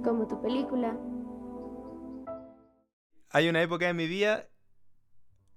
Como 0.02 0.26
tu 0.26 0.42
película. 0.42 0.98
Hay 3.30 3.48
una 3.48 3.62
época 3.62 3.88
en 3.88 3.94
mi 3.94 4.08
vida 4.08 4.48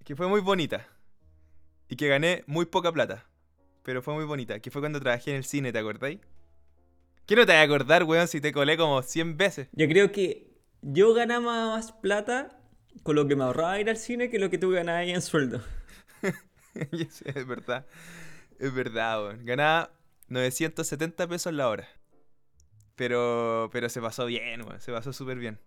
que 0.05 0.15
fue 0.15 0.27
muy 0.27 0.41
bonita. 0.41 0.85
Y 1.87 1.95
que 1.95 2.07
gané 2.07 2.43
muy 2.45 2.67
poca 2.67 2.91
plata. 2.91 3.28
Pero 3.89 4.03
fue 4.03 4.13
muy 4.13 4.23
bonita. 4.23 4.59
Que 4.59 4.69
fue 4.69 4.83
cuando 4.83 4.99
trabajé 4.99 5.31
en 5.31 5.37
el 5.37 5.43
cine, 5.43 5.71
¿te 5.73 5.79
acordáis? 5.79 6.19
¿Qué 7.25 7.35
no 7.35 7.43
te 7.47 7.53
vas 7.53 7.61
a 7.61 7.63
acordar, 7.63 8.03
weón, 8.03 8.27
si 8.27 8.39
te 8.39 8.51
colé 8.51 8.77
como 8.77 9.01
100 9.01 9.35
veces? 9.35 9.67
Yo 9.71 9.87
creo 9.87 10.11
que 10.11 10.61
yo 10.83 11.15
ganaba 11.15 11.69
más 11.69 11.91
plata 11.91 12.61
con 13.01 13.15
lo 13.15 13.27
que 13.27 13.35
me 13.35 13.45
ahorraba 13.45 13.79
ir 13.79 13.89
al 13.89 13.97
cine 13.97 14.29
que 14.29 14.37
lo 14.37 14.51
que 14.51 14.59
tú 14.59 14.69
ganabas 14.69 15.01
ahí 15.01 15.09
en 15.09 15.23
sueldo. 15.23 15.63
Es 16.75 17.47
verdad. 17.47 17.87
Es 18.59 18.71
verdad, 18.75 19.23
weón. 19.23 19.43
Ganaba 19.43 19.91
970 20.27 21.27
pesos 21.27 21.51
la 21.51 21.67
hora. 21.67 21.87
Pero, 22.95 23.71
pero 23.73 23.89
se 23.89 24.01
pasó 24.01 24.27
bien, 24.27 24.61
weón. 24.61 24.79
Se 24.79 24.91
pasó 24.91 25.13
súper 25.13 25.39
bien. 25.39 25.57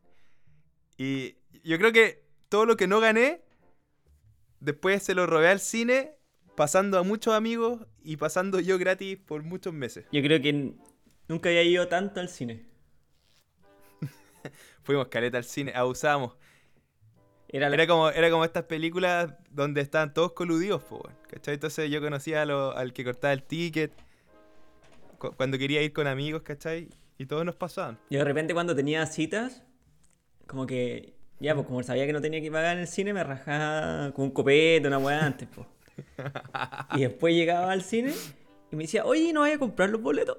Y 0.97 1.35
yo 1.65 1.77
creo 1.77 1.91
que 1.91 2.23
todo 2.49 2.67
lo 2.67 2.77
que 2.77 2.87
no 2.87 3.01
gané, 3.01 3.43
después 4.61 5.03
se 5.03 5.17
lo 5.17 5.27
robé 5.27 5.49
al 5.49 5.59
cine, 5.59 6.22
pasando 6.57 6.99
a 6.99 7.03
muchos 7.03 7.35
amigos 7.35 7.81
y 8.03 8.17
pasando 8.17 8.61
yo 8.61 8.79
gratis 8.79 9.19
por 9.19 9.43
muchos 9.43 9.73
meses. 9.73 10.05
Yo 10.13 10.23
creo 10.23 10.41
que 10.41 10.75
nunca 11.29 11.49
había 11.49 11.63
ido 11.63 11.89
tanto 11.89 12.21
al 12.21 12.29
cine. 12.29 12.65
Fuimos 14.83 15.09
caleta 15.09 15.39
al 15.39 15.45
cine, 15.45 15.73
abusamos. 15.75 16.35
Era 17.49 17.69
la- 17.69 17.75
Era 17.77 17.87
como, 17.87 18.11
era 18.11 18.31
como 18.31 18.45
estas 18.45 18.65
películas 18.65 19.35
donde 19.51 19.81
estaban 19.83 20.15
todos 20.15 20.33
coludidos, 20.33 20.83
po, 20.83 21.09
¿cachai? 21.29 21.55
Entonces 21.55 21.91
yo 21.91 22.01
conocía 22.01 22.43
a 22.43 22.47
lo- 22.47 22.77
al 22.77 22.93
que 22.93 23.05
cortaba 23.05 23.33
el 23.33 23.43
ticket, 23.43 23.93
cu- 25.19 25.33
cuando 25.37 25.59
quería 25.59 25.83
ir 25.83 25.93
con 25.93 26.07
amigos, 26.07 26.43
¿cachai? 26.43 26.89
Y 27.19 27.27
todos 27.27 27.45
nos 27.45 27.55
pasaban. 27.57 27.99
Yo 28.11 28.19
de 28.21 28.25
repente 28.25 28.55
cuando 28.55 28.75
tenía 28.75 29.05
citas, 29.07 29.63
como 30.47 30.67
que, 30.67 31.15
ya, 31.41 31.55
pues 31.55 31.67
como 31.67 31.83
sabía 31.83 32.07
que 32.07 32.13
no 32.13 32.21
tenía 32.23 32.41
que 32.41 32.51
pagar 32.51 32.75
en 32.77 32.81
el 32.83 32.89
cine, 32.89 33.13
me 33.13 33.23
rajaba 33.23 34.13
con 34.13 34.25
un 34.27 34.31
copete, 34.31 34.87
una 34.89 34.99
weá 34.99 35.25
antes, 35.25 35.47
pues. 35.55 35.67
Y 36.95 37.01
después 37.01 37.35
llegaba 37.35 37.73
al 37.73 37.83
cine 37.83 38.13
y 38.71 38.77
me 38.77 38.85
decía, 38.85 39.05
oye, 39.05 39.33
¿no 39.33 39.41
vaya 39.41 39.57
a 39.57 39.59
comprar 39.59 39.91
los 39.91 40.01
boletos? 40.01 40.39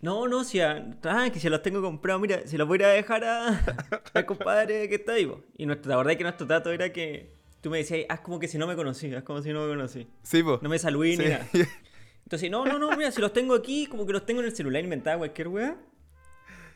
No, 0.00 0.28
no, 0.28 0.44
si, 0.44 0.60
a- 0.60 0.98
ah, 1.04 1.28
que 1.32 1.40
se 1.40 1.48
los 1.50 1.62
tengo 1.62 1.80
comprados, 1.80 2.20
mira, 2.20 2.46
se 2.46 2.58
los 2.58 2.68
voy 2.68 2.82
a 2.82 2.88
dejar 2.88 3.24
a, 3.24 3.64
al 4.14 4.26
compadre 4.26 4.88
que 4.88 4.96
está 4.96 5.12
ahí, 5.12 5.26
po". 5.26 5.40
Y 5.56 5.66
nuestro, 5.66 5.90
la 5.90 5.96
verdad 5.96 6.12
es 6.12 6.16
que 6.18 6.22
nuestro 6.24 6.46
trato 6.46 6.70
era 6.70 6.92
que 6.92 7.32
tú 7.62 7.70
me 7.70 7.78
decías, 7.78 8.04
haz 8.08 8.20
como 8.20 8.38
que 8.38 8.46
si 8.48 8.58
no 8.58 8.66
me 8.66 8.76
conocí, 8.76 9.12
haz 9.14 9.22
como 9.24 9.42
si 9.42 9.52
no 9.52 9.62
me 9.62 9.68
conocí. 9.68 10.06
Sí, 10.22 10.42
po. 10.42 10.58
No 10.62 10.68
me 10.68 10.78
saludé 10.78 11.16
ni 11.16 11.16
Sí. 11.16 11.28
nada. 11.30 11.46
Entonces, 12.24 12.50
no, 12.50 12.64
no, 12.66 12.78
no, 12.78 12.90
mira, 12.96 13.10
si 13.10 13.20
los 13.20 13.32
tengo 13.32 13.54
aquí, 13.54 13.86
como 13.86 14.04
que 14.06 14.12
los 14.12 14.26
tengo 14.26 14.40
en 14.40 14.46
el 14.48 14.54
celular, 14.56 14.82
inventaba 14.82 15.18
cualquier 15.18 15.48
weá. 15.48 15.76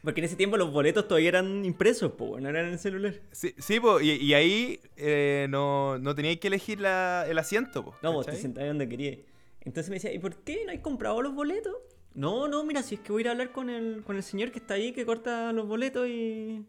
Porque 0.03 0.21
en 0.21 0.25
ese 0.25 0.37
tiempo 0.37 0.57
los 0.57 0.73
boletos 0.73 1.07
todavía 1.07 1.29
eran 1.29 1.65
impresos, 1.65 2.13
pues, 2.17 2.43
no 2.43 2.49
eran 2.49 2.67
en 2.67 2.73
el 2.73 2.79
celular. 2.79 3.15
Sí, 3.33 3.55
sí, 3.59 3.81
po, 3.81 4.01
y, 4.01 4.13
y 4.13 4.33
ahí 4.35 4.81
eh, 4.97 5.47
no, 5.51 5.99
no 5.99 6.15
teníais 6.15 6.39
que 6.41 6.49
elegir 6.49 6.81
la- 6.81 7.27
el 7.29 7.39
asiento, 7.39 7.85
po. 7.85 7.95
No, 8.03 8.13
vos 8.13 8.25
te 8.25 8.31
¿cachai? 8.33 8.43
sentabas 8.43 8.69
donde 8.71 8.89
querías. 8.89 9.19
Entonces 9.61 9.91
me 9.91 9.97
decía, 9.97 10.13
¿y 10.13 10.19
por 10.19 10.37
qué 10.37 10.63
no 10.65 10.71
hay 10.73 10.79
comprado 10.79 11.21
los 11.21 11.35
boletos? 11.35 11.75
No, 12.15 12.49
no, 12.49 12.65
mira, 12.65 12.83
si 12.83 12.95
es 12.95 13.01
que 13.03 13.13
voy 13.13 13.21
a 13.21 13.23
ir 13.25 13.29
a 13.29 13.31
hablar 13.33 13.53
con 13.53 13.69
el, 13.69 14.03
con 14.05 14.17
el 14.17 14.23
señor 14.23 14.51
que 14.53 14.59
está 14.59 14.75
ahí, 14.75 14.93
que 14.93 15.05
corta 15.05 15.53
los 15.53 15.67
boletos 15.69 16.09
y. 16.09 16.65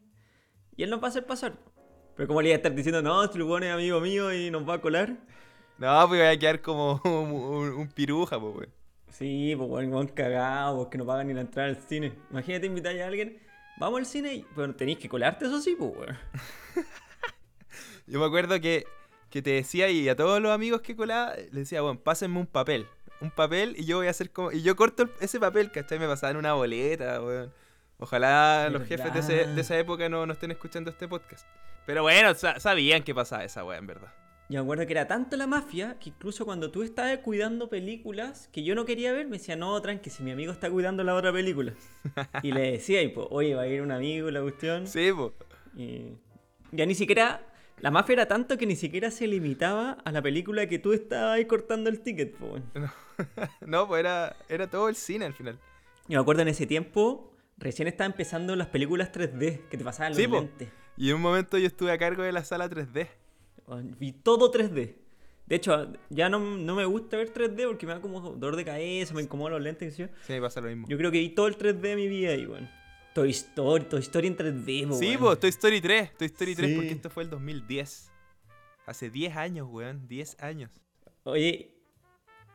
Y 0.76 0.84
él 0.84 0.90
nos 0.90 1.02
va 1.02 1.06
a 1.06 1.10
hacer 1.10 1.26
pasar. 1.26 1.54
Pero 2.16 2.28
como 2.28 2.42
le 2.42 2.50
iba 2.50 2.56
a 2.56 2.58
estar 2.58 2.76
diciendo, 2.76 3.02
no, 3.02 3.24
este 3.24 3.40
es 3.40 3.72
amigo 3.72 4.00
mío 4.02 4.34
y 4.34 4.52
nos 4.52 4.68
va 4.68 4.76
a 4.76 4.82
colar. 4.82 5.18
No, 5.78 6.08
pues 6.08 6.20
iba 6.20 6.30
a 6.30 6.38
quedar 6.38 6.62
como 6.62 7.02
un, 7.06 7.12
un- 7.32 7.74
un 7.74 7.88
piruja, 7.88 8.40
po, 8.40 8.52
weón. 8.52 8.81
Sí, 9.12 9.54
pues 9.58 9.70
bueno, 9.70 9.96
weón 9.96 10.08
cagado, 10.08 10.78
pues 10.78 10.88
que 10.90 10.98
no 10.98 11.06
pagan 11.06 11.28
ni 11.28 11.34
la 11.34 11.42
entrada 11.42 11.70
al 11.70 11.78
cine. 11.78 12.14
Imagínate 12.32 12.66
invitar 12.66 12.96
a 12.98 13.08
alguien, 13.08 13.40
vamos 13.78 14.00
al 14.00 14.06
cine 14.06 14.34
y. 14.36 14.46
Bueno, 14.56 14.74
tenéis 14.76 14.98
que 15.00 15.10
colarte, 15.10 15.46
eso 15.46 15.62
sí, 15.62 15.76
pues, 15.78 15.92
weón. 15.96 16.18
Yo 18.08 18.20
me 18.20 18.26
acuerdo 18.26 18.60
que, 18.60 18.86
que 19.30 19.42
te 19.42 19.52
decía 19.52 19.90
y 19.90 20.10
a 20.10 20.16
todos 20.16 20.42
los 20.42 20.52
amigos 20.52 20.82
que 20.82 20.96
colaba, 20.96 21.36
les 21.36 21.52
decía, 21.54 21.82
bueno, 21.82 22.00
pásenme 22.00 22.40
un 22.40 22.48
papel. 22.48 22.88
Un 23.22 23.30
papel 23.32 23.76
y 23.78 23.86
yo 23.86 23.98
voy 23.98 24.08
a 24.08 24.10
hacer 24.10 24.32
como. 24.32 24.52
Y 24.52 24.64
yo 24.64 24.76
corto 24.76 25.08
ese 25.20 25.40
papel, 25.40 25.72
¿cachai? 25.72 26.00
Me 26.00 26.08
pasaban 26.08 26.38
una 26.38 26.54
boleta, 26.54 27.22
weón. 27.22 27.54
Ojalá 28.00 28.68
los 28.72 28.88
jefes 28.88 29.14
de, 29.14 29.20
ese- 29.20 29.60
esa 29.62 29.78
época 29.78 30.10
no, 30.10 30.26
no 30.26 30.34
estén 30.34 30.50
escuchando 30.50 30.90
este 30.90 31.08
podcast. 31.08 31.46
Pero 31.86 32.02
bueno, 32.02 32.34
sa- 32.34 32.60
sabían 32.60 33.04
que 33.04 33.14
pasaba 33.14 33.44
esa 33.44 33.64
weá, 33.64 33.78
en 33.78 33.86
verdad. 33.86 34.12
Yo 34.52 34.60
me 34.60 34.64
acuerdo 34.64 34.86
que 34.86 34.92
era 34.92 35.08
tanto 35.08 35.38
la 35.38 35.48
mafia 35.48 35.98
que 35.98 36.10
incluso 36.10 36.44
cuando 36.44 36.72
tú 36.72 36.84
estabas 36.84 37.20
cuidando 37.20 37.70
películas 37.70 38.50
que 38.52 38.66
yo 38.66 38.76
no 38.76 38.84
quería 38.84 39.14
ver, 39.14 39.26
me 39.26 39.38
decía, 39.38 39.56
no, 39.56 39.82
tranqui, 39.82 40.10
si 40.10 40.24
mi 40.24 40.32
amigo 40.32 40.52
está 40.52 40.70
cuidando 40.70 41.06
la 41.06 41.16
otra 41.16 41.32
película. 41.32 41.74
Y 42.44 42.52
le 42.52 42.74
decía, 42.74 43.02
y 43.02 43.08
pues, 43.08 43.28
oye, 43.32 43.56
va 43.56 43.62
a 43.62 43.68
ir 43.68 43.82
un 43.82 43.94
amigo, 43.94 44.30
la 44.30 44.42
cuestión. 44.42 44.88
Sí, 44.88 45.10
po. 45.14 45.34
Y 45.74 46.18
ya 46.74 46.86
ni 46.86 46.96
siquiera. 46.96 47.48
La 47.80 47.92
mafia 47.92 48.12
era 48.12 48.26
tanto 48.28 48.58
que 48.58 48.66
ni 48.66 48.76
siquiera 48.76 49.10
se 49.10 49.26
limitaba 49.26 49.92
a 50.04 50.12
la 50.12 50.22
película 50.22 50.68
que 50.68 50.80
tú 50.80 50.92
estabas 50.92 51.38
ahí 51.38 51.46
cortando 51.46 51.90
el 51.90 52.02
ticket, 52.02 52.36
pues, 52.36 52.52
weón. 52.52 52.92
No, 53.66 53.88
pues 53.88 54.02
era, 54.02 54.36
era 54.50 54.70
todo 54.70 54.90
el 54.90 54.96
cine 54.98 55.24
al 55.24 55.34
final. 55.34 55.60
Yo 56.10 56.20
me 56.20 56.22
acuerdo 56.24 56.42
en 56.42 56.50
ese 56.50 56.68
tiempo, 56.68 57.34
recién 57.58 57.88
estaba 57.88 58.06
empezando 58.08 58.54
las 58.58 58.68
películas 58.68 59.14
3D 59.14 59.70
que 59.70 59.78
te 59.78 59.84
pasaban 59.86 60.12
los 60.12 60.18
Sí, 60.18 60.28
lentes. 60.28 60.68
Y 60.98 61.10
en 61.10 61.16
un 61.16 61.22
momento 61.22 61.58
yo 61.58 61.68
estuve 61.68 61.94
a 61.94 61.98
cargo 61.98 62.22
de 62.24 62.34
la 62.34 62.44
sala 62.44 62.70
3D. 62.70 63.08
Vi 64.00 64.12
todo 64.12 64.52
3D. 64.52 64.96
De 65.46 65.56
hecho, 65.56 65.92
ya 66.10 66.30
no, 66.30 66.40
no 66.40 66.76
me 66.76 66.86
gusta 66.86 67.18
ver 67.18 67.34
3D 67.34 67.68
porque 67.68 67.86
me 67.86 67.94
da 67.94 68.02
como 68.02 68.22
dolor 68.22 68.56
de 68.56 68.64
cabeza, 68.66 69.14
me 69.14 69.22
incomodan 69.22 69.54
los 69.54 69.62
lentes. 69.62 69.96
Sí, 69.96 70.06
me 70.30 70.42
pasa 70.42 70.62
lo 70.62 70.68
mismo. 70.70 70.88
Yo 70.88 70.98
creo 70.98 71.12
que 71.12 71.20
vi 71.20 71.30
todo 71.30 71.48
el 71.48 71.58
3D 71.58 71.80
de 71.82 71.96
mi 71.96 72.08
vida 72.08 72.32
ahí, 72.32 72.46
weón. 72.46 72.70
Toy 73.14 73.32
Story, 73.32 73.84
Toy 73.86 74.00
Story 74.00 74.28
en 74.28 74.38
3D, 74.38 74.88
po, 74.88 74.94
Sí, 74.96 75.18
pues, 75.20 75.40
Toy 75.40 75.50
Story 75.50 75.82
3. 75.82 76.18
Toy 76.18 76.28
Story 76.28 76.56
3 76.56 76.70
Sí. 76.70 76.76
porque 76.76 76.92
esto 76.92 77.10
fue 77.10 77.24
el 77.24 77.30
2010. 77.30 78.10
Hace 78.86 79.10
10 79.10 79.36
años, 79.36 79.68
weón. 79.70 80.08
10 80.08 80.42
años. 80.42 80.72
Oye, 81.24 81.76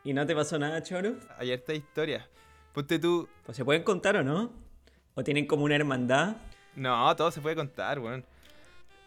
¿y 0.02 0.14
no 0.14 0.26
te 0.26 0.34
pasó 0.34 0.58
nada, 0.58 0.82
choro? 0.82 1.16
Hay 1.38 1.52
harta 1.52 1.74
historia. 1.74 2.26
Ponte 2.72 2.98
tú. 2.98 3.28
Pues 3.44 3.56
se 3.56 3.64
pueden 3.64 3.82
contar 3.82 4.16
o 4.16 4.22
no? 4.24 4.50
¿O 5.14 5.22
tienen 5.22 5.46
como 5.46 5.64
una 5.64 5.76
hermandad? 5.76 6.36
No, 6.74 7.14
todo 7.16 7.30
se 7.30 7.40
puede 7.42 7.56
contar, 7.56 7.98
weón. 7.98 8.24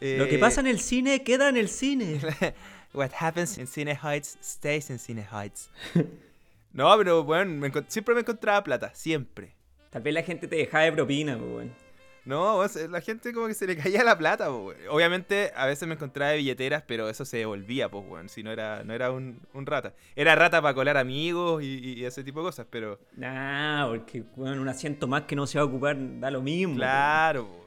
Lo 0.02 0.28
que 0.28 0.36
Eh, 0.36 0.40
pasa 0.40 0.62
en 0.62 0.68
el 0.68 0.80
cine 0.80 1.24
queda 1.24 1.50
en 1.50 1.58
el 1.58 1.70
cine. 1.70 2.20
What 2.94 3.12
happens 3.20 3.58
in 3.58 3.68
Cine 3.68 3.96
Heights 4.02 4.38
stays 4.42 4.90
in 4.90 4.98
Cine 4.98 5.24
Heights. 5.32 5.70
no, 6.74 6.98
pero, 6.98 7.24
me 7.24 7.72
encon- 7.72 7.86
siempre 7.88 8.16
me 8.16 8.22
encontraba 8.22 8.64
plata. 8.64 8.92
Siempre. 8.96 9.54
Tal 9.92 10.02
vez 10.02 10.14
la 10.14 10.24
gente 10.24 10.48
te 10.48 10.56
dejaba 10.56 10.86
de 10.86 10.92
propina, 10.94 11.38
pues, 11.38 11.50
weón. 11.52 11.90
No, 12.26 12.64
la 12.90 13.02
gente 13.02 13.34
como 13.34 13.48
que 13.48 13.54
se 13.56 13.66
le 13.66 13.76
caía 13.76 14.04
la 14.04 14.18
plata, 14.18 14.48
po, 14.48 14.68
weón. 14.68 14.78
Obviamente, 14.90 15.52
a 15.56 15.66
veces 15.68 15.88
me 15.88 15.96
encontraba 15.96 16.32
de 16.32 16.38
billeteras, 16.38 16.84
pero 16.86 17.10
eso 17.10 17.26
se 17.26 17.38
devolvía, 17.38 17.90
pues, 17.90 18.04
weón. 18.08 18.30
Si 18.30 18.42
no 18.42 18.52
era, 18.52 18.84
no 18.84 18.94
era 18.94 19.12
un, 19.12 19.40
un 19.54 19.66
rata. 19.66 19.94
Era 20.16 20.36
rata 20.36 20.62
para 20.62 20.74
colar 20.74 20.98
amigos 20.98 21.62
y, 21.64 22.04
ese 22.06 22.24
tipo 22.24 22.40
de 22.40 22.46
cosas, 22.46 22.66
pero. 22.70 23.00
Nah, 23.18 23.88
porque, 23.88 24.24
weón, 24.36 24.60
un 24.60 24.68
asiento 24.68 25.08
más 25.08 25.24
que 25.24 25.36
no 25.36 25.46
se 25.46 25.60
va 25.60 25.64
a 25.64 25.68
ocupar 25.68 25.96
da 26.20 26.32
lo 26.32 26.42
mismo. 26.42 26.76
Claro. 26.76 27.59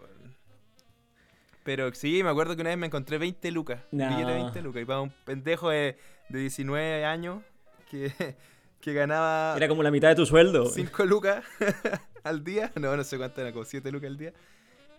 Pero 1.64 1.92
sí, 1.94 2.22
me 2.22 2.30
acuerdo 2.30 2.56
que 2.56 2.62
una 2.62 2.70
vez 2.70 2.78
me 2.78 2.86
encontré 2.86 3.18
20 3.18 3.50
lucas. 3.52 3.80
No. 3.92 4.08
billete 4.08 4.32
de 4.32 4.34
20 4.42 4.62
lucas. 4.62 4.82
Y 4.82 4.84
para 4.84 5.00
un 5.00 5.10
pendejo 5.24 5.70
de, 5.70 5.96
de 6.28 6.38
19 6.38 7.04
años 7.04 7.42
que, 7.90 8.12
que 8.80 8.92
ganaba. 8.92 9.56
Era 9.56 9.68
como 9.68 9.82
la 9.82 9.90
mitad 9.90 10.08
de 10.08 10.16
tu 10.16 10.26
sueldo. 10.26 10.62
weón. 10.64 10.74
5 10.74 11.04
lucas 11.04 11.44
al 12.24 12.42
día. 12.42 12.72
No, 12.76 12.96
no 12.96 13.04
sé 13.04 13.16
cuánto 13.16 13.40
era, 13.40 13.52
como 13.52 13.64
7 13.64 13.90
lucas 13.92 14.08
al 14.10 14.16
día. 14.18 14.32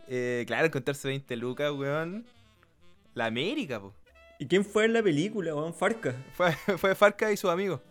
Eh, 0.07 0.43
claro, 0.47 0.68
encontrarse 0.68 1.07
20 1.07 1.36
lucas, 1.36 1.72
weón. 1.72 2.26
La 3.14 3.26
América, 3.26 3.80
po. 3.80 3.93
¿Y 4.39 4.47
quién 4.47 4.66
fue 4.66 4.86
en 4.86 4.93
la 4.93 5.03
película, 5.03 5.53
weón? 5.53 5.74
Farca. 5.74 6.16
Fue, 6.34 6.51
fue 6.78 6.95
Farca 6.95 7.32
y 7.32 7.38
sus 7.38 7.49
amigos. 7.49 7.82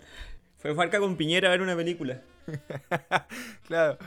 Fue 0.59 0.75
Farca 0.75 0.99
con 0.99 1.17
Piñera 1.17 1.49
a 1.49 1.51
ver 1.51 1.61
una 1.61 1.77
película. 1.77 2.23
Claro. 3.67 3.99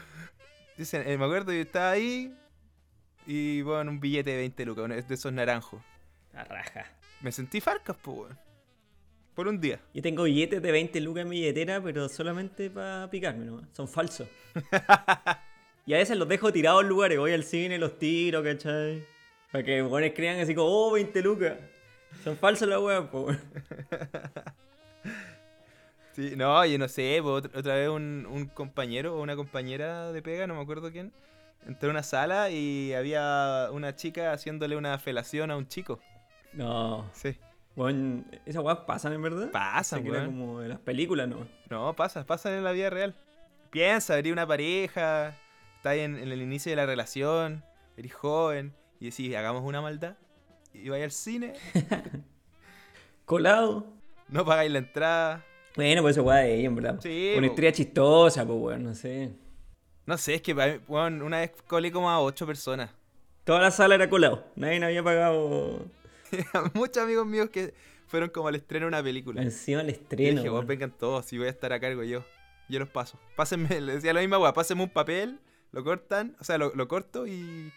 Dicen, 0.78 1.04
eh, 1.08 1.18
me 1.18 1.26
acuerdo, 1.26 1.54
yo 1.54 1.62
estaba 1.62 1.92
ahí 1.92 2.34
y, 3.26 3.62
bueno, 3.62 3.92
un 3.92 4.00
billete 4.00 4.32
de 4.32 4.38
20 4.38 4.66
lucas, 4.66 5.08
de 5.08 5.14
esos 5.14 5.34
naranjos. 5.34 5.82
La 6.34 6.44
raja. 6.44 6.86
Me 7.22 7.32
sentí 7.32 7.62
Farcas, 7.62 7.96
po, 7.98 8.12
weón. 8.12 8.38
Por 9.34 9.48
un 9.48 9.60
día. 9.60 9.80
Yo 9.94 10.02
tengo 10.02 10.24
billetes 10.24 10.62
de 10.62 10.72
20 10.72 11.02
lucas 11.02 11.24
en 11.24 11.30
mi 11.30 11.38
billetera, 11.38 11.82
pero 11.82 12.08
solamente 12.08 12.70
para 12.70 13.10
picarme, 13.10 13.46
¿no? 13.46 13.62
Son 13.74 13.88
falsos. 13.88 14.28
y 15.86 15.94
a 15.94 15.98
veces 15.98 16.18
los 16.18 16.28
dejo 16.28 16.54
tirados 16.54 16.84
en 16.84 16.90
lugares. 16.90 17.18
Voy 17.18 17.34
al 17.34 17.44
cine, 17.44 17.78
los 17.78 18.00
tiro, 18.00 18.42
¿cachai? 18.44 19.04
Para 19.52 19.64
que 19.64 19.80
los 19.80 19.92
weones 19.92 20.14
crean 20.14 20.40
así 20.40 20.56
como, 20.56 20.70
oh, 20.70 20.92
20 20.94 21.22
lucas. 21.22 21.58
Son 22.24 22.38
falsos 22.38 22.68
las 22.68 22.80
weas, 22.80 23.06
pues, 23.12 23.26
weón. 23.26 23.40
Sí, 26.16 26.34
no, 26.38 26.66
yo 26.66 26.80
no 26.80 26.88
sé, 26.88 27.20
po, 27.22 27.34
otra, 27.34 27.60
otra 27.60 27.76
vez 27.76 27.90
un, 27.90 28.26
un 28.32 28.46
compañero 28.46 29.18
o 29.18 29.22
una 29.22 29.36
compañera 29.36 30.14
de 30.14 30.22
pega, 30.22 30.48
no 30.48 30.56
me 30.56 30.62
acuerdo 30.62 30.90
quién, 30.90 31.12
entró 31.68 31.90
a 31.90 31.92
una 31.92 32.04
sala 32.04 32.50
y 32.50 32.94
había 32.94 33.70
una 33.72 33.96
chica 33.96 34.32
haciéndole 34.34 34.76
una 34.78 34.98
felación 35.00 35.52
a 35.52 35.58
un 35.58 35.68
chico. 35.68 36.00
No. 36.54 37.10
Sí. 37.14 37.36
Weón, 37.76 38.26
esas 38.46 38.64
weas 38.64 38.80
pasan 38.88 39.14
en 39.14 39.22
verdad. 39.22 39.52
Pasa, 39.52 39.98
Se 39.98 40.02
crea 40.04 40.22
weón. 40.22 40.26
como 40.28 40.60
de 40.62 40.70
las 40.70 40.80
películas, 40.80 41.28
¿no? 41.28 41.48
No, 41.70 41.94
pasa, 41.96 42.26
pasa 42.26 42.56
en 42.56 42.64
la 42.64 42.72
vida 42.72 42.90
real. 42.90 43.16
Piensa, 43.70 44.18
eres 44.18 44.32
una 44.32 44.48
pareja, 44.48 45.36
estás 45.78 45.96
en, 45.96 46.16
en 46.18 46.32
el 46.32 46.42
inicio 46.42 46.72
de 46.72 46.78
la 46.78 46.86
relación, 46.86 47.66
eres 47.98 48.14
joven, 48.14 48.74
y 49.02 49.10
decís, 49.10 49.36
hagamos 49.36 49.64
una 49.64 49.82
maldad, 49.82 50.16
y 50.74 50.88
vais 50.88 51.04
al 51.04 51.12
cine, 51.12 51.54
Colado. 53.26 53.88
no 54.30 54.46
pagáis 54.46 54.72
la 54.72 54.78
entrada. 54.80 55.44
Bueno, 55.76 56.02
pues 56.04 56.16
esa 56.16 56.22
wea 56.26 56.38
de 56.38 56.56
ella, 56.56 56.68
en 56.68 56.76
verdad. 56.76 57.00
Sí, 57.02 57.34
Una 57.38 57.48
po. 57.48 57.52
historia 57.52 57.72
chistosa, 57.74 58.46
pues, 58.46 58.58
weón, 58.60 58.84
no 58.84 58.96
sé. 58.96 59.34
No 60.06 60.18
sé, 60.18 60.36
es 60.36 60.42
que 60.42 60.54
una 60.88 61.40
vez 61.40 61.52
colé 61.68 61.92
como 61.92 62.10
a 62.10 62.20
ocho 62.22 62.46
personas. 62.46 62.92
Toda 63.44 63.60
la 63.60 63.72
sala 63.72 63.96
era 63.96 64.10
colado. 64.10 64.46
Nadie 64.56 64.84
había 64.84 65.04
pagado 65.04 65.86
Muchos 66.74 67.04
amigos 67.04 67.26
míos 67.26 67.50
que 67.50 67.74
fueron 68.08 68.30
como 68.30 68.48
al 68.48 68.56
estreno 68.56 68.86
de 68.86 68.88
una 68.90 69.04
película. 69.04 69.42
encima 69.42 69.84
Y 69.84 69.90
estreno. 69.92 70.38
dije, 70.42 70.50
vos 70.50 70.66
vengan 70.66 70.92
todos, 70.92 71.26
si 71.26 71.38
voy 71.38 71.48
a 71.48 71.50
estar 71.52 71.72
a 71.74 71.80
cargo 71.80 72.04
yo. 72.04 72.24
Yo 72.70 72.80
los 72.80 72.90
paso. 72.90 73.20
Pásenme, 73.36 73.80
le 73.82 73.94
decía 73.96 74.14
la 74.14 74.22
misma 74.22 74.38
weá, 74.40 74.54
pásenme 74.54 74.84
un 74.84 74.90
papel, 74.90 75.40
lo 75.72 75.84
cortan, 75.84 76.36
o 76.40 76.44
sea, 76.44 76.58
lo, 76.58 76.74
lo 76.76 76.88
corto 76.88 77.28
y. 77.28 77.72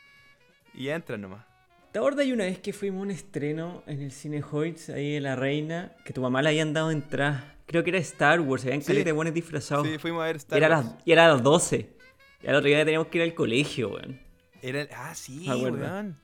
Y 0.74 0.88
entran 0.90 1.20
nomás. 1.20 1.44
¿Te 1.92 1.98
acuerdas 1.98 2.26
de 2.26 2.32
una 2.32 2.44
vez 2.44 2.58
que 2.58 2.72
fuimos 2.72 3.00
a 3.00 3.02
un 3.02 3.10
estreno 3.10 3.82
en 3.86 4.02
el 4.02 4.12
Cine 4.12 4.42
Hoyts, 4.48 4.90
ahí 4.90 5.16
en 5.16 5.22
La 5.22 5.34
Reina, 5.36 5.96
que 6.04 6.12
tu 6.12 6.20
mamá 6.20 6.42
le 6.42 6.50
habían 6.50 6.72
dado 6.72 6.90
entrada? 6.90 7.56
Creo 7.66 7.82
que 7.82 7.90
era 7.90 7.98
Star 7.98 8.40
Wars, 8.40 8.64
habían 8.64 8.80
Sí. 8.82 8.88
caleta 8.88 9.06
de 9.06 9.12
buenos 9.12 9.34
disfrazados. 9.34 9.86
Sí, 9.86 9.98
fuimos 9.98 10.22
a 10.22 10.26
ver 10.26 10.36
y, 10.36 10.38
Star 10.38 10.58
era 10.58 10.68
Wars. 10.76 10.86
las, 10.86 10.96
y 11.06 11.12
era 11.12 11.24
a 11.24 11.28
las 11.28 11.42
12. 11.42 11.96
Y 12.42 12.46
al 12.46 12.54
otro 12.54 12.68
día 12.68 12.84
teníamos 12.84 13.08
que 13.08 13.18
ir 13.18 13.24
al 13.24 13.34
colegio, 13.34 13.90
weón. 13.90 14.20
Era- 14.62 14.88
ah, 14.94 15.14
sí, 15.14 15.48
weón. 15.48 16.16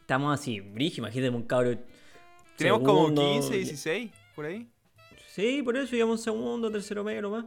Estamos 0.00 0.38
así, 0.38 0.60
brígido, 0.60 1.06
imagínate 1.06 1.34
un 1.34 1.42
cabro. 1.44 1.78
Teníamos 2.56 2.82
como 2.82 2.98
segundo, 3.02 3.32
15, 3.32 3.56
16, 3.56 4.10
por 4.34 4.44
ahí. 4.46 4.68
Sí, 5.28 5.62
por 5.62 5.76
eso 5.76 5.94
íbamos 5.94 6.22
segundo, 6.22 6.70
tercero 6.70 7.04
medio 7.04 7.22
nomás. 7.22 7.44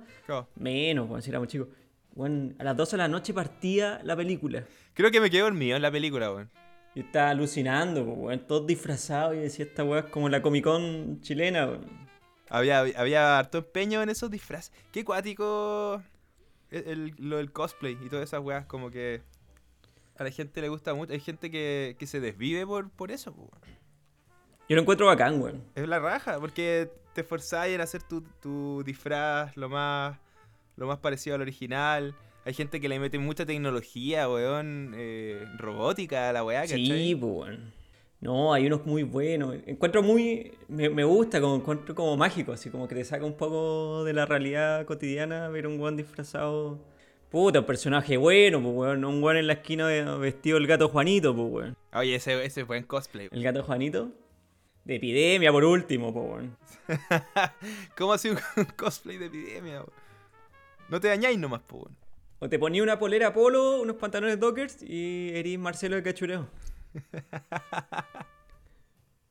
Menos, 0.56 1.10
weón, 1.10 1.22
si 1.22 1.30
éramos 1.30 1.50
chicos. 1.50 1.68
Weón, 2.16 2.56
a 2.60 2.64
las 2.64 2.78
12 2.78 2.92
de 2.92 2.98
la 3.00 3.08
noche 3.10 3.34
partía 3.34 4.00
la 4.04 4.16
película. 4.16 4.64
Creo 4.94 5.12
que 5.12 5.20
me 5.20 5.30
quedé 5.30 5.42
dormido 5.42 5.76
en 5.76 5.82
la 5.82 5.92
película, 5.92 6.32
weón. 6.32 6.50
Yo 6.96 7.02
estaba 7.02 7.32
alucinando, 7.32 8.06
pues, 8.06 8.18
weón, 8.18 8.48
todos 8.48 8.66
disfrazados 8.66 9.36
y 9.36 9.40
decía 9.40 9.66
esta 9.66 9.84
weá 9.84 10.00
es 10.02 10.06
como 10.06 10.30
la 10.30 10.42
Comic 10.42 10.64
Con 10.64 11.20
chilena, 11.22 11.66
weón. 11.68 12.08
Había, 12.50 12.80
había 12.80 13.40
harto 13.40 13.58
empeño 13.58 14.02
en 14.02 14.10
esos 14.10 14.32
disfraces. 14.32 14.72
Qué 14.92 15.04
cuático 15.04 16.02
el, 16.74 16.88
el- 16.88 17.14
lo 17.18 17.38
del 17.38 17.52
cosplay 17.52 17.98
y 18.04 18.10
todas 18.10 18.24
esas 18.30 18.42
weas, 18.42 18.66
como 18.66 18.90
que 18.92 19.22
a 20.18 20.24
la 20.24 20.32
gente 20.32 20.62
le 20.62 20.70
gusta 20.70 20.94
mucho. 20.94 21.14
Hay 21.14 21.20
gente 21.20 21.50
que, 21.50 21.96
que 21.98 22.08
se 22.08 22.20
desvive 22.20 22.66
por, 22.66 22.90
por 22.90 23.12
eso, 23.12 23.32
weón. 23.32 23.50
Yo 24.70 24.76
lo 24.76 24.82
encuentro 24.82 25.08
bacán, 25.08 25.42
weón. 25.42 25.64
Es 25.76 25.88
la 25.88 26.00
raja, 26.00 26.40
porque 26.40 26.90
te 27.14 27.22
esforzáis 27.22 27.76
en 27.76 27.82
hacer 27.82 28.02
tu, 28.04 28.22
tu 28.42 28.82
disfraz 28.84 29.56
lo 29.58 29.70
más, 29.70 30.18
lo 30.78 30.88
más 30.88 31.00
parecido 31.00 31.36
al 31.36 31.42
original. 31.42 32.16
Hay 32.46 32.54
gente 32.54 32.82
que 32.82 32.90
le 32.90 33.00
mete 33.00 33.20
mucha 33.20 33.46
tecnología, 33.46 34.30
weón, 34.30 34.94
eh, 34.96 35.46
robótica 35.58 36.30
a 36.30 36.34
la 36.34 36.44
weá, 36.44 36.66
Sí, 36.68 36.88
¿cachai? 36.88 37.16
pues, 37.16 37.32
weón. 37.50 37.74
No, 38.24 38.54
hay 38.54 38.68
unos 38.68 38.86
muy 38.86 39.04
buenos. 39.04 39.58
Encuentro 39.66 40.02
muy. 40.02 40.54
Me, 40.70 40.90
me 40.90 41.04
gusta, 41.04 41.42
como 41.42 41.58
encuentro 41.58 41.94
como 41.94 42.16
mágico, 42.16 42.54
así 42.54 42.70
como 42.70 42.88
que 42.88 42.96
te 42.96 43.04
saca 43.04 43.26
un 43.26 43.36
poco 43.36 44.06
de 44.06 44.14
la 44.14 44.26
realidad 44.26 44.86
cotidiana 44.86 45.50
ver 45.50 45.68
un 45.68 45.78
weón 45.78 45.98
disfrazado. 45.98 46.80
Puta, 47.30 47.60
un 47.60 47.66
personaje 47.66 48.16
bueno, 48.16 48.62
pues, 48.62 48.74
weón. 48.74 49.02
no 49.02 49.10
Un 49.10 49.22
weón 49.22 49.36
en 49.36 49.48
la 49.48 49.54
esquina 49.54 49.88
vestido 50.16 50.58
el 50.58 50.68
gato 50.68 50.88
Juanito, 50.88 51.36
pues, 51.36 51.52
weón. 51.52 51.78
Oye, 51.94 52.16
ese, 52.16 52.46
ese 52.46 52.64
buen 52.64 52.84
cosplay. 52.84 53.28
El 53.30 53.44
gato 53.44 53.62
Juanito. 53.62 54.10
De 54.86 54.96
epidemia, 54.96 55.52
por 55.52 55.66
último, 55.66 56.14
pues, 56.14 56.26
weón. 56.26 56.58
¿Cómo 57.98 58.14
así 58.14 58.30
un 58.30 58.38
cosplay 58.78 59.18
de 59.18 59.26
epidemia, 59.26 59.80
weón? 59.80 59.92
No 60.88 61.02
te 61.02 61.10
dañáis 61.10 61.38
nomás, 61.38 61.62
po, 61.64 61.80
weón. 61.80 61.98
O 62.40 62.48
te 62.48 62.58
ponía 62.58 62.84
una 62.84 62.98
polera 62.98 63.34
polo, 63.34 63.82
unos 63.82 63.98
pantalones 63.98 64.40
dockers 64.40 64.82
y 64.82 65.32
eres 65.34 65.60
Marcelo 65.60 65.98
de 65.98 66.04
Cachureo. 66.04 66.48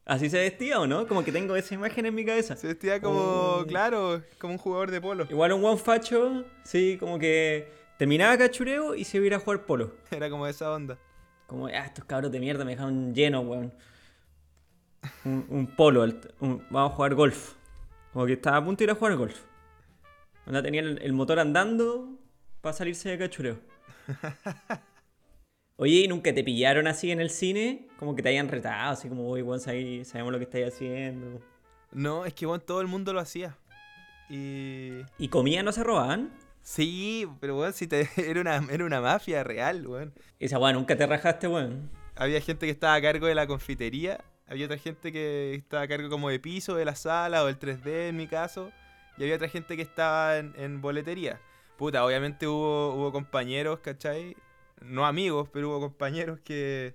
¿Así 0.05 0.29
se 0.29 0.39
vestía 0.39 0.81
o 0.81 0.87
no? 0.87 1.07
Como 1.07 1.23
que 1.25 1.31
tengo 1.33 1.55
esa 1.55 1.75
imagen 1.75 2.07
en 2.07 2.15
mi 2.15 2.25
cabeza. 2.25 2.57
Se 2.57 2.67
vestía 2.67 3.01
como, 3.01 3.21
Oh. 3.21 3.65
claro, 3.67 4.23
como 4.39 4.55
un 4.55 4.59
jugador 4.59 4.91
de 4.91 5.01
polo. 5.01 5.27
Igual 5.31 5.53
un 5.53 5.65
one 5.65 5.77
facho, 5.79 6.45
sí, 6.65 6.97
como 6.99 7.19
que 7.19 7.69
terminaba 7.99 8.37
Cachureo 8.37 8.95
y 8.97 9.05
se 9.05 9.19
iba 9.19 9.25
a 9.25 9.27
ir 9.29 9.35
a 9.35 9.39
jugar 9.39 9.65
polo. 9.65 9.93
Era 10.11 10.29
como 10.29 10.47
esa 10.47 10.73
onda. 10.73 10.99
Como, 11.47 11.67
ah, 11.67 11.87
estos 11.87 12.05
cabros 12.05 12.33
de 12.33 12.41
mierda 12.41 12.65
me 12.65 12.73
dejaron 12.73 13.15
lleno, 13.15 13.41
weón. 13.43 13.73
Un, 15.25 15.47
un 15.49 15.67
polo, 15.69 16.03
un- 16.41 16.65
vamos 16.71 16.93
a 16.93 16.95
jugar 16.97 17.15
golf. 17.15 17.53
Como 18.13 18.27
que 18.27 18.33
estaba 18.35 18.57
a 18.57 18.65
punto 18.65 18.79
de 18.81 18.85
ir 18.85 18.91
a 18.91 18.95
jugar 18.95 19.17
golf. 19.17 19.41
Onda 20.47 20.63
tenía 20.63 20.81
el, 20.81 21.01
el 21.01 21.13
motor 21.13 21.39
andando 21.39 22.19
para 22.61 22.73
salirse 22.73 23.09
de 23.09 23.19
cachureo. 23.19 23.59
Oye, 25.77 26.01
¿y 26.05 26.09
nunca 26.09 26.33
te 26.35 26.45
pillaron 26.45 26.87
así 26.87 27.11
en 27.11 27.21
el 27.21 27.31
cine? 27.31 27.87
Como 27.99 28.15
que 28.15 28.23
te 28.23 28.29
hayan 28.29 28.49
retado, 28.49 28.93
así 28.93 29.09
como, 29.09 29.29
uy, 29.29 29.43
weón, 29.43 29.61
sabi- 29.61 30.05
sabemos 30.05 30.33
lo 30.33 30.39
que 30.39 30.45
estáis 30.45 30.69
haciendo. 30.69 31.41
No, 31.93 32.25
es 32.25 32.35
que 32.35 32.47
bueno, 32.47 32.63
todo 32.63 32.81
el 32.81 32.87
mundo 32.87 33.13
lo 33.13 33.21
hacía. 33.21 33.57
Y. 34.31 35.01
¿Y 35.19 35.29
comida 35.29 35.63
no 35.63 35.73
se 35.73 35.83
robaban? 35.83 36.33
Sí, 36.63 37.27
pero 37.41 37.59
weón, 37.59 37.73
si 37.73 37.87
te, 37.87 38.09
era, 38.17 38.41
una, 38.41 38.65
era 38.71 38.85
una 38.85 39.01
mafia 39.01 39.43
real, 39.45 39.87
weón. 39.87 40.13
Esa 40.39 40.59
weá 40.59 40.73
nunca 40.73 40.97
te 40.97 41.07
rajaste, 41.07 41.49
weón. 41.49 41.91
Había 42.15 42.41
gente 42.41 42.67
que 42.67 42.73
estaba 42.73 42.95
a 42.95 43.03
cargo 43.03 43.27
de 43.27 43.35
la 43.35 43.47
confitería, 43.47 44.23
había 44.47 44.67
otra 44.67 44.77
gente 44.79 45.11
que 45.13 45.55
estaba 45.55 45.83
a 45.83 45.89
cargo 45.89 46.11
como 46.11 46.29
de 46.29 46.39
piso, 46.39 46.75
de 46.77 46.85
la 46.85 46.95
sala 46.95 47.43
o 47.43 47.49
el 47.49 47.59
3D 47.59 48.09
en 48.09 48.17
mi 48.17 48.27
caso, 48.27 48.71
y 49.17 49.23
había 49.23 49.37
otra 49.37 49.49
gente 49.49 49.77
que 49.77 49.83
estaba 49.83 50.37
en, 50.37 50.53
en 50.57 50.81
boletería. 50.83 51.41
Puta, 51.79 52.05
obviamente 52.05 52.47
hubo, 52.47 52.95
hubo 52.95 53.11
compañeros, 53.13 53.81
¿cachai? 53.81 54.37
No 54.85 55.07
amigos, 55.07 55.49
pero 55.53 55.71
hubo 55.71 55.81
compañeros 55.81 56.41
que, 56.41 56.95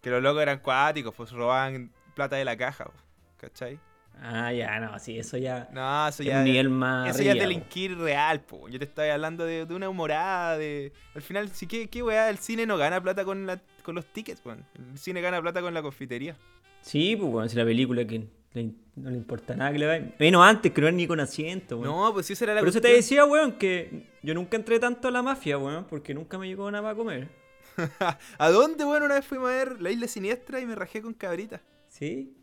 que 0.00 0.10
los 0.10 0.22
locos 0.22 0.42
eran 0.42 0.58
cuáticos, 0.60 1.14
pues 1.14 1.30
robaban 1.32 1.92
plata 2.14 2.36
de 2.36 2.44
la 2.44 2.56
caja, 2.56 2.90
¿cachai? 3.36 3.78
Ah, 4.20 4.52
ya, 4.52 4.78
no, 4.78 4.98
sí, 4.98 5.18
eso 5.18 5.36
ya. 5.36 5.68
No, 5.72 6.06
eso 6.06 6.22
es 6.22 6.28
ya 6.28 6.38
un 6.38 6.44
nivel 6.44 6.68
más. 6.68 7.10
Eso 7.10 7.22
ya 7.22 7.32
es 7.32 7.38
po. 7.38 7.42
delinquir 7.42 7.98
real, 7.98 8.40
po. 8.40 8.68
Yo 8.68 8.78
te 8.78 8.84
estoy 8.84 9.08
hablando 9.08 9.44
de, 9.44 9.66
de 9.66 9.74
una 9.74 9.88
humorada, 9.88 10.58
de... 10.58 10.92
Al 11.14 11.22
final, 11.22 11.48
sí, 11.48 11.66
¿qué, 11.66 11.88
qué 11.88 12.02
weá? 12.02 12.28
El 12.28 12.38
cine 12.38 12.66
no 12.66 12.76
gana 12.76 13.00
plata 13.02 13.24
con, 13.24 13.46
la, 13.46 13.60
con 13.82 13.94
los 13.94 14.06
tickets, 14.06 14.42
weón. 14.44 14.64
El 14.74 14.98
cine 14.98 15.20
gana 15.20 15.40
plata 15.40 15.60
con 15.60 15.74
la 15.74 15.82
confitería. 15.82 16.36
Sí, 16.82 17.16
pues, 17.16 17.32
weón, 17.32 17.48
si 17.48 17.56
la 17.56 17.64
película 17.64 18.04
que 18.04 18.28
le- 18.54 18.72
no 18.96 19.10
le 19.10 19.16
importa 19.16 19.54
nada 19.56 19.72
que 19.72 19.78
le 19.78 19.86
vaya. 19.86 20.14
Menos 20.18 20.44
antes, 20.44 20.72
que 20.72 20.80
no 20.80 20.86
era 20.88 20.96
ni 20.96 21.06
con 21.06 21.18
asiento, 21.20 21.78
weón. 21.78 21.90
No, 21.94 22.12
pues 22.12 22.26
sí, 22.26 22.34
esa 22.34 22.44
era 22.44 22.54
la 22.54 22.60
Por 22.60 22.68
eso 22.68 22.80
te 22.80 22.88
decía, 22.88 23.24
weón, 23.24 23.52
que 23.52 24.08
yo 24.22 24.34
nunca 24.34 24.56
entré 24.56 24.78
tanto 24.78 25.08
a 25.08 25.10
la 25.10 25.22
mafia, 25.22 25.56
weón, 25.58 25.86
porque 25.88 26.12
nunca 26.14 26.38
me 26.38 26.46
llegó 26.48 26.70
nada 26.70 26.82
para 26.82 26.94
comer. 26.96 27.28
¿A 28.38 28.50
dónde, 28.50 28.84
weón? 28.84 29.02
Una 29.04 29.14
vez 29.14 29.26
fuimos 29.26 29.48
a 29.48 29.52
ver 29.52 29.80
La 29.80 29.90
Isla 29.90 30.06
Siniestra 30.08 30.60
y 30.60 30.66
me 30.66 30.74
rajé 30.74 31.00
con 31.00 31.14
cabrita. 31.14 31.62
¿Sí? 31.88 32.36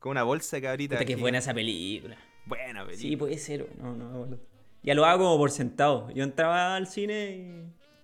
Con 0.00 0.10
una 0.12 0.24
bolsa 0.24 0.56
de 0.56 0.62
cabrita. 0.62 0.96
Puta, 0.96 1.04
que 1.04 1.16
buena 1.16 1.38
esa 1.38 1.54
película. 1.54 2.16
Buena 2.44 2.84
película. 2.84 2.96
Sí, 3.08 3.16
puede 3.16 3.38
ser. 3.38 3.68
No, 3.80 3.94
no. 3.94 4.36
Ya 4.82 4.94
lo 4.94 5.04
hago 5.06 5.24
como 5.24 5.38
por 5.38 5.50
sentado. 5.50 6.10
Yo 6.10 6.24
entraba 6.24 6.74
al 6.76 6.86
cine 6.88 7.36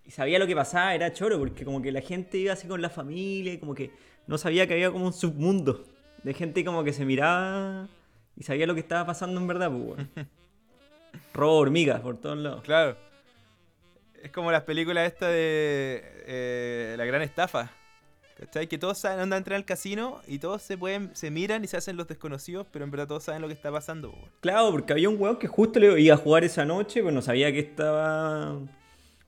y, 0.05 0.09
y 0.09 0.11
sabía 0.13 0.39
lo 0.39 0.47
que 0.47 0.55
pasaba, 0.55 0.95
era 0.95 1.13
choro, 1.13 1.39
porque 1.39 1.65
como 1.65 1.83
que 1.83 1.93
la 1.93 2.01
gente 2.01 2.39
iba 2.39 2.53
así 2.55 2.67
con 2.69 2.81
la 2.81 2.89
familia 2.89 3.53
y 3.53 3.59
como 3.59 3.75
que 3.75 3.91
no 4.27 4.39
sabía 4.39 4.67
que 4.67 4.75
había 4.75 4.91
como 4.91 5.05
un 5.07 5.13
submundo 5.13 5.85
de 6.23 6.35
gente 6.35 6.65
como 6.65 6.85
que 6.85 6.93
se 6.93 7.05
miraba 7.05 7.89
y 8.37 8.43
sabía 8.43 8.67
lo 8.67 8.75
que 8.75 8.81
estaba 8.81 9.07
pasando 9.07 9.41
en 9.41 9.47
verdad, 9.47 9.71
pues, 9.71 9.83
weón. 9.83 10.11
Robo 11.35 11.59
hormigas 11.59 12.01
por 12.01 12.17
todos 12.17 12.39
lados. 12.39 12.63
Claro. 12.63 12.97
Es 14.23 14.31
como 14.31 14.53
las 14.53 14.63
películas 14.63 15.07
estas 15.07 15.31
de 15.31 16.03
eh, 16.27 16.95
La 16.97 17.05
Gran 17.05 17.23
Estafa. 17.23 17.71
¿Cachai? 18.39 18.69
Que 18.69 18.79
todos 18.79 18.97
saben 18.97 19.19
dónde 19.19 19.37
entrar 19.37 19.57
al 19.57 19.67
casino 19.67 20.23
y 20.27 20.39
todos 20.39 20.63
se 20.63 20.79
pueden, 20.79 21.15
se 21.15 21.31
miran 21.31 21.63
y 21.63 21.67
se 21.67 21.77
hacen 21.77 21.99
los 21.99 22.09
desconocidos, 22.09 22.67
pero 22.71 22.87
en 22.87 22.91
verdad 22.91 23.07
todos 23.07 23.25
saben 23.25 23.43
lo 23.43 23.49
que 23.49 23.55
está 23.55 23.71
pasando, 23.71 24.11
po, 24.11 24.17
weón. 24.17 24.31
Claro, 24.41 24.71
porque 24.71 24.95
había 24.95 25.11
un 25.11 25.21
weón 25.21 25.37
que 25.37 25.47
justo 25.47 25.79
le 25.79 26.01
iba 26.01 26.15
a 26.15 26.19
jugar 26.19 26.45
esa 26.45 26.65
noche, 26.65 27.01
pero 27.01 27.13
no 27.13 27.21
sabía 27.21 27.53
que 27.53 27.59
estaba 27.59 28.59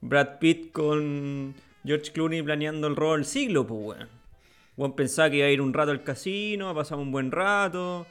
Brad 0.01 0.38
Pitt 0.38 0.72
con 0.72 1.55
George 1.84 2.12
Clooney 2.12 2.43
planeando 2.43 2.86
el 2.86 2.97
robo 2.97 3.14
del 3.14 3.26
siglo, 3.26 3.66
pues 3.66 3.99
weón. 3.99 4.22
Weón 4.77 4.95
pensaba 4.95 5.31
que 5.31 5.37
iba 5.37 5.47
a 5.47 5.51
ir 5.51 5.61
un 5.61 5.73
rato 5.73 5.91
al 5.91 6.03
casino, 6.03 6.68
a 6.68 6.75
pasar 6.75 6.99
un 6.99 7.12
buen 7.12 7.31
rato, 7.31 8.07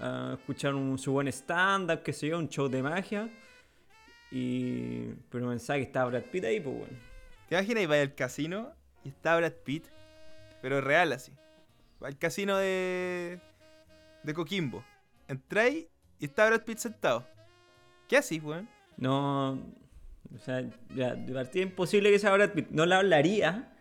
a 0.00 0.34
escuchar 0.38 0.74
un, 0.74 0.98
su 0.98 1.12
buen 1.12 1.28
stand-up, 1.28 2.02
qué 2.02 2.12
sé 2.12 2.28
yo, 2.28 2.38
un 2.38 2.48
show 2.48 2.68
de 2.68 2.82
magia. 2.82 3.28
Y... 4.30 5.12
Pero 5.30 5.48
pensaba 5.48 5.78
que 5.78 5.84
estaba 5.84 6.10
Brad 6.10 6.24
Pitt 6.24 6.44
ahí, 6.44 6.60
pues 6.60 6.76
weón. 6.76 7.14
¿Te 7.48 7.56
imaginas 7.56 7.90
va 7.90 8.00
al 8.00 8.14
casino 8.14 8.72
y 9.04 9.10
está 9.10 9.36
Brad 9.36 9.52
Pitt? 9.64 9.86
Pero 10.62 10.80
real 10.80 11.12
así. 11.12 11.32
Va 12.02 12.08
al 12.08 12.18
casino 12.18 12.56
de. 12.56 13.38
de 14.22 14.34
Coquimbo. 14.34 14.82
Entráis 15.28 15.86
y 16.18 16.24
está 16.24 16.46
Brad 16.46 16.62
Pitt 16.62 16.78
sentado. 16.78 17.26
¿Qué 18.08 18.16
haces, 18.16 18.42
weón? 18.42 18.68
No. 18.96 19.52
O 20.34 20.38
sea, 20.38 20.64
ya, 20.94 21.14
de 21.14 21.32
partida 21.32 21.62
imposible 21.62 22.10
que 22.10 22.18
sea 22.18 22.32
Brad 22.32 22.52
Pitt. 22.52 22.70
No 22.70 22.86
la 22.86 22.98
hablaría. 22.98 23.73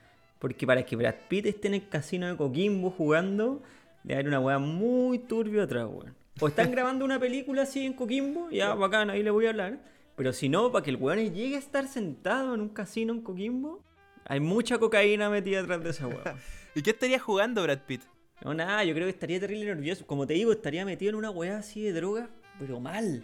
Porque 0.43 0.67
para 0.67 0.83
que 0.83 0.97
Brad 0.97 1.15
Pitt 1.29 1.45
esté 1.45 1.69
en 1.69 1.75
el 1.75 1.87
casino 1.87 2.27
de 2.27 2.35
Coquimbo 2.35 2.91
jugando, 2.91 3.61
debe 4.03 4.15
haber 4.15 4.27
una 4.27 4.41
weá 4.41 4.59
muy 4.59 5.17
turbia 5.17 5.63
atrás, 5.63 5.87
weón. 5.89 6.13
O 6.41 6.49
están 6.49 6.69
grabando 6.73 7.05
una 7.05 7.17
película 7.17 7.61
así 7.61 7.85
en 7.85 7.93
Coquimbo, 7.93 8.49
ya 8.49 8.73
bacán, 8.73 9.09
ahí 9.09 9.23
le 9.23 9.31
voy 9.31 9.45
a 9.45 9.51
hablar. 9.51 9.79
Pero 10.17 10.33
si 10.33 10.49
no, 10.49 10.69
para 10.69 10.83
que 10.83 10.89
el 10.89 10.97
weón 10.97 11.33
llegue 11.33 11.55
a 11.55 11.59
estar 11.59 11.87
sentado 11.87 12.55
en 12.55 12.59
un 12.59 12.67
casino 12.67 13.13
en 13.13 13.21
Coquimbo, 13.21 13.85
hay 14.25 14.41
mucha 14.41 14.79
cocaína 14.79 15.29
metida 15.29 15.61
atrás 15.61 15.81
de 15.81 15.91
esa 15.91 16.07
weá. 16.07 16.35
¿Y 16.75 16.81
qué 16.81 16.89
estaría 16.89 17.19
jugando 17.19 17.63
Brad 17.63 17.79
Pitt? 17.87 18.01
No, 18.43 18.53
nada, 18.53 18.83
yo 18.83 18.93
creo 18.93 19.05
que 19.05 19.11
estaría 19.11 19.39
terrible 19.39 19.73
nervioso. 19.73 20.05
Como 20.05 20.27
te 20.27 20.33
digo, 20.33 20.51
estaría 20.51 20.83
metido 20.83 21.11
en 21.11 21.15
una 21.15 21.29
weá 21.29 21.59
así 21.59 21.83
de 21.83 21.93
droga, 21.93 22.29
pero 22.59 22.81
mal. 22.81 23.23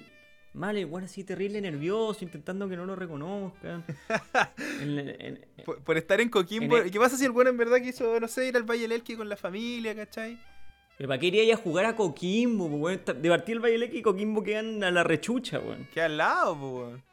Mal, 0.53 0.83
weón 0.85 1.03
así 1.05 1.23
terrible 1.23 1.61
nervioso, 1.61 2.23
intentando 2.25 2.67
que 2.67 2.75
no 2.75 2.85
lo 2.85 2.95
reconozcan. 2.95 3.83
En- 4.81 4.99
en- 4.99 5.09
en- 5.57 5.65
Por, 5.65 5.79
por 5.83 5.97
estar 5.97 6.19
en 6.21 6.29
Coquimbo. 6.29 6.75
En 6.77 6.81
el- 6.83 6.87
¿Y 6.87 6.91
¿Qué 6.91 6.99
pasa 6.99 7.17
si 7.17 7.25
el 7.25 7.31
weón 7.31 7.47
en 7.49 7.57
verdad 7.57 7.77
quiso, 7.81 8.19
no 8.19 8.27
sé, 8.27 8.47
ir 8.47 8.55
al 8.57 8.63
Valle 8.63 8.81
del 8.83 8.93
Elqui 8.93 9.15
con 9.15 9.29
la 9.29 9.35
familia, 9.37 9.95
¿cachai? 9.95 10.37
pero 10.97 11.07
para 11.07 11.17
qué 11.19 11.27
iría 11.27 11.53
a 11.53 11.57
jugar 11.57 11.85
a 11.85 11.95
Coquimbo, 11.95 12.65
weón. 12.65 12.99
De 13.21 13.29
partir 13.29 13.55
el 13.55 13.63
Valle 13.63 13.77
Leque 13.77 13.97
y 13.99 14.01
Coquimbo 14.01 14.43
quedan 14.43 14.83
a 14.83 14.91
la 14.91 15.03
rechucha, 15.03 15.57
weón. 15.59 15.87
Que 15.93 16.01
al 16.01 16.17
lado, 16.17 16.59
po, 16.59 16.69
weón. 16.79 17.03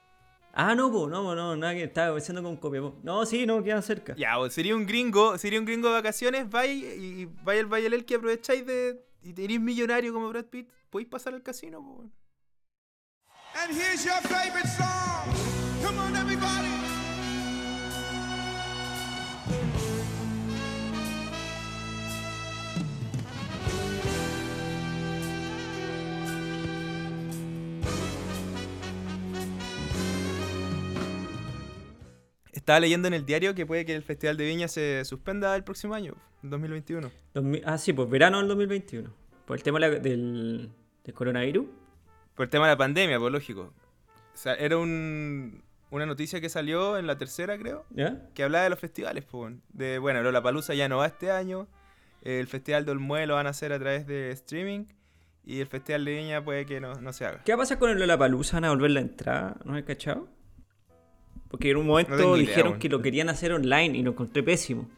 Ah, 0.58 0.74
no, 0.74 0.90
pues, 0.90 1.08
no, 1.08 1.34
no, 1.36 1.54
nada 1.54 1.74
que 1.74 1.84
estaba 1.84 2.14
pensando 2.14 2.42
con 2.42 2.56
Copiapó. 2.56 2.96
No, 3.04 3.24
sí, 3.26 3.44
no, 3.46 3.62
quedan 3.62 3.82
cerca. 3.82 4.16
Ya, 4.16 4.36
pues, 4.38 4.54
sería 4.54 4.74
un 4.74 4.86
gringo, 4.86 5.36
sería 5.38 5.60
un 5.60 5.66
gringo 5.66 5.86
de 5.88 5.94
vacaciones, 5.94 6.48
vais 6.50 6.82
y 6.98 7.28
vais 7.44 7.60
al 7.60 7.66
Valle 7.66 7.84
del 7.84 7.92
Elqui, 7.94 8.14
aprovecháis 8.14 8.66
de. 8.66 8.98
y 9.22 9.34
tenéis 9.34 9.60
millonario 9.60 10.12
como 10.14 10.30
Brad 10.30 10.46
Pitt, 10.46 10.68
podéis 10.90 11.08
pasar 11.10 11.34
al 11.34 11.42
casino, 11.42 11.78
po, 11.80 11.90
weón. 11.98 12.12
And 13.58 13.74
here's 13.74 14.04
your 14.04 14.20
favorite 14.22 14.68
song. 14.68 15.32
Come 15.82 15.98
on, 15.98 16.14
everybody. 16.14 16.68
Estaba 32.52 32.80
leyendo 32.80 33.08
en 33.08 33.14
el 33.14 33.24
diario 33.24 33.54
que 33.54 33.64
puede 33.64 33.86
que 33.86 33.94
el 33.94 34.02
Festival 34.02 34.36
de 34.36 34.44
Viña 34.44 34.68
se 34.68 35.04
suspenda 35.04 35.54
el 35.56 35.64
próximo 35.64 35.94
año, 35.94 36.14
en 36.42 36.50
2021. 36.50 37.10
2000 37.32 37.62
ah, 37.64 37.78
sí, 37.78 37.92
pues 37.92 38.10
verano 38.10 38.38
del 38.38 38.48
2021. 38.48 39.10
Por 39.46 39.56
el 39.56 39.62
tema 39.62 39.78
del 39.78 40.70
coronavirus. 41.14 41.66
Por 42.36 42.44
el 42.44 42.50
tema 42.50 42.66
de 42.66 42.74
la 42.74 42.76
pandemia, 42.76 43.18
pues 43.18 43.32
lógico. 43.32 43.72
O 44.34 44.36
sea, 44.36 44.54
era 44.54 44.76
un, 44.76 45.64
una 45.90 46.06
noticia 46.06 46.40
que 46.40 46.48
salió 46.48 46.98
en 46.98 47.06
la 47.06 47.16
tercera, 47.16 47.58
creo, 47.58 47.86
¿Ya? 47.90 48.28
que 48.34 48.44
hablaba 48.44 48.64
de 48.64 48.70
los 48.70 48.78
festivales, 48.78 49.24
pues. 49.24 49.54
De, 49.72 49.98
bueno, 49.98 50.22
la 50.30 50.42
Palusa 50.42 50.74
ya 50.74 50.88
no 50.88 50.98
va 50.98 51.06
este 51.06 51.30
año. 51.30 51.66
El 52.22 52.46
Festival 52.46 52.84
de 52.84 52.90
Olmué 52.90 53.26
lo 53.26 53.34
van 53.34 53.46
a 53.46 53.50
hacer 53.50 53.72
a 53.72 53.78
través 53.78 54.06
de 54.06 54.30
streaming. 54.32 54.84
Y 55.44 55.60
el 55.60 55.68
Festival 55.68 56.04
de 56.04 56.14
Viña 56.14 56.44
puede 56.44 56.66
que 56.66 56.80
no, 56.80 56.94
no 56.94 57.12
se 57.12 57.24
haga. 57.24 57.42
¿Qué 57.44 57.52
va 57.52 57.56
a 57.56 57.58
pasar 57.60 57.78
con 57.78 57.88
el 57.88 57.98
Lollapalooza? 57.98 58.56
¿Van 58.56 58.64
a 58.64 58.70
volver 58.70 58.90
la 58.90 59.00
entrada? 59.00 59.56
¿No 59.64 59.76
has 59.76 59.82
cachado? 59.84 60.28
Porque 61.48 61.70
en 61.70 61.76
un 61.76 61.86
momento 61.86 62.36
idea, 62.36 62.48
dijeron 62.48 62.78
que 62.78 62.88
lo 62.88 63.00
querían 63.00 63.28
hacer 63.28 63.52
online 63.52 63.96
y 63.96 64.02
lo 64.02 64.10
encontré 64.10 64.42
pésimo. 64.42 64.90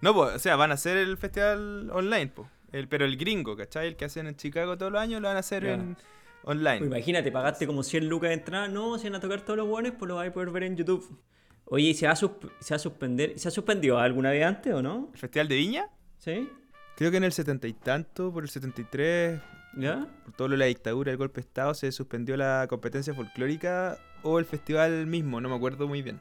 No, 0.00 0.12
pues, 0.12 0.34
o 0.34 0.38
sea, 0.40 0.56
van 0.56 0.72
a 0.72 0.74
hacer 0.74 0.96
el 0.96 1.16
festival 1.16 1.88
online, 1.92 2.32
pues. 2.34 2.48
El, 2.72 2.88
pero 2.88 3.04
el 3.04 3.16
gringo, 3.16 3.56
¿cachai? 3.56 3.88
El 3.88 3.96
que 3.96 4.06
hacen 4.06 4.26
en 4.26 4.36
Chicago 4.36 4.76
todos 4.76 4.90
los 4.90 5.00
años 5.00 5.20
lo 5.20 5.28
van 5.28 5.36
a 5.36 5.40
hacer 5.40 5.64
en 5.64 5.96
online. 6.44 6.78
Pues 6.78 6.90
imagínate, 6.90 7.30
pagaste 7.30 7.66
como 7.66 7.82
100 7.82 8.08
lucas 8.08 8.30
de 8.30 8.34
entrada. 8.34 8.68
No, 8.68 8.98
si 8.98 9.04
van 9.04 9.16
a 9.16 9.20
tocar 9.20 9.42
todos 9.42 9.58
los 9.58 9.68
buenos, 9.68 9.92
pues 9.98 10.08
lo 10.08 10.16
vais 10.16 10.30
a 10.30 10.34
poder 10.34 10.50
ver 10.50 10.64
en 10.64 10.76
YouTube. 10.76 11.20
Oye, 11.66 11.88
¿y 11.90 11.94
se 11.94 12.06
va 12.06 12.12
a, 12.12 12.16
se 12.16 12.26
va 12.26 12.76
a 12.76 12.78
suspender? 12.78 13.38
¿Se 13.38 13.48
ha 13.48 13.50
suspendido 13.50 13.98
alguna 13.98 14.30
vez 14.30 14.44
antes 14.44 14.72
o 14.72 14.82
no? 14.82 15.10
¿El 15.12 15.18
Festival 15.18 15.48
de 15.48 15.56
Viña? 15.56 15.90
¿Sí? 16.18 16.48
Creo 16.96 17.10
que 17.10 17.16
en 17.16 17.24
el 17.24 17.32
setenta 17.32 17.66
y 17.66 17.72
tanto, 17.72 18.32
por 18.32 18.42
el 18.42 18.50
73, 18.50 19.40
¿Ya? 19.76 20.06
por 20.24 20.34
todo 20.34 20.48
lo 20.48 20.52
de 20.52 20.58
la 20.58 20.64
dictadura, 20.66 21.10
el 21.10 21.16
golpe 21.16 21.40
de 21.40 21.46
Estado, 21.46 21.74
se 21.74 21.90
suspendió 21.92 22.36
la 22.36 22.66
competencia 22.68 23.14
folclórica 23.14 23.98
o 24.22 24.38
el 24.38 24.44
festival 24.44 25.06
mismo, 25.06 25.40
no 25.40 25.48
me 25.48 25.56
acuerdo 25.56 25.88
muy 25.88 26.02
bien. 26.02 26.20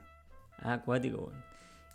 Ah, 0.60 0.74
acuático, 0.74 1.18
weón. 1.18 1.51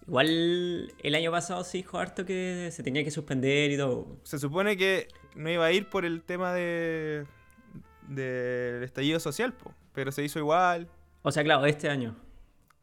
Igual 0.07 0.93
el 1.03 1.15
año 1.15 1.31
pasado 1.33 1.65
se 1.65 1.79
dijo 1.79 1.99
harto 1.99 2.25
que 2.25 2.69
se 2.73 2.83
tenía 2.83 3.03
que 3.03 3.11
suspender 3.11 3.71
y 3.73 3.77
todo. 3.77 4.19
Se 4.23 4.39
supone 4.39 4.77
que 4.77 5.09
no 5.35 5.51
iba 5.51 5.65
a 5.67 5.73
ir 5.73 5.89
por 5.89 6.05
el 6.05 6.23
tema 6.23 6.53
de 6.55 7.27
del 8.09 8.85
estallido 8.85 9.19
social, 9.19 9.53
po, 9.53 9.75
pero 9.93 10.13
se 10.13 10.23
hizo 10.23 10.39
igual, 10.39 10.89
O 11.23 11.33
sea, 11.33 11.43
claro, 11.43 11.67
este 11.67 11.89
año. 11.89 12.17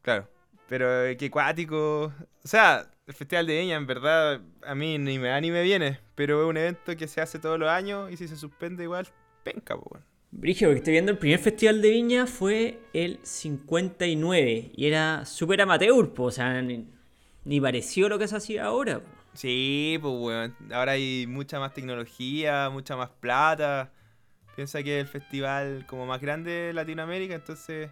claro. 0.02 0.28
Pero 0.66 0.86
qué 1.18 1.30
cuático. 1.30 2.06
O 2.42 2.48
sea, 2.48 2.90
el 3.06 3.12
Festival 3.14 3.46
de 3.46 3.58
Viña, 3.60 3.76
en 3.76 3.86
verdad, 3.86 4.40
a 4.62 4.74
mí 4.74 4.96
ni 4.96 5.18
me 5.18 5.28
da 5.28 5.38
ni 5.40 5.50
me 5.50 5.62
viene, 5.62 6.00
pero 6.14 6.42
es 6.42 6.48
un 6.48 6.56
evento 6.56 6.96
que 6.96 7.06
se 7.06 7.20
hace 7.20 7.38
todos 7.38 7.58
los 7.58 7.68
años 7.68 8.10
y 8.10 8.16
si 8.16 8.26
se 8.28 8.36
suspende 8.36 8.82
igual, 8.84 9.06
penca, 9.42 9.76
po. 9.76 9.98
Brigio, 10.30 10.68
porque 10.68 10.78
estoy 10.78 10.92
viendo 10.92 11.12
el 11.12 11.18
primer 11.18 11.38
festival 11.38 11.82
de 11.82 11.90
Viña 11.90 12.26
fue 12.26 12.80
el 12.94 13.18
59 13.22 14.72
y 14.74 14.86
era 14.86 15.24
súper 15.26 15.60
amateur, 15.60 16.12
po, 16.14 16.24
o 16.24 16.30
sea, 16.30 16.62
ni, 17.44 17.60
pareció 17.60 18.08
lo 18.08 18.18
que 18.18 18.28
se 18.28 18.36
hacía 18.36 18.64
ahora. 18.66 19.00
po. 19.00 19.06
Sí, 19.34 19.98
pues 20.00 20.14
weón. 20.16 20.56
Ahora 20.72 20.92
hay 20.92 21.26
mucha 21.28 21.58
más 21.60 21.74
tecnología, 21.74 22.70
mucha 22.70 22.96
más 22.96 23.10
plata. 23.10 23.92
Piensa 24.56 24.82
que 24.82 24.98
es 25.00 25.02
el 25.06 25.08
festival 25.10 25.84
como 25.88 26.06
más 26.06 26.20
grande 26.20 26.50
de 26.50 26.72
Latinoamérica, 26.72 27.34
entonces 27.34 27.90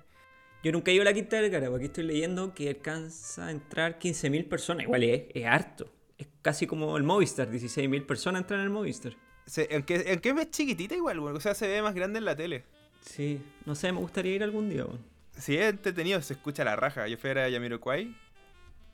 Yo 0.62 0.70
nunca 0.70 0.92
he 0.92 0.94
ido 0.94 1.02
a 1.02 1.06
la 1.06 1.12
Quinta 1.12 1.40
del 1.40 1.50
Cara, 1.50 1.66
porque 1.68 1.86
aquí 1.86 1.86
estoy 1.86 2.04
leyendo 2.04 2.54
que 2.54 2.68
alcanza 2.68 3.46
a 3.46 3.50
entrar 3.50 3.98
15.000 3.98 4.48
personas. 4.48 4.84
Igual 4.84 5.02
es, 5.02 5.22
es 5.34 5.44
harto. 5.44 5.92
Es 6.18 6.28
casi 6.40 6.68
como 6.68 6.96
el 6.96 7.02
Movistar, 7.02 7.50
16.000 7.50 8.06
personas 8.06 8.42
entran 8.42 8.60
en 8.60 8.66
el 8.66 8.70
Movistar. 8.70 9.16
Se- 9.44 9.68
aunque, 9.72 10.04
aunque 10.08 10.28
es 10.30 10.50
chiquitita 10.52 10.94
igual, 10.94 11.18
weón. 11.18 11.36
O 11.36 11.40
sea, 11.40 11.54
se 11.54 11.66
ve 11.66 11.82
más 11.82 11.94
grande 11.96 12.20
en 12.20 12.24
la 12.26 12.36
tele. 12.36 12.62
Sí, 13.00 13.40
no 13.66 13.74
sé, 13.74 13.90
me 13.90 13.98
gustaría 13.98 14.36
ir 14.36 14.44
algún 14.44 14.70
día. 14.70 14.84
weón. 14.84 15.00
Si 15.36 15.56
es 15.56 15.70
entretenido, 15.70 16.22
se 16.22 16.34
escucha 16.34 16.62
la 16.62 16.76
raja. 16.76 17.08
Yo 17.08 17.18
fui 17.18 17.30
a 17.30 17.48
Yamiroquai 17.48 18.14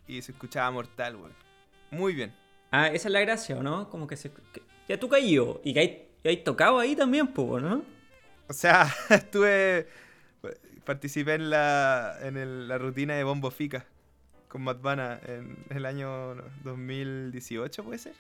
y 0.09 0.23
se 0.23 0.33
escuchaba 0.33 0.71
mortal, 0.71 1.17
weón. 1.17 1.33
Muy 1.91 2.15
bien. 2.15 2.35
Ah, 2.71 2.89
esa 2.89 3.09
es 3.09 3.13
la 3.13 3.21
gracia, 3.21 3.57
¿o 3.57 3.63
no? 3.63 3.89
Como 3.91 4.07
que 4.07 4.17
se... 4.17 4.31
que- 4.31 4.63
ya 4.89 4.99
tú 4.99 5.09
caído 5.09 5.61
y 5.63 5.75
que 5.75 6.09
hay, 6.25 6.37
tocado 6.39 6.79
ahí 6.79 6.97
también, 6.97 7.27
po, 7.29 7.61
¿no? 7.61 7.85
O 8.49 8.53
sea, 8.53 8.93
estuve. 9.11 9.87
Participé 10.85 11.35
en 11.35 11.51
la, 11.51 12.19
en 12.23 12.37
el- 12.39 12.67
la 12.69 12.79
rutina 12.79 13.15
de 13.15 13.23
Bombo 13.25 13.51
Fica 13.51 13.85
con 14.49 14.63
Madvana 14.63 15.21
en 15.27 15.59
el 15.69 15.85
año 15.85 16.35
2018, 16.65 17.85
¿puede 17.85 17.99
ser? 17.99 18.15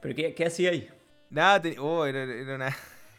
¿Pero 0.00 0.14
qué, 0.14 0.34
qué 0.34 0.46
hacía 0.46 0.70
ahí? 0.70 0.88
Nada, 1.28 1.60
te- 1.60 1.78
oh, 1.78 2.06
era, 2.06 2.22
era 2.24 2.54
una. 2.54 2.74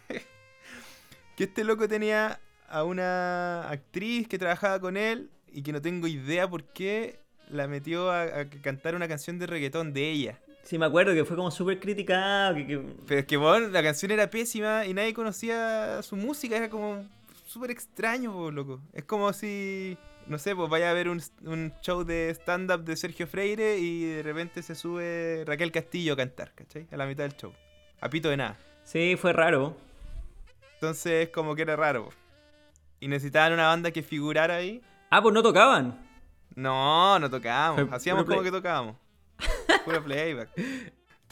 que 1.36 1.44
este 1.44 1.64
loco 1.64 1.88
tenía 1.88 2.40
a 2.68 2.84
una 2.84 3.70
actriz 3.70 4.28
que 4.28 4.40
trabajaba 4.40 4.80
con 4.80 4.98
él 4.98 5.30
y 5.52 5.62
que 5.62 5.72
no 5.72 5.82
tengo 5.82 6.08
idea 6.08 6.50
por 6.50 6.64
qué 6.64 7.20
la 7.50 7.68
metió 7.68 8.10
a, 8.12 8.24
a 8.24 8.50
cantar 8.62 8.96
una 8.96 9.08
canción 9.08 9.38
de 9.40 9.48
reggaetón 9.48 9.94
de 9.94 10.10
ella. 10.12 10.40
Sí, 10.64 10.78
me 10.80 10.86
acuerdo 10.88 11.14
que 11.14 11.24
fue 11.26 11.36
como 11.36 11.52
súper 11.52 11.80
criticado, 11.80 12.56
que, 12.56 12.66
que- 12.68 12.82
Pero 13.08 13.20
es 13.20 13.26
que, 13.28 13.38
bueno, 13.38 13.68
la 13.68 13.84
canción 13.84 14.12
era 14.12 14.30
pésima 14.30 14.86
y 14.86 14.94
nadie 14.94 15.14
conocía 15.14 16.02
su 16.02 16.16
música, 16.16 16.58
era 16.58 16.70
como 16.70 17.06
súper 17.46 17.70
extraño, 17.72 18.34
po, 18.34 18.50
loco. 18.52 18.82
Es 18.92 19.04
como 19.04 19.32
si, 19.32 19.96
no 20.26 20.40
sé, 20.40 20.56
pues 20.56 20.68
vaya 20.70 20.90
a 20.90 20.94
ver 20.94 21.08
un, 21.08 21.22
un 21.44 21.72
show 21.84 22.04
de 22.04 22.32
stand-up 22.32 22.84
de 22.84 22.96
Sergio 22.96 23.28
Freire 23.28 23.78
y 23.78 24.06
de 24.06 24.24
repente 24.24 24.64
se 24.64 24.74
sube 24.74 25.44
Raquel 25.46 25.72
Castillo 25.72 26.14
a 26.14 26.18
cantar, 26.18 26.52
¿cachai? 26.56 26.88
A 26.92 26.98
la 26.98 27.06
mitad 27.06 27.24
del 27.26 27.36
show. 27.38 27.54
A 28.02 28.10
pito 28.10 28.30
de 28.30 28.38
nada. 28.38 28.58
Sí, 28.84 29.16
fue 29.18 29.34
raro. 29.34 29.78
Entonces, 30.76 31.30
como 31.30 31.56
que 31.56 31.62
era 31.62 31.76
raro. 31.76 32.06
po. 32.06 32.14
Y 33.00 33.08
necesitaban 33.08 33.54
una 33.54 33.68
banda 33.68 33.92
que 33.92 34.02
figurara 34.02 34.56
ahí. 34.56 34.82
Ah, 35.12 35.22
pues 35.22 35.34
no 35.34 35.44
tocaban. 35.44 36.05
No, 36.56 37.20
no 37.20 37.30
tocábamos. 37.30 37.92
Hacíamos 37.92 38.26
como 38.26 38.42
que 38.42 38.52
tocábamos. 38.52 38.96
Puro 39.86 40.04
playback. 40.04 40.50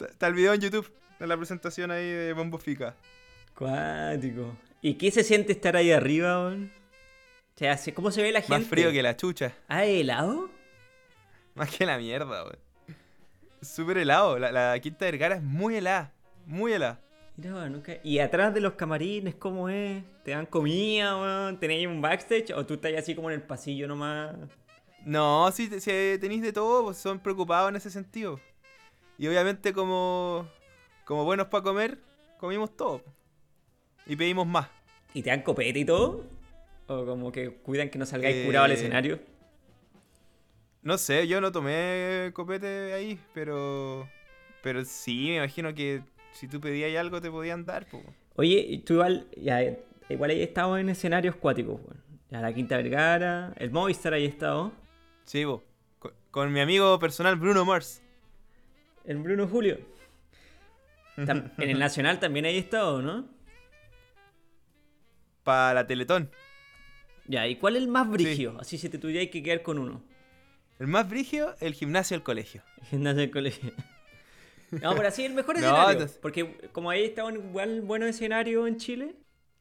Está 0.00 0.26
el 0.26 0.34
video 0.34 0.52
en 0.52 0.60
YouTube 0.60 0.92
de 1.18 1.26
la 1.26 1.36
presentación 1.36 1.90
ahí 1.90 2.06
de 2.10 2.32
Bombo 2.32 2.58
Fica. 2.58 2.94
Cuático. 3.54 4.56
¿Y 4.82 4.94
qué 4.94 5.10
se 5.10 5.22
siente 5.24 5.52
estar 5.52 5.76
ahí 5.76 5.92
arriba, 5.92 6.40
weón? 6.46 6.70
O 7.54 7.58
sea, 7.58 7.76
se- 7.78 7.94
¿cómo 7.94 8.10
se 8.10 8.22
ve 8.22 8.32
la 8.32 8.40
gente? 8.40 8.58
Más 8.58 8.66
frío 8.66 8.90
que 8.90 9.02
la 9.02 9.16
chucha. 9.16 9.54
¿Ah, 9.68 9.84
helado? 9.84 10.50
Más 11.54 11.70
que 11.70 11.86
la 11.86 11.96
mierda, 11.98 12.44
weón. 12.44 12.58
Súper 13.62 13.98
helado. 13.98 14.38
La, 14.38 14.52
la 14.52 14.78
Quinta 14.80 15.04
Vergara 15.06 15.36
es 15.36 15.42
muy 15.42 15.76
helada. 15.76 16.12
Muy 16.46 16.72
helada. 16.72 17.00
Mira, 17.36 17.54
weón, 17.54 17.72
nunca... 17.72 17.94
¿Y 18.02 18.18
atrás 18.18 18.52
de 18.52 18.60
los 18.60 18.74
camarines 18.74 19.36
cómo 19.36 19.68
es? 19.68 20.02
¿Te 20.24 20.32
dan 20.32 20.46
comida, 20.46 21.16
weón? 21.16 21.58
¿Tenéis 21.58 21.86
un 21.86 22.02
backstage? 22.02 22.50
¿O 22.54 22.66
tú 22.66 22.74
estás 22.74 22.92
así 22.98 23.14
como 23.14 23.30
en 23.30 23.36
el 23.36 23.42
pasillo 23.42 23.88
nomás? 23.88 24.34
No, 25.04 25.50
si, 25.52 25.68
si 25.80 26.18
tenéis 26.18 26.42
de 26.42 26.52
todo, 26.52 26.84
pues 26.84 26.96
son 26.96 27.18
preocupados 27.18 27.68
en 27.68 27.76
ese 27.76 27.90
sentido. 27.90 28.40
Y 29.18 29.28
obviamente 29.28 29.72
como, 29.72 30.48
como 31.04 31.24
buenos 31.24 31.48
para 31.48 31.62
comer, 31.62 31.98
comimos 32.38 32.76
todo. 32.76 33.02
Y 34.06 34.16
pedimos 34.16 34.46
más. 34.46 34.68
¿Y 35.12 35.22
te 35.22 35.30
dan 35.30 35.42
copete 35.42 35.78
y 35.78 35.84
todo? 35.84 36.24
¿O 36.86 37.04
como 37.06 37.30
que 37.30 37.50
cuidan 37.50 37.88
que 37.90 37.98
no 37.98 38.06
salgáis 38.06 38.36
Eh, 38.36 38.46
curado 38.46 38.64
al 38.64 38.72
escenario? 38.72 39.20
No 40.82 40.98
sé, 40.98 41.26
yo 41.26 41.40
no 41.40 41.52
tomé 41.52 42.30
copete 42.34 42.92
ahí, 42.92 43.18
pero... 43.32 44.08
Pero 44.62 44.84
sí, 44.84 45.28
me 45.28 45.36
imagino 45.36 45.74
que 45.74 46.02
si 46.32 46.48
tú 46.48 46.60
pedías 46.60 46.98
algo 46.98 47.20
te 47.20 47.30
podían 47.30 47.64
dar, 47.64 47.86
pues. 47.86 48.02
Oye, 48.36 48.82
tú 48.84 48.94
igual, 48.94 49.26
ya, 49.36 49.62
igual 50.08 50.30
ahí 50.30 50.42
estado 50.42 50.76
en 50.78 50.88
escenarios 50.88 51.36
cuáticos. 51.36 51.80
Ya 52.30 52.40
la 52.40 52.52
Quinta 52.52 52.76
Vergara, 52.76 53.52
el 53.56 53.70
Movistar 53.70 54.14
ahí 54.14 54.24
estado. 54.24 54.72
Sí, 55.24 55.44
vos. 55.44 55.62
Con, 55.98 56.12
con 56.30 56.52
mi 56.52 56.60
amigo 56.60 56.98
personal 56.98 57.36
Bruno 57.36 57.64
Mars. 57.64 58.02
El 59.04 59.18
Bruno 59.18 59.46
Julio. 59.48 59.78
En 61.16 61.52
el 61.58 61.78
Nacional 61.78 62.18
también 62.18 62.44
ahí 62.44 62.58
estado, 62.58 63.00
¿no? 63.00 63.28
Para 65.44 65.74
la 65.74 65.86
Teletón. 65.86 66.30
Ya, 67.26 67.46
¿y 67.46 67.56
cuál 67.56 67.76
es 67.76 67.82
el 67.82 67.88
más 67.88 68.08
brigio? 68.10 68.56
Así 68.60 68.78
si 68.78 68.88
te 68.88 68.98
tuvierais 68.98 69.30
que 69.30 69.42
quedar 69.42 69.62
con 69.62 69.78
uno. 69.78 70.02
El 70.78 70.88
más 70.88 71.08
brigio, 71.08 71.54
el 71.60 71.74
gimnasio 71.74 72.16
del 72.16 72.24
colegio. 72.24 72.62
El 72.82 72.86
gimnasio 72.88 73.20
del 73.20 73.30
colegio. 73.30 73.72
No, 74.72 74.94
pero 74.96 75.06
así 75.08 75.24
el 75.24 75.34
mejor 75.34 75.54
No, 75.60 75.60
escenario. 75.60 75.92
entonces- 75.92 76.18
Porque 76.20 76.68
como 76.72 76.90
ahí 76.90 77.04
estaban 77.04 77.36
igual 77.36 77.80
buenos 77.82 78.08
escenarios 78.08 78.66
en 78.66 78.76
Chile, 78.78 79.14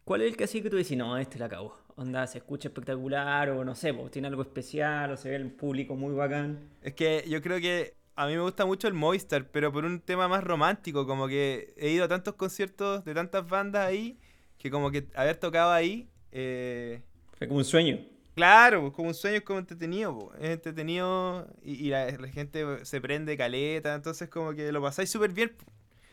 ¿cuál 0.06 0.22
es 0.24 0.32
el 0.32 0.38
que 0.38 0.46
así 0.46 0.62
que 0.64 0.70
tú 0.72 0.76
decís, 0.78 0.98
no, 0.98 1.18
este 1.18 1.38
la 1.38 1.46
acabó? 1.46 1.78
Onda, 1.96 2.26
se 2.28 2.40
escucha 2.40 2.70
espectacular, 2.70 3.50
o 3.52 3.64
no 3.64 3.76
sé, 3.76 3.94
pues, 3.94 4.12
tiene 4.12 4.28
algo 4.28 4.42
especial, 4.42 5.12
o 5.12 5.18
se 5.18 5.30
ve 5.30 5.36
el 5.36 5.52
público 5.52 5.96
muy 5.96 6.14
bacán. 6.16 6.60
Es 6.82 6.94
que 6.94 7.24
yo 7.28 7.42
creo 7.42 7.60
que 7.60 7.96
a 8.16 8.28
mí 8.28 8.34
me 8.34 8.42
gusta 8.42 8.66
mucho 8.66 8.88
el 8.88 8.94
Movistar, 8.94 9.50
pero 9.52 9.72
por 9.72 9.86
un 9.86 10.00
tema 10.02 10.28
más 10.28 10.44
romántico, 10.44 11.06
como 11.08 11.28
que 11.28 11.74
he 11.78 11.90
ido 11.92 12.06
a 12.06 12.08
tantos 12.08 12.36
conciertos 12.36 13.04
de 13.06 13.14
tantas 13.14 13.48
bandas 13.48 13.86
ahí, 13.88 14.20
que 14.58 14.70
como 14.72 14.92
que 14.92 15.08
haber 15.16 15.38
tocado 15.38 15.72
ahí, 15.72 16.10
eh, 16.32 17.02
Fue 17.38 17.48
como 17.48 17.60
un 17.60 17.66
sueño. 17.66 18.00
claro, 18.36 18.82
pues, 18.82 18.94
como 18.94 19.10
un 19.10 19.14
sueño 19.14 19.38
es 19.38 19.44
como 19.44 19.60
entretenido, 19.60 20.18
pues, 20.18 20.40
es 20.42 20.50
entretenido 20.52 21.48
y, 21.64 21.88
y 21.88 21.90
la, 21.90 22.10
la 22.12 22.28
gente 22.28 22.86
se 22.86 23.02
prende 23.02 23.38
caleta, 23.38 23.94
entonces 23.96 24.30
como 24.30 24.54
que 24.54 24.72
lo 24.72 24.82
pasáis 24.82 25.10
súper 25.10 25.32
bien, 25.32 25.50
pues. 25.56 25.68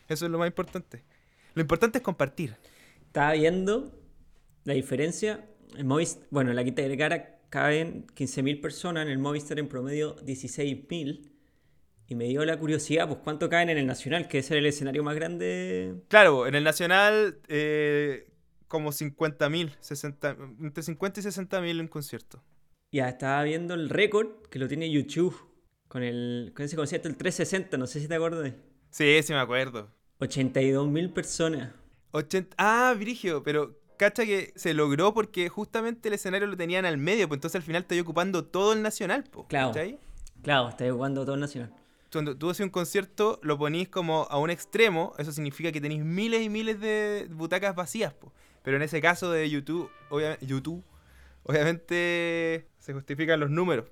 eso 0.09 0.27
es 0.27 0.31
lo 0.33 0.39
más 0.39 0.49
importante. 0.49 1.05
Lo 1.55 1.63
importante 1.63 1.99
es 1.99 2.05
compartir. 2.05 2.57
Estaba 3.07 3.33
viendo 3.33 3.93
la 4.65 4.75
diferencia. 4.75 5.45
El 5.77 5.85
Movistar, 5.85 6.27
bueno, 6.31 6.51
en 6.51 6.57
la 6.57 6.65
Quinta 6.65 6.83
Vergara 6.83 7.41
caben 7.49 8.07
15.000 8.09 8.61
personas, 8.61 9.05
en 9.05 9.11
el 9.11 9.19
Movistar 9.19 9.59
en 9.59 9.69
promedio 9.69 10.17
16.000. 10.17 11.31
Y 12.09 12.15
me 12.17 12.25
dio 12.25 12.45
la 12.45 12.59
curiosidad, 12.59 13.07
pues 13.07 13.21
cuánto 13.23 13.49
caen 13.49 13.71
en 13.71 13.79
el 13.79 13.87
Nacional, 13.87 14.27
que 14.27 14.39
es 14.39 14.51
el 14.51 14.67
escenario 14.67 15.05
más 15.05 15.15
grande. 15.15 15.95
Claro, 16.09 16.47
en 16.47 16.57
el 16.57 16.65
Nacional 16.65 17.39
eh, 17.47 18.29
como 18.67 18.91
50.000, 18.91 19.77
60, 19.81 20.37
entre 20.61 20.83
50 20.83 21.21
y 21.21 21.23
60.000 21.23 21.81
en 21.81 21.89
concierto. 21.89 22.43
Ya 22.93 23.09
estaba 23.09 23.43
viendo 23.45 23.75
el 23.75 23.89
récord 23.89 24.47
que 24.51 24.59
lo 24.59 24.67
tiene 24.67 24.91
YouTube 24.91 25.37
con, 25.87 26.03
el, 26.03 26.53
con 26.55 26.65
ese 26.65 26.77
concierto, 26.77 27.09
el 27.09 27.17
360, 27.17 27.77
no 27.77 27.87
sé 27.87 28.01
si 28.01 28.09
te 28.09 28.15
acuerdas. 28.15 28.53
Sí, 28.91 29.21
sí 29.23 29.33
me 29.33 29.39
acuerdo. 29.39 29.91
82.000 30.21 31.13
personas. 31.13 31.73
80... 32.13 32.57
Ah, 32.59 32.95
Virigio, 32.99 33.43
pero 33.43 33.80
cacha 34.01 34.25
que 34.25 34.53
se 34.57 34.75
logró 34.75 35.15
porque 35.15 35.49
justamente 35.49 36.09
el 36.09 36.15
escenario 36.15 36.47
lo 36.49 36.57
tenían 36.57 36.85
al 36.87 36.99
medio, 36.99 37.29
pues 37.29 37.37
entonces 37.39 37.57
al 37.57 37.63
final 37.63 37.83
estoy 37.83 38.01
ocupando 38.01 38.45
todo 38.45 38.73
el 38.73 38.83
nacional, 38.83 39.25
po, 39.25 39.47
Claro. 39.47 39.69
¿cachai? 39.69 39.99
Claro, 40.43 40.71
está 40.71 40.91
jugando 40.91 41.23
todo 41.25 41.35
el 41.35 41.41
Nacional. 41.41 41.73
Cuando 42.11 42.37
tú 42.37 42.51
haces 42.51 42.65
un 42.65 42.71
concierto, 42.71 43.39
lo 43.43 43.57
ponís 43.59 43.89
como 43.89 44.27
a 44.31 44.39
un 44.39 44.51
extremo, 44.51 45.13
eso 45.19 45.31
significa 45.33 45.71
que 45.71 45.81
tenéis 45.81 46.03
miles 46.03 46.43
y 46.43 46.49
miles 46.49 46.81
de 46.81 47.29
butacas 47.31 47.77
vacías, 47.77 48.13
po. 48.15 48.33
Pero 48.63 48.77
en 48.79 48.83
ese 48.83 49.01
caso 49.01 49.31
de 49.31 49.49
YouTube, 49.49 49.89
obviamente, 50.09 50.45
YouTube, 50.47 50.83
obviamente 51.45 52.67
se 52.79 52.93
justifican 52.95 53.39
los 53.39 53.51
números. 53.51 53.85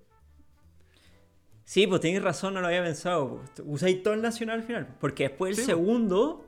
Sí, 1.64 1.86
pues 1.86 2.00
tenéis 2.00 2.22
razón, 2.22 2.54
no 2.54 2.60
lo 2.62 2.66
había 2.68 2.82
pensado. 2.82 3.28
pues. 3.54 3.62
Usáis 3.66 4.02
todo 4.02 4.14
el 4.14 4.22
Nacional 4.22 4.60
al 4.60 4.66
final. 4.66 4.96
Porque 5.00 5.24
después 5.28 5.50
el 5.50 5.56
Sí, 5.56 5.60
pues. 5.62 5.76
segundo 5.78 6.47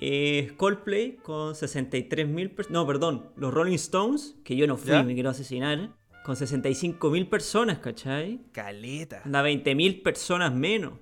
es 0.00 0.52
Coldplay 0.52 1.16
con 1.16 1.54
63.000 1.54 2.54
personas. 2.54 2.70
No, 2.70 2.86
perdón, 2.86 3.30
los 3.36 3.52
Rolling 3.52 3.74
Stones, 3.74 4.36
que 4.44 4.56
yo 4.56 4.66
no 4.66 4.76
fui, 4.76 4.90
¿Ya? 4.90 5.02
me 5.02 5.14
quiero 5.14 5.30
asesinar, 5.30 5.90
con 6.24 6.36
65.000 6.36 7.28
personas, 7.28 7.78
¿cachai? 7.78 8.40
Caleta. 8.52 9.22
Anda 9.24 9.42
20.000 9.42 10.02
personas 10.02 10.52
menos. 10.52 10.94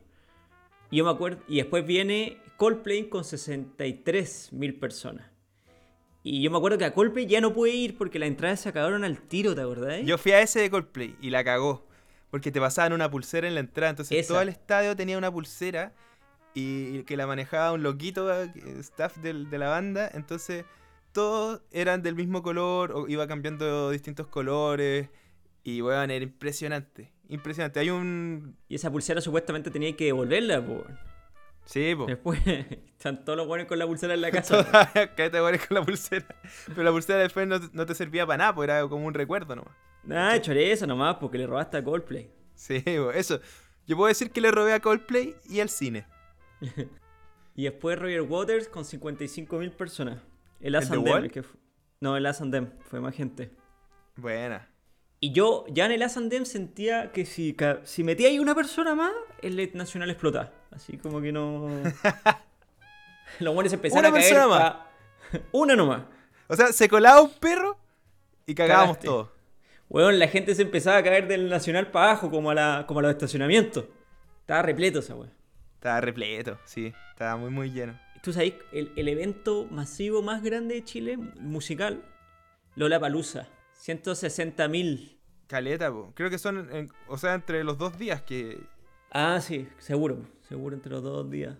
Y 0.90 0.98
yo 0.98 1.04
me 1.04 1.10
acuerdo. 1.10 1.42
Y 1.48 1.56
después 1.56 1.84
viene 1.86 2.38
Coldplay 2.56 3.08
con 3.08 3.24
63.000 3.24 4.78
personas. 4.78 5.26
Y 6.22 6.42
yo 6.42 6.50
me 6.50 6.56
acuerdo 6.56 6.78
que 6.78 6.84
a 6.84 6.94
Coldplay 6.94 7.26
ya 7.26 7.40
no 7.40 7.52
pude 7.52 7.70
ir 7.70 7.98
porque 7.98 8.18
las 8.18 8.28
entradas 8.28 8.60
se 8.60 8.68
acabaron 8.68 9.04
al 9.04 9.20
tiro, 9.20 9.54
¿te 9.54 9.60
acordás? 9.60 10.02
Yo 10.04 10.16
fui 10.16 10.32
a 10.32 10.40
ese 10.40 10.60
de 10.60 10.70
Coldplay 10.70 11.16
y 11.20 11.30
la 11.30 11.44
cagó. 11.44 11.86
Porque 12.30 12.50
te 12.50 12.60
pasaban 12.60 12.92
una 12.92 13.10
pulsera 13.10 13.46
en 13.46 13.54
la 13.54 13.60
entrada. 13.60 13.90
Entonces 13.90 14.18
Esa. 14.18 14.34
todo 14.34 14.42
el 14.42 14.48
estadio 14.48 14.96
tenía 14.96 15.18
una 15.18 15.30
pulsera 15.30 15.92
y 16.54 17.02
que 17.04 17.16
la 17.16 17.26
manejaba 17.26 17.72
un 17.72 17.82
loquito, 17.82 18.32
eh, 18.32 18.50
staff 18.80 19.16
del- 19.18 19.50
de 19.50 19.58
la 19.58 19.68
banda. 19.68 20.08
Entonces 20.14 20.64
todos 21.12 21.60
eran 21.70 22.02
del 22.02 22.14
mismo 22.14 22.42
color 22.42 22.92
o 22.92 23.08
iba 23.08 23.26
cambiando 23.26 23.90
distintos 23.90 24.26
colores. 24.28 25.08
Y 25.62 25.80
weón, 25.82 26.10
era 26.10 26.22
impresionante. 26.24 27.12
Impresionante. 27.28 27.80
Hay 27.80 27.90
un. 27.90 28.56
Y 28.68 28.74
esa 28.74 28.90
pulsera 28.90 29.20
supuestamente 29.20 29.70
tenía 29.70 29.96
que 29.96 30.04
devolverla, 30.06 30.64
po. 30.64 30.84
Sí, 31.64 31.94
po. 31.96 32.04
Después 32.06 32.38
Están 32.98 33.24
todos 33.24 33.36
los 33.38 33.46
buenos 33.46 33.66
con 33.66 33.78
la 33.78 33.86
pulsera 33.86 34.12
en 34.14 34.20
la 34.20 34.30
casa. 34.30 34.64
Cállate 35.16 35.40
weón, 35.42 35.58
con 35.66 35.74
la 35.76 35.82
pulsera. 35.84 36.26
Pero 36.68 36.82
la 36.82 36.90
pulsera 36.90 37.18
después 37.20 37.46
no, 37.48 37.58
no 37.72 37.86
te 37.86 37.94
servía 37.94 38.26
para 38.26 38.36
nada, 38.38 38.54
pues 38.54 38.68
era 38.68 38.86
como 38.88 39.06
un 39.06 39.14
recuerdo 39.14 39.56
nomás. 39.56 39.72
Nah, 40.04 40.38
choreza 40.40 40.86
nomás, 40.86 41.16
porque 41.16 41.38
le 41.38 41.46
robaste 41.46 41.78
a 41.78 41.84
Coldplay. 41.84 42.30
Sí, 42.54 42.82
weón, 42.86 43.14
eso. 43.14 43.40
Yo 43.86 43.96
puedo 43.96 44.08
decir 44.08 44.30
que 44.30 44.40
le 44.42 44.50
robé 44.50 44.74
a 44.74 44.80
Coldplay 44.80 45.34
y 45.48 45.60
al 45.60 45.68
cine. 45.70 46.06
Y 47.56 47.64
después 47.64 47.96
Roger 47.98 48.22
Waters 48.22 48.66
con 48.68 48.82
55.000 48.84 49.70
personas. 49.70 50.18
El 50.60 50.74
¿El 50.74 50.74
As 50.74 50.88
The 50.88 50.94
and 50.96 51.04
Them, 51.04 51.12
Wall? 51.14 51.24
el 51.26 51.30
que 51.30 51.42
fu- 51.44 51.56
No, 52.00 52.16
el 52.16 52.26
As 52.26 52.40
and 52.40 52.52
Them, 52.52 52.70
fue 52.90 53.00
más 53.00 53.14
gente. 53.14 53.52
Buena. 54.16 54.68
Y 55.20 55.30
yo 55.32 55.64
ya 55.68 55.86
en 55.86 55.92
el 55.92 56.02
As 56.02 56.16
and 56.16 56.30
Them 56.30 56.46
sentía 56.46 57.12
que 57.12 57.24
si, 57.24 57.56
si 57.84 58.02
metía 58.02 58.26
ahí 58.28 58.40
una 58.40 58.54
persona 58.56 58.94
más, 58.96 59.12
el 59.40 59.54
LED 59.56 59.74
Nacional 59.74 60.10
explotaba. 60.10 60.52
Así 60.72 60.96
como 60.98 61.20
que 61.20 61.30
no... 61.30 61.68
Los 63.40 63.54
buenos 63.54 63.72
empezaron 63.72 64.00
Una 64.04 64.08
a 64.08 64.12
caer 64.20 64.32
persona 64.34 64.48
más. 64.48 64.72
pa- 64.72 64.90
Una 65.52 65.76
nomás. 65.76 66.02
O 66.48 66.56
sea, 66.56 66.72
se 66.72 66.88
colaba 66.88 67.22
un 67.22 67.30
perro 67.30 67.78
y 68.46 68.54
cagábamos 68.54 68.98
todos. 68.98 69.30
Weón, 69.88 70.18
la 70.18 70.28
gente 70.28 70.54
se 70.54 70.62
empezaba 70.62 70.96
a 70.98 71.02
caer 71.02 71.28
del 71.28 71.48
Nacional 71.48 71.90
para 71.90 72.10
abajo, 72.10 72.30
como 72.30 72.50
a, 72.50 72.54
la, 72.54 72.84
como 72.86 73.00
a 73.00 73.02
los 73.04 73.12
estacionamientos. 73.12 73.84
Estaba 74.40 74.62
repleto 74.62 74.98
esa 74.98 75.14
weón. 75.14 75.32
Estaba 75.84 76.00
repleto, 76.00 76.58
sí. 76.64 76.94
Estaba 77.10 77.36
muy, 77.36 77.50
muy 77.50 77.70
lleno. 77.70 78.00
Tú 78.22 78.32
sabes, 78.32 78.54
el, 78.72 78.90
el 78.96 79.06
evento 79.06 79.66
masivo 79.70 80.22
más 80.22 80.42
grande 80.42 80.76
de 80.76 80.82
Chile, 80.82 81.18
musical, 81.18 82.02
Lola 82.74 82.98
Palusa. 82.98 83.48
160 83.74 84.66
mil. 84.68 85.20
Caleta, 85.46 85.92
po. 85.92 86.10
Creo 86.14 86.30
que 86.30 86.38
son, 86.38 86.74
en- 86.74 86.90
o 87.06 87.18
sea, 87.18 87.34
entre 87.34 87.62
los 87.64 87.76
dos 87.76 87.98
días 87.98 88.22
que... 88.22 88.58
Ah, 89.10 89.38
sí, 89.42 89.68
seguro, 89.76 90.22
seguro 90.48 90.74
entre 90.74 90.90
los 90.90 91.02
dos 91.02 91.30
días. 91.30 91.54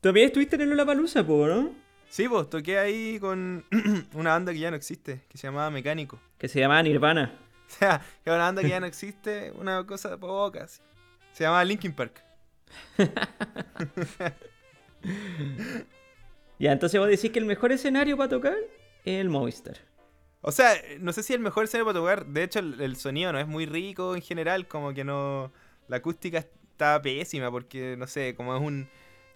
¿También 0.00 0.26
estuviste 0.26 0.54
en 0.54 0.70
Lola 0.70 0.86
Palusa, 0.86 1.26
po, 1.26 1.48
no? 1.48 1.74
Sí, 2.08 2.28
pues 2.28 2.48
toqué 2.48 2.78
ahí 2.78 3.18
con 3.18 3.64
una 4.14 4.30
banda 4.30 4.52
que 4.52 4.60
ya 4.60 4.70
no 4.70 4.76
existe, 4.76 5.22
que 5.28 5.38
se 5.38 5.48
llamaba 5.48 5.70
Mecánico. 5.70 6.20
Que 6.38 6.46
se 6.46 6.60
llamaba 6.60 6.84
Nirvana. 6.84 7.36
O 7.66 7.72
sea, 7.72 8.00
que 8.24 8.30
una 8.30 8.38
banda 8.44 8.62
que 8.62 8.68
ya 8.68 8.78
no 8.80 8.86
existe, 8.86 9.50
una 9.56 9.84
cosa 9.86 10.16
poca. 10.18 10.66
Se 10.68 11.42
llamaba 11.44 11.64
Linkin 11.64 11.92
Park. 11.92 12.24
Ya, 16.60 16.72
entonces 16.72 17.00
vos 17.00 17.08
decís 17.08 17.30
que 17.30 17.38
el 17.38 17.46
mejor 17.46 17.72
escenario 17.72 18.18
para 18.18 18.28
tocar 18.28 18.58
es 19.06 19.18
el 19.18 19.30
Movistar. 19.30 19.78
O 20.42 20.52
sea, 20.52 20.74
no 20.98 21.14
sé 21.14 21.22
si 21.22 21.32
el 21.32 21.40
mejor 21.40 21.64
escenario 21.64 21.86
para 21.86 21.98
tocar. 21.98 22.26
De 22.26 22.42
hecho, 22.42 22.58
el, 22.58 22.78
el 22.82 22.96
sonido 22.96 23.32
no 23.32 23.38
es 23.38 23.46
muy 23.46 23.64
rico 23.64 24.14
en 24.14 24.20
general. 24.20 24.68
Como 24.68 24.92
que 24.92 25.02
no. 25.02 25.50
La 25.88 25.96
acústica 25.96 26.38
está 26.38 27.00
pésima 27.00 27.50
porque, 27.50 27.96
no 27.96 28.06
sé, 28.06 28.34
como 28.34 28.54
es 28.54 28.60
un. 28.60 28.90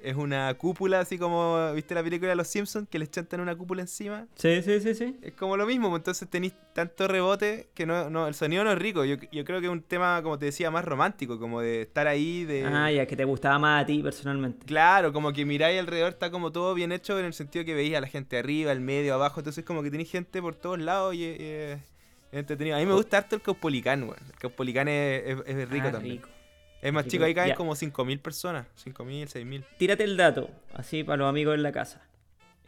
Es 0.04 0.16
una 0.16 0.52
cúpula, 0.54 1.00
así 1.00 1.16
como. 1.18 1.72
¿Viste 1.74 1.94
la 1.94 2.02
película 2.02 2.28
de 2.30 2.36
los 2.36 2.46
Simpsons? 2.48 2.88
Que 2.88 2.98
les 2.98 3.10
chantan 3.10 3.40
una 3.40 3.56
cúpula 3.56 3.80
encima. 3.82 4.26
Sí, 4.36 4.60
sí, 4.62 4.80
sí, 4.80 4.94
sí. 4.94 5.16
Es 5.22 5.32
como 5.32 5.56
lo 5.56 5.64
mismo, 5.66 5.88
pues, 5.88 6.00
entonces 6.00 6.28
tenéis 6.28 6.52
tanto 6.74 7.08
rebote 7.08 7.68
que 7.74 7.86
no, 7.86 8.10
no, 8.10 8.26
el 8.28 8.34
sonido 8.34 8.64
no 8.64 8.72
es 8.72 8.78
rico. 8.78 9.04
Yo, 9.04 9.16
yo 9.32 9.44
creo 9.44 9.60
que 9.60 9.66
es 9.66 9.72
un 9.72 9.82
tema, 9.82 10.22
como 10.22 10.38
te 10.38 10.46
decía, 10.46 10.70
más 10.70 10.84
romántico, 10.84 11.38
como 11.38 11.60
de 11.60 11.82
estar 11.82 12.06
ahí, 12.06 12.44
de... 12.44 12.64
Ah, 12.66 12.90
ya, 12.92 13.06
que 13.06 13.16
te 13.16 13.24
gustaba 13.24 13.58
más 13.58 13.82
a 13.82 13.86
ti 13.86 14.02
personalmente. 14.02 14.66
Claro, 14.66 15.12
como 15.12 15.32
que 15.32 15.44
miráis 15.44 15.80
alrededor, 15.80 16.10
está 16.10 16.30
como 16.30 16.52
todo 16.52 16.74
bien 16.74 16.92
hecho 16.92 17.18
en 17.18 17.24
el 17.24 17.32
sentido 17.32 17.64
que 17.64 17.74
veis 17.74 17.94
a 17.96 18.00
la 18.00 18.08
gente 18.08 18.38
arriba, 18.38 18.72
al 18.72 18.80
medio, 18.80 19.14
abajo, 19.14 19.40
entonces 19.40 19.64
como 19.64 19.82
que 19.82 19.90
tenéis 19.90 20.10
gente 20.10 20.42
por 20.42 20.54
todos 20.54 20.78
lados 20.80 21.14
y, 21.14 21.24
y 21.24 21.76
entretenido. 22.32 22.76
A 22.76 22.80
mí 22.80 22.86
me 22.86 22.94
gusta 22.94 23.18
harto 23.18 23.36
el 23.36 23.42
Caupolicán, 23.42 24.02
weón. 24.02 24.16
El 24.32 24.38
Caupolicán 24.38 24.88
es, 24.88 25.22
es- 25.46 25.56
es 25.56 25.68
rico 25.70 25.86
Ah, 25.88 25.92
también. 25.92 26.16
rico. 26.16 26.28
Es 26.84 26.92
más 26.92 27.06
chico, 27.06 27.24
ahí 27.24 27.34
caen 27.34 27.48
Ya. 27.48 27.54
como 27.54 27.72
5.000 27.74 28.20
personas, 28.20 28.66
5.000, 28.84 29.26
6.000. 29.26 29.64
Tírate 29.78 30.04
el 30.04 30.16
dato, 30.16 30.50
así 30.74 31.02
para 31.02 31.16
los 31.16 31.28
amigos 31.28 31.54
en 31.54 31.62
la 31.62 31.72
casa. 31.72 32.06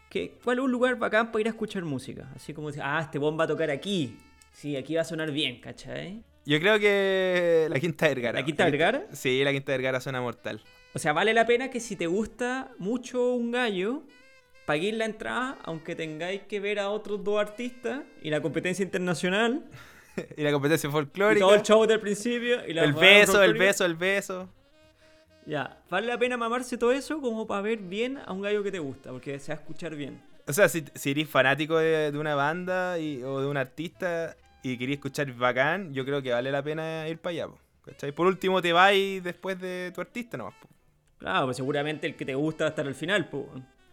¿Qué, 0.08 0.38
¿Cuál 0.42 0.58
es 0.58 0.64
un 0.64 0.72
lugar 0.72 0.96
bacán 0.96 1.30
para 1.30 1.40
ir 1.42 1.46
a 1.48 1.50
escuchar 1.50 1.84
música? 1.84 2.28
Así 2.34 2.54
como 2.54 2.68
decir, 2.68 2.82
ah, 2.84 3.00
este 3.02 3.18
bomba 3.18 3.42
va 3.42 3.44
a 3.44 3.48
tocar 3.48 3.70
aquí. 3.70 4.16
Sí, 4.52 4.74
aquí 4.76 4.94
va 4.94 5.02
a 5.02 5.04
sonar 5.04 5.30
bien, 5.30 5.60
¿cachai? 5.60 6.22
Yo 6.46 6.58
creo 6.60 6.78
que 6.78 7.66
la 7.68 7.78
Quinta 7.78 8.08
Vergara. 8.08 8.40
¿La 8.40 8.44
Quinta 8.46 8.64
Vergara? 8.64 9.06
Sí, 9.12 9.44
la 9.44 9.52
Quinta 9.52 9.72
Vergara 9.72 10.00
suena 10.00 10.20
mortal. 10.22 10.62
O 10.94 10.98
sea, 10.98 11.12
vale 11.12 11.34
la 11.34 11.44
pena 11.44 11.68
que 11.68 11.80
si 11.80 11.94
te 11.96 12.06
gusta 12.06 12.70
mucho 12.78 13.34
un 13.34 13.50
gallo, 13.50 14.02
paguéis 14.64 14.94
la 14.94 15.04
entrada, 15.04 15.58
aunque 15.64 15.94
tengáis 15.94 16.40
que 16.42 16.58
ver 16.60 16.78
a 16.78 16.88
otros 16.88 17.22
dos 17.22 17.38
artistas 17.38 18.00
y 18.22 18.30
la 18.30 18.40
competencia 18.40 18.82
internacional 18.82 19.64
y 20.36 20.42
la 20.42 20.52
competencia 20.52 20.88
y 20.88 20.92
folclórica. 20.92 21.40
todo 21.46 21.54
el 21.54 21.62
show 21.62 21.86
del 21.86 22.00
principio 22.00 22.66
y 22.66 22.72
la 22.74 22.84
el 22.84 22.92
beso, 22.92 23.42
el 23.42 23.54
beso, 23.54 23.84
el 23.84 23.94
beso. 23.94 24.48
Ya, 25.46 25.78
vale 25.88 26.08
la 26.08 26.18
pena 26.18 26.36
mamarse 26.36 26.76
todo 26.76 26.90
eso 26.92 27.20
como 27.20 27.46
para 27.46 27.62
ver 27.62 27.78
bien 27.78 28.18
a 28.26 28.32
un 28.32 28.42
gallo 28.42 28.62
que 28.64 28.72
te 28.72 28.80
gusta, 28.80 29.12
porque 29.12 29.38
se 29.38 29.52
va 29.52 29.58
a 29.58 29.60
escuchar 29.60 29.94
bien. 29.94 30.20
O 30.48 30.52
sea, 30.52 30.68
si, 30.68 30.84
si 30.94 31.10
eres 31.12 31.28
fanático 31.28 31.78
de, 31.78 32.10
de 32.10 32.18
una 32.18 32.34
banda 32.34 32.98
y- 32.98 33.22
o 33.22 33.40
de 33.40 33.46
un 33.46 33.56
artista 33.56 34.36
y 34.62 34.76
querías 34.76 34.96
escuchar 34.96 35.30
bacán, 35.32 35.92
yo 35.94 36.04
creo 36.04 36.20
que 36.22 36.32
vale 36.32 36.50
la 36.50 36.62
pena 36.62 37.08
ir 37.08 37.18
para 37.18 37.30
allá. 37.32 37.46
po, 37.48 37.58
¿cachai? 37.84 38.10
Por 38.12 38.26
último, 38.26 38.60
te 38.60 38.72
vas 38.72 38.92
después 39.22 39.58
de 39.60 39.92
tu 39.94 40.00
artista 40.00 40.36
nomás. 40.36 40.54
po. 40.60 40.68
Claro, 41.18 41.46
pues 41.46 41.56
seguramente 41.56 42.06
el 42.08 42.16
que 42.16 42.24
te 42.24 42.34
gusta 42.34 42.64
va 42.64 42.68
a 42.68 42.70
estar 42.70 42.86
al 42.86 42.94
final, 42.94 43.28
pues. 43.28 43.44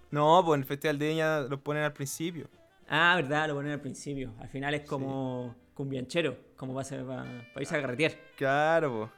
No, 0.10 0.44
pues 0.46 0.58
en 0.58 0.62
el 0.62 0.68
Festival 0.68 1.00
de 1.00 1.08
Viña 1.08 1.40
los 1.42 1.60
ponen 1.60 1.84
al 1.84 1.94
principio. 1.94 2.50
Ah, 2.88 3.14
verdad, 3.16 3.48
lo 3.48 3.56
ponen 3.56 3.72
al 3.72 3.80
principio. 3.82 4.34
Al 4.40 4.50
final 4.50 4.74
es 4.74 4.82
como 4.82 5.56
cumbianchero, 5.74 6.38
como 6.56 6.74
va 6.74 6.82
a 6.82 6.86
ser 6.86 7.06
para, 7.06 7.26
irse 7.60 7.76
a 7.76 7.82
carretear. 7.82 8.14
Claro, 8.36 9.00
pues. 9.00 9.12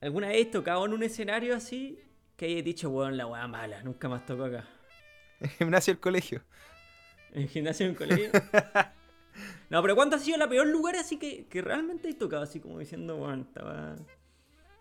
¿Alguna 0.00 0.28
vez 0.28 0.50
tocado 0.50 0.84
en 0.84 0.92
un 0.92 1.02
escenario 1.02 1.54
así 1.54 1.98
que 2.36 2.46
hayas 2.46 2.64
dicho, 2.64 2.90
weón, 2.90 3.16
la 3.16 3.26
weá 3.26 3.46
mala, 3.46 3.82
nunca 3.82 4.08
más 4.08 4.26
toco 4.26 4.44
acá? 4.44 4.64
Gimnasio 5.58 5.94
del 5.94 6.00
colegio. 6.00 6.42
¿En 7.32 7.48
gimnasio 7.48 7.86
en 7.86 7.94
colegio? 7.94 8.30
no, 9.70 9.80
pero 9.80 9.94
¿cuánto 9.94 10.16
ha 10.16 10.18
sido 10.18 10.36
la 10.38 10.48
peor 10.48 10.66
lugar 10.66 10.96
así 10.96 11.18
que, 11.18 11.46
que 11.46 11.62
realmente 11.62 12.10
he 12.10 12.14
tocado? 12.14 12.42
Así 12.42 12.60
como 12.60 12.78
diciendo, 12.78 13.16
weón, 13.16 13.40
estaba... 13.42 13.96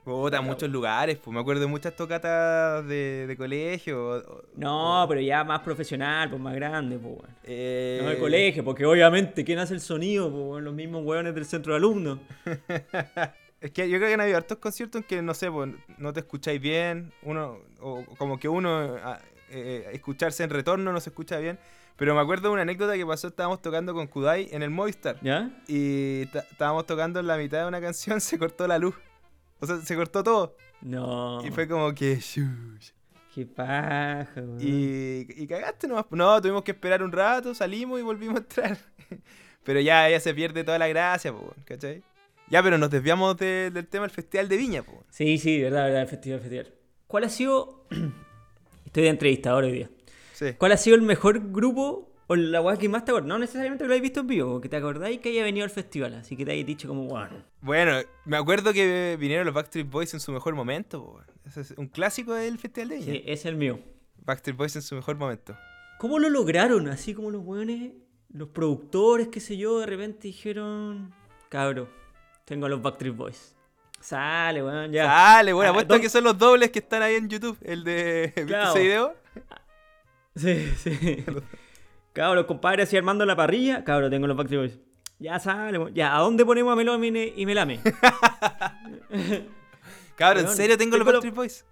Puta, 0.04 0.41
muchos 0.41 0.70
lugares, 0.70 1.18
pues 1.24 1.34
me 1.34 1.39
acuerdo 1.39 1.62
de 1.62 1.68
muchas 1.68 1.95
tocatas 1.95 2.86
de, 2.88 3.26
de 3.28 3.38
colegio. 3.38 4.04
o- 4.10 4.18
o- 4.18 4.43
No, 4.56 5.06
pero 5.08 5.22
ya 5.22 5.43
más 5.43 5.60
profesional, 5.62 6.30
pues 6.30 6.41
más 6.41 6.56
grande, 6.56 6.97
pues 6.97 7.18
eh, 7.43 7.99
No 8.04 8.10
de 8.10 8.18
colegio, 8.18 8.64
porque 8.64 8.86
obviamente, 8.86 9.43
¿quién 9.45 9.60
hace 9.60 9.76
el 9.76 9.80
sonido? 9.82 10.32
Pues 10.32 10.64
los 10.64 10.74
mismos 10.74 11.04
weones 11.06 11.36
del 11.36 11.45
centro 11.45 11.74
de 11.74 11.78
alumnos. 11.78 12.20
Es 13.62 13.70
que 13.70 13.88
yo 13.88 13.97
creo 13.97 14.08
que 14.08 14.16
han 14.16 14.22
habido 14.22 14.38
hartos 14.38 14.58
conciertos 14.58 15.02
en 15.02 15.08
que, 15.08 15.22
no 15.22 15.36
sé, 15.36 15.52
pues, 15.52 15.70
no 15.99 16.12
te 16.14 16.22
escucháis 16.22 16.60
bien, 16.60 17.14
uno, 17.22 17.60
o 17.80 18.04
como 18.18 18.39
que 18.39 18.49
uno, 18.49 18.97
eh, 19.52 19.88
escucharse 19.93 20.43
en 20.43 20.49
retorno 20.49 20.91
no 20.91 20.99
se 20.99 21.10
escucha 21.12 21.38
bien. 21.38 21.60
Pero 21.95 22.16
me 22.16 22.22
acuerdo 22.22 22.47
de 22.47 22.54
una 22.54 22.64
anécdota 22.64 22.95
que 22.95 23.06
pasó, 23.06 23.28
estábamos 23.28 23.62
tocando 23.62 23.93
con 23.93 24.08
Kudai 24.08 24.49
en 24.52 24.64
el 24.64 24.72
Movistar. 24.72 25.18
¿Ya? 25.22 25.52
Y 25.68 26.22
estábamos 26.34 26.88
tocando 26.88 27.20
en 27.20 27.28
la 27.28 27.38
mitad 27.38 27.62
de 27.62 27.68
una 27.68 27.80
canción, 27.80 28.20
se 28.22 28.39
cortó 28.39 28.66
la 28.68 28.80
luz. 28.80 28.95
O 29.62 29.66
sea, 29.66 29.78
se 29.78 29.95
cortó 29.95 30.24
todo. 30.24 30.57
No. 30.82 31.41
Y 31.45 31.51
fue 31.51 31.68
como 31.68 31.93
que... 31.93 32.16
shush. 32.18 32.89
Qué 33.34 33.45
paja, 33.45 34.28
weón. 34.36 34.57
Y, 34.59 35.26
y 35.41 35.47
cagaste 35.47 35.88
nomás. 35.88 36.05
No, 36.12 36.41
tuvimos 36.41 36.64
que 36.64 36.72
esperar 36.72 37.01
un 37.01 37.12
rato, 37.14 37.55
salimos 37.55 37.97
y 37.99 38.03
volvimos 38.03 38.36
a 38.36 38.39
entrar. 38.39 38.78
Pero 39.64 39.80
ya, 39.80 40.09
ya 40.09 40.20
se 40.20 40.34
pierde 40.34 40.64
toda 40.66 40.78
la 40.80 40.88
gracia, 40.89 41.32
po, 41.32 41.53
¿cachai? 41.66 42.03
Ya, 42.49 42.62
pero 42.62 42.78
nos 42.78 42.89
desviamos 42.89 43.38
de- 43.38 43.70
del 43.72 43.88
tema 43.88 44.03
del 44.05 44.12
Festival 44.12 44.49
de 44.49 44.57
Viña, 44.57 44.84
po. 44.84 45.05
Sí, 45.09 45.38
sí, 45.38 45.62
verdad, 45.62 45.86
verdad, 45.86 46.01
el 46.01 46.07
festival, 46.09 46.39
el 46.39 46.41
festival. 46.41 46.74
¿Cuál 47.07 47.24
ha 47.24 47.30
sido... 47.30 47.86
Estoy 48.86 49.03
de 49.03 49.09
entrevistador 49.09 49.64
hoy 49.64 49.72
día. 49.72 49.89
Sí. 50.34 50.53
¿Cuál 50.57 50.74
ha 50.74 50.78
sido 50.78 50.97
el 50.97 51.01
mejor 51.03 51.51
grupo 51.53 52.11
o 52.32 52.36
la 52.36 52.61
weá 52.61 52.77
que 52.77 52.88
más 52.89 53.03
te 53.05 53.11
acuerdas? 53.11 53.27
No 53.27 53.39
necesariamente 53.39 53.84
que 53.84 53.88
lo 53.88 53.93
hayas 53.93 54.01
visto 54.01 54.19
en 54.21 54.27
vivo, 54.27 54.61
que 54.61 54.69
te 54.69 54.77
acordáis 54.77 55.19
que 55.19 55.29
haya 55.29 55.43
venido 55.43 55.63
al 55.63 55.69
festival, 55.69 56.13
así 56.15 56.36
que 56.38 56.45
te 56.45 56.51
hayas 56.51 56.65
dicho 56.65 56.88
como, 56.88 57.05
bueno. 57.05 57.43
Bueno, 57.61 57.97
me 58.25 58.38
acuerdo 58.38 58.73
que 58.73 59.17
vinieron 59.19 59.45
los 59.45 59.53
Backstreet 59.53 59.89
Boys 59.89 60.13
en 60.13 60.19
su 60.19 60.32
mejor 60.32 60.55
momento, 60.55 61.03
po. 61.03 61.21
Ese 61.45 61.61
es 61.61 61.71
un 61.77 61.88
clásico 61.88 62.34
del 62.34 62.57
Festival 62.59 62.89
de 62.89 62.95
Viña. 62.97 63.11
Sí, 63.13 63.23
es 63.25 63.45
el 63.45 63.55
mío. 63.55 63.79
Backstreet 64.23 64.55
Boys 64.57 64.75
en 64.75 64.82
su 64.82 64.95
mejor 64.95 65.15
momento. 65.17 65.57
¿Cómo 65.99 66.19
lo 66.19 66.29
lograron? 66.29 66.88
Así 66.88 67.13
como 67.13 67.32
los 67.32 67.43
weones, 67.43 67.91
los 68.34 68.47
productores, 68.49 69.27
qué 69.27 69.39
sé 69.39 69.57
yo, 69.57 69.79
de 69.79 69.86
repente 69.88 70.27
dijeron, 70.27 71.13
cabro, 71.49 71.88
tengo 72.45 72.65
a 72.65 72.69
los 72.69 72.82
Backstreet 72.82 73.15
Boys. 73.15 73.55
Sale, 73.99 74.63
weón, 74.63 74.91
ya. 74.91 75.03
Dale, 75.05 75.53
bueno, 75.53 75.67
Ah, 75.67 75.71
apuesto 75.71 75.93
¿dónde- 75.93 76.03
que 76.03 76.09
son 76.09 76.23
los 76.23 76.36
dobles 76.38 76.71
que 76.71 76.79
están 76.79 77.03
ahí 77.03 77.15
en 77.15 77.29
YouTube. 77.29 77.57
El 77.61 77.84
de... 77.84 78.23
¿Viste 78.36 78.45
Claro. 78.45 78.69
ese 78.71 78.79
video? 78.82 79.15
Sí, 80.36 80.71
sí. 80.77 81.25
Cabro, 82.14 82.36
los 82.36 82.45
compadres 82.45 82.88
así 82.89 82.97
armando 82.97 83.26
la 83.26 83.36
parrilla. 83.36 83.84
Cabro, 83.84 84.09
tengo 84.09 84.28
los 84.28 84.36
Backstreet 84.36 84.62
Boys. 84.62 84.80
Ya 85.20 85.39
sale, 85.39 85.80
ya, 85.93 86.16
¿a 86.16 86.20
dónde 86.20 86.45
ponemos 86.45 86.74
a 86.74 86.76
Melómine 86.76 87.32
y 87.36 87.45
Melame? 87.45 87.80
Cabrón, 90.16 90.45
¿en 90.45 90.51
serio 90.51 90.78
tengo 90.78 90.97
los 90.97 91.05
Backstreet 91.05 91.36
Boys? 91.36 91.66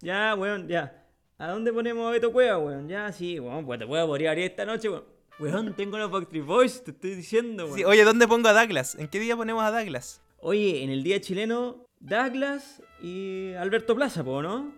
Ya, 0.00 0.34
weón, 0.34 0.68
ya. 0.68 1.04
¿A 1.38 1.48
dónde 1.48 1.72
ponemos 1.72 2.06
a 2.06 2.10
Beto 2.10 2.32
Cueva, 2.32 2.58
weón? 2.58 2.88
Ya, 2.88 3.10
sí, 3.12 3.40
weón, 3.40 3.66
pues 3.66 3.78
te 3.78 3.86
puedo 3.86 4.02
abrir 4.02 4.28
esta 4.38 4.64
noche, 4.64 4.88
weón. 4.88 5.04
Weón, 5.38 5.74
tengo 5.74 5.98
los 5.98 6.10
Backstreet 6.10 6.44
Boys, 6.44 6.84
te 6.84 6.92
estoy 6.92 7.14
diciendo, 7.14 7.64
weón. 7.64 7.76
Sí, 7.76 7.84
oye, 7.84 8.04
¿dónde 8.04 8.28
pongo 8.28 8.48
a 8.48 8.52
Douglas? 8.52 8.94
¿En 8.94 9.08
qué 9.08 9.18
día 9.18 9.36
ponemos 9.36 9.64
a 9.64 9.70
Douglas? 9.70 10.22
Oye, 10.38 10.84
en 10.84 10.90
el 10.90 11.02
día 11.02 11.20
chileno, 11.20 11.86
Douglas 11.98 12.82
y 13.02 13.54
Alberto 13.54 13.96
Plaza, 13.96 14.22
po, 14.22 14.42
¿no? 14.42 14.72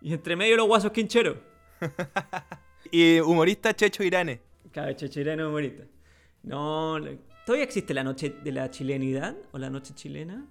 Y 0.00 0.12
entre 0.12 0.36
medio 0.36 0.56
los 0.56 0.66
guasos 0.66 0.92
quincheros. 0.92 1.36
Y 2.90 3.20
humorista 3.20 3.74
Checho 3.74 4.02
Irane. 4.02 4.40
Cada 4.72 4.94
chileno 4.94 5.48
humorista. 5.48 5.84
No, 6.42 6.96
¿todavía 7.44 7.64
existe 7.64 7.92
la 7.94 8.04
noche 8.04 8.30
de 8.30 8.52
la 8.52 8.70
chilenidad 8.70 9.36
o 9.52 9.58
la 9.58 9.70
noche 9.70 9.94
chilena? 9.94 10.46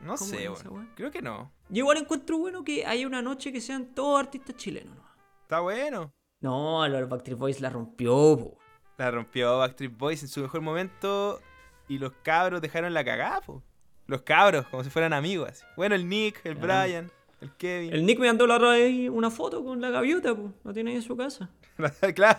No 0.00 0.14
¿Cómo 0.16 0.30
sé, 0.30 0.48
weá? 0.48 0.88
Creo 0.94 1.10
que 1.10 1.22
no. 1.22 1.52
Yo 1.68 1.78
igual 1.80 1.98
encuentro 1.98 2.38
bueno 2.38 2.64
que 2.64 2.84
haya 2.84 3.06
una 3.06 3.22
noche 3.22 3.52
que 3.52 3.60
sean 3.60 3.94
todos 3.94 4.20
artistas 4.20 4.56
chilenos. 4.56 4.94
¿no? 4.96 5.02
Está 5.42 5.60
bueno. 5.60 6.12
No, 6.40 6.86
los 6.88 7.08
Backstreet 7.08 7.38
Boys 7.38 7.60
la 7.60 7.70
rompió, 7.70 8.10
po. 8.36 8.58
La 8.98 9.10
rompió 9.10 9.58
Backstreet 9.58 9.96
Boys 9.96 10.22
en 10.22 10.28
su 10.28 10.40
mejor 10.40 10.60
momento 10.60 11.40
y 11.88 11.98
los 11.98 12.12
cabros 12.22 12.60
dejaron 12.60 12.92
la 12.94 13.04
cagada, 13.04 13.40
po. 13.40 13.62
Los 14.06 14.22
cabros, 14.22 14.66
como 14.66 14.82
si 14.82 14.90
fueran 14.90 15.12
amigos. 15.12 15.48
así. 15.50 15.64
Bueno, 15.76 15.94
el 15.94 16.08
Nick, 16.08 16.40
el 16.44 16.56
Claro. 16.58 16.82
Brian, 16.84 17.10
el 17.40 17.52
Kevin. 17.52 17.92
El 17.92 18.04
Nick 18.04 18.18
me 18.18 18.26
mandó 18.26 18.46
la 18.46 18.56
otra 18.56 18.70
vez 18.70 19.08
una 19.08 19.30
foto 19.30 19.64
con 19.64 19.80
la 19.80 19.90
gaviota, 19.90 20.34
po. 20.34 20.52
La 20.64 20.72
tiene 20.72 20.90
ahí 20.90 20.96
en 20.96 21.02
su 21.02 21.16
casa. 21.16 21.48
claro. 22.14 22.38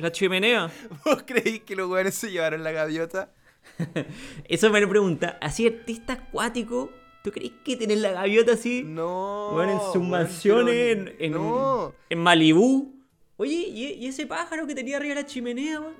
La 0.00 0.10
chimenea. 0.12 0.70
¿Vos 1.04 1.22
creís 1.26 1.60
que 1.62 1.76
los 1.76 1.88
weones 1.90 2.14
se 2.14 2.30
llevaron 2.30 2.62
la 2.62 2.72
gaviota? 2.72 3.30
Eso 4.48 4.70
me 4.70 4.80
lo 4.80 4.88
pregunta. 4.88 5.38
Así 5.40 5.66
artista 5.66 6.14
acuático, 6.14 6.90
¿tú 7.22 7.30
crees 7.30 7.52
que 7.64 7.76
tener 7.76 7.98
la 7.98 8.12
gaviota 8.12 8.52
así? 8.52 8.82
No. 8.84 9.50
Bueno, 9.52 9.72
en 9.72 9.92
sus 9.92 10.02
mansiones, 10.02 10.96
en, 10.96 11.14
en, 11.18 11.32
No. 11.32 11.94
en 12.08 12.18
Malibú. 12.20 12.94
Oye, 13.36 13.54
¿y, 13.68 13.84
y 13.94 14.06
ese 14.06 14.26
pájaro 14.26 14.66
que 14.66 14.74
tenía 14.74 14.96
arriba 14.96 15.14
de 15.14 15.22
la 15.22 15.26
chimenea, 15.26 15.80
weón? 15.80 15.94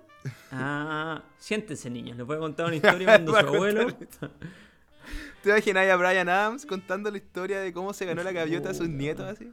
Ah, 0.51 1.22
siéntense, 1.39 1.89
niños. 1.89 2.16
Les 2.16 2.26
voy 2.26 2.36
a 2.36 2.41
contar 2.41 2.66
una 2.66 2.76
historia 2.76 3.07
cuando 3.07 3.32
su 3.32 3.39
abuelo. 3.39 3.86
¿Te 5.43 5.51
imaginas 5.51 5.89
a 5.89 5.97
Brian 5.97 6.28
Adams 6.28 6.66
contando 6.66 7.11
la 7.11 7.16
historia 7.16 7.61
de 7.61 7.72
cómo 7.72 7.93
se 7.93 8.05
ganó 8.07 8.22
la 8.22 8.32
gaviota 8.32 8.70
a 8.70 8.74
sus 8.74 8.89
nietos 8.89 9.26
así? 9.26 9.53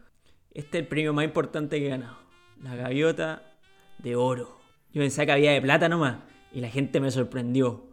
Este 0.54 0.78
es 0.78 0.82
el 0.84 0.88
premio 0.88 1.14
más 1.14 1.26
importante 1.26 1.80
que 1.80 1.86
he 1.86 1.90
ganado. 1.90 2.18
La 2.62 2.76
gaviota 2.76 3.44
de 4.00 4.16
oro. 4.16 4.60
Yo 4.94 5.02
pensaba 5.02 5.28
que 5.28 5.32
había 5.34 5.52
de 5.52 5.62
plata 5.62 5.90
nomás. 5.90 6.18
Y 6.54 6.62
la 6.62 6.70
gente 6.70 7.00
me 7.00 7.12
sorprendió. 7.12 7.90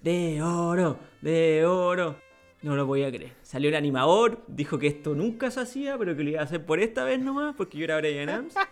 De 0.00 0.42
oro, 0.42 0.98
de 1.20 1.66
oro. 1.66 2.16
No 2.62 2.74
lo 2.76 2.86
podía 2.86 3.10
creer. 3.10 3.34
Salió 3.42 3.68
el 3.68 3.76
animador, 3.76 4.42
dijo 4.48 4.78
que 4.78 4.86
esto 4.86 5.14
nunca 5.14 5.50
se 5.50 5.60
hacía, 5.60 5.98
pero 5.98 6.16
que 6.16 6.24
lo 6.24 6.30
iba 6.30 6.40
a 6.40 6.44
hacer 6.44 6.64
por 6.64 6.80
esta 6.80 7.04
vez 7.04 7.20
nomás, 7.20 7.54
porque 7.56 7.78
yo 7.78 7.84
era 7.84 7.98
Brian 7.98 8.28
Adams. 8.28 8.54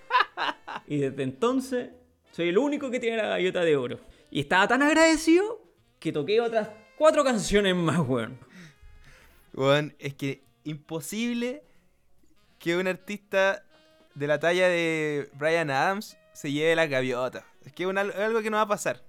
Y 0.87 0.99
desde 0.99 1.23
entonces, 1.23 1.91
soy 2.33 2.49
el 2.49 2.59
único 2.59 2.91
que 2.91 3.01
tiene 3.01 3.17
la 3.17 3.29
gaviota 3.29 3.61
de 3.61 3.77
oro. 3.77 4.01
Y 4.31 4.41
estaba 4.41 4.67
tan 4.67 4.83
agradecido 4.83 5.63
que 5.99 6.13
toqué 6.13 6.41
otras 6.41 6.69
cuatro 6.99 7.25
canciones 7.25 7.75
más, 7.75 8.01
weón. 8.01 8.39
Weón, 9.55 9.95
es 9.99 10.15
que 10.15 10.43
imposible 10.65 11.63
que 12.59 12.77
un 12.77 12.87
artista 12.87 13.65
de 14.15 14.27
la 14.27 14.39
talla 14.39 14.69
de 14.69 15.29
Brian 15.35 15.71
Adams 15.71 16.17
se 16.33 16.53
lleve 16.53 16.77
las 16.77 16.89
gaviotas. 16.89 17.45
Es 17.65 17.73
que 17.73 17.85
es 17.85 17.89
algo 18.17 18.43
que 18.43 18.51
no 18.51 18.57
va 18.57 18.63
a 18.63 18.69
pasar. 18.69 19.03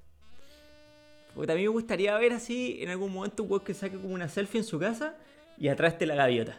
Porque 1.33 1.47
también 1.47 1.67
me 1.69 1.73
gustaría 1.73 2.17
ver 2.17 2.33
así 2.33 2.77
en 2.81 2.89
algún 2.89 3.11
momento 3.13 3.43
un 3.43 3.51
weón 3.51 3.63
que 3.63 3.73
saque 3.73 3.97
como 3.97 4.13
una 4.13 4.29
selfie 4.29 4.59
en 4.61 4.65
su 4.65 4.79
casa 4.79 5.15
y 5.57 5.67
atrás 5.67 5.93
esté 5.93 6.05
la 6.05 6.15
gaviota. 6.15 6.57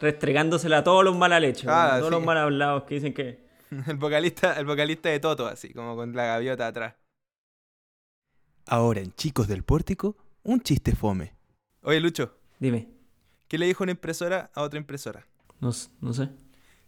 Restregándosela 0.00 0.78
a 0.78 0.84
todos 0.84 1.04
los 1.04 1.16
mal 1.16 1.42
hechos, 1.44 1.66
Ah, 1.68 1.96
a 1.96 1.98
todos 1.98 2.10
sí. 2.10 2.14
los 2.16 2.24
mal 2.24 2.38
hablados 2.38 2.84
que 2.84 2.94
dicen 2.96 3.12
que. 3.14 3.44
El 3.88 3.96
vocalista, 3.96 4.58
el 4.60 4.64
vocalista 4.64 5.08
de 5.08 5.18
Toto, 5.20 5.46
así, 5.46 5.72
como 5.72 5.96
con 5.96 6.14
la 6.14 6.24
gaviota 6.24 6.66
atrás. 6.68 6.94
Ahora 8.66 9.00
en 9.00 9.12
Chicos 9.14 9.48
del 9.48 9.62
Pórtico, 9.64 10.16
un 10.42 10.60
chiste 10.60 10.94
fome. 10.94 11.34
Oye, 11.82 12.00
Lucho, 12.00 12.36
Dime, 12.58 12.88
¿qué 13.48 13.58
le 13.58 13.66
dijo 13.66 13.82
una 13.84 13.92
impresora 13.92 14.50
a 14.54 14.62
otra 14.62 14.78
impresora? 14.78 15.26
no, 15.60 15.70
no 16.00 16.12
sé. 16.12 16.28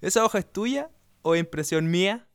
¿Esa 0.01 0.25
hoja 0.25 0.39
es 0.39 0.53
tuya 0.53 0.91
o 1.23 1.35
impresión 1.35 1.91
mía? 1.91 2.29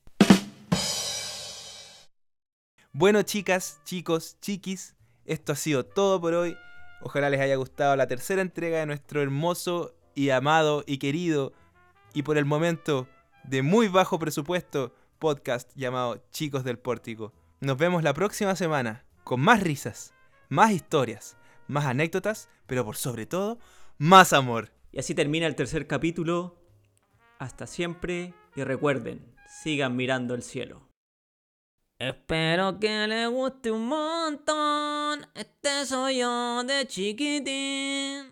Bueno, 2.91 3.21
chicas, 3.21 3.79
chicos, 3.85 4.37
chiquis, 4.41 4.97
esto 5.23 5.53
ha 5.53 5.55
sido 5.55 5.85
todo 5.85 6.19
por 6.19 6.33
hoy. 6.33 6.57
Ojalá 7.01 7.29
les 7.29 7.39
haya 7.39 7.55
gustado 7.55 7.95
la 7.95 8.07
tercera 8.07 8.41
entrega 8.41 8.79
de 8.79 8.85
nuestro 8.85 9.21
hermoso 9.21 9.95
y 10.13 10.31
amado 10.31 10.83
y 10.85 10.97
querido 10.97 11.53
y 12.13 12.23
por 12.23 12.37
el 12.37 12.43
momento 12.43 13.07
de 13.45 13.61
muy 13.61 13.87
bajo 13.87 14.19
presupuesto 14.19 14.93
podcast 15.17 15.71
llamado 15.73 16.21
Chicos 16.31 16.65
del 16.65 16.77
Pórtico. 16.77 17.31
Nos 17.61 17.77
vemos 17.77 18.03
la 18.03 18.13
próxima 18.13 18.57
semana 18.57 19.05
con 19.23 19.39
más 19.39 19.63
risas, 19.63 20.13
más 20.49 20.71
historias, 20.71 21.37
más 21.67 21.85
anécdotas, 21.85 22.49
pero 22.67 22.83
por 22.83 22.97
sobre 22.97 23.25
todo, 23.25 23.57
más 23.97 24.33
amor. 24.33 24.73
Y 24.91 24.99
así 24.99 25.15
termina 25.15 25.47
el 25.47 25.55
tercer 25.55 25.87
capítulo. 25.87 26.62
Hasta 27.43 27.67
siempre 27.67 28.33
y 28.55 28.63
recuerden, 28.63 29.35
sigan 29.49 29.97
mirando 29.97 30.33
el 30.33 30.43
cielo. 30.43 30.87
Espero 31.99 32.79
que 32.79 33.05
les 33.05 33.29
guste 33.29 33.69
un 33.69 33.85
montón. 33.85 35.27
Este 35.35 35.85
soy 35.85 36.19
yo 36.19 36.63
de 36.63 36.87
chiquitín. 36.87 38.31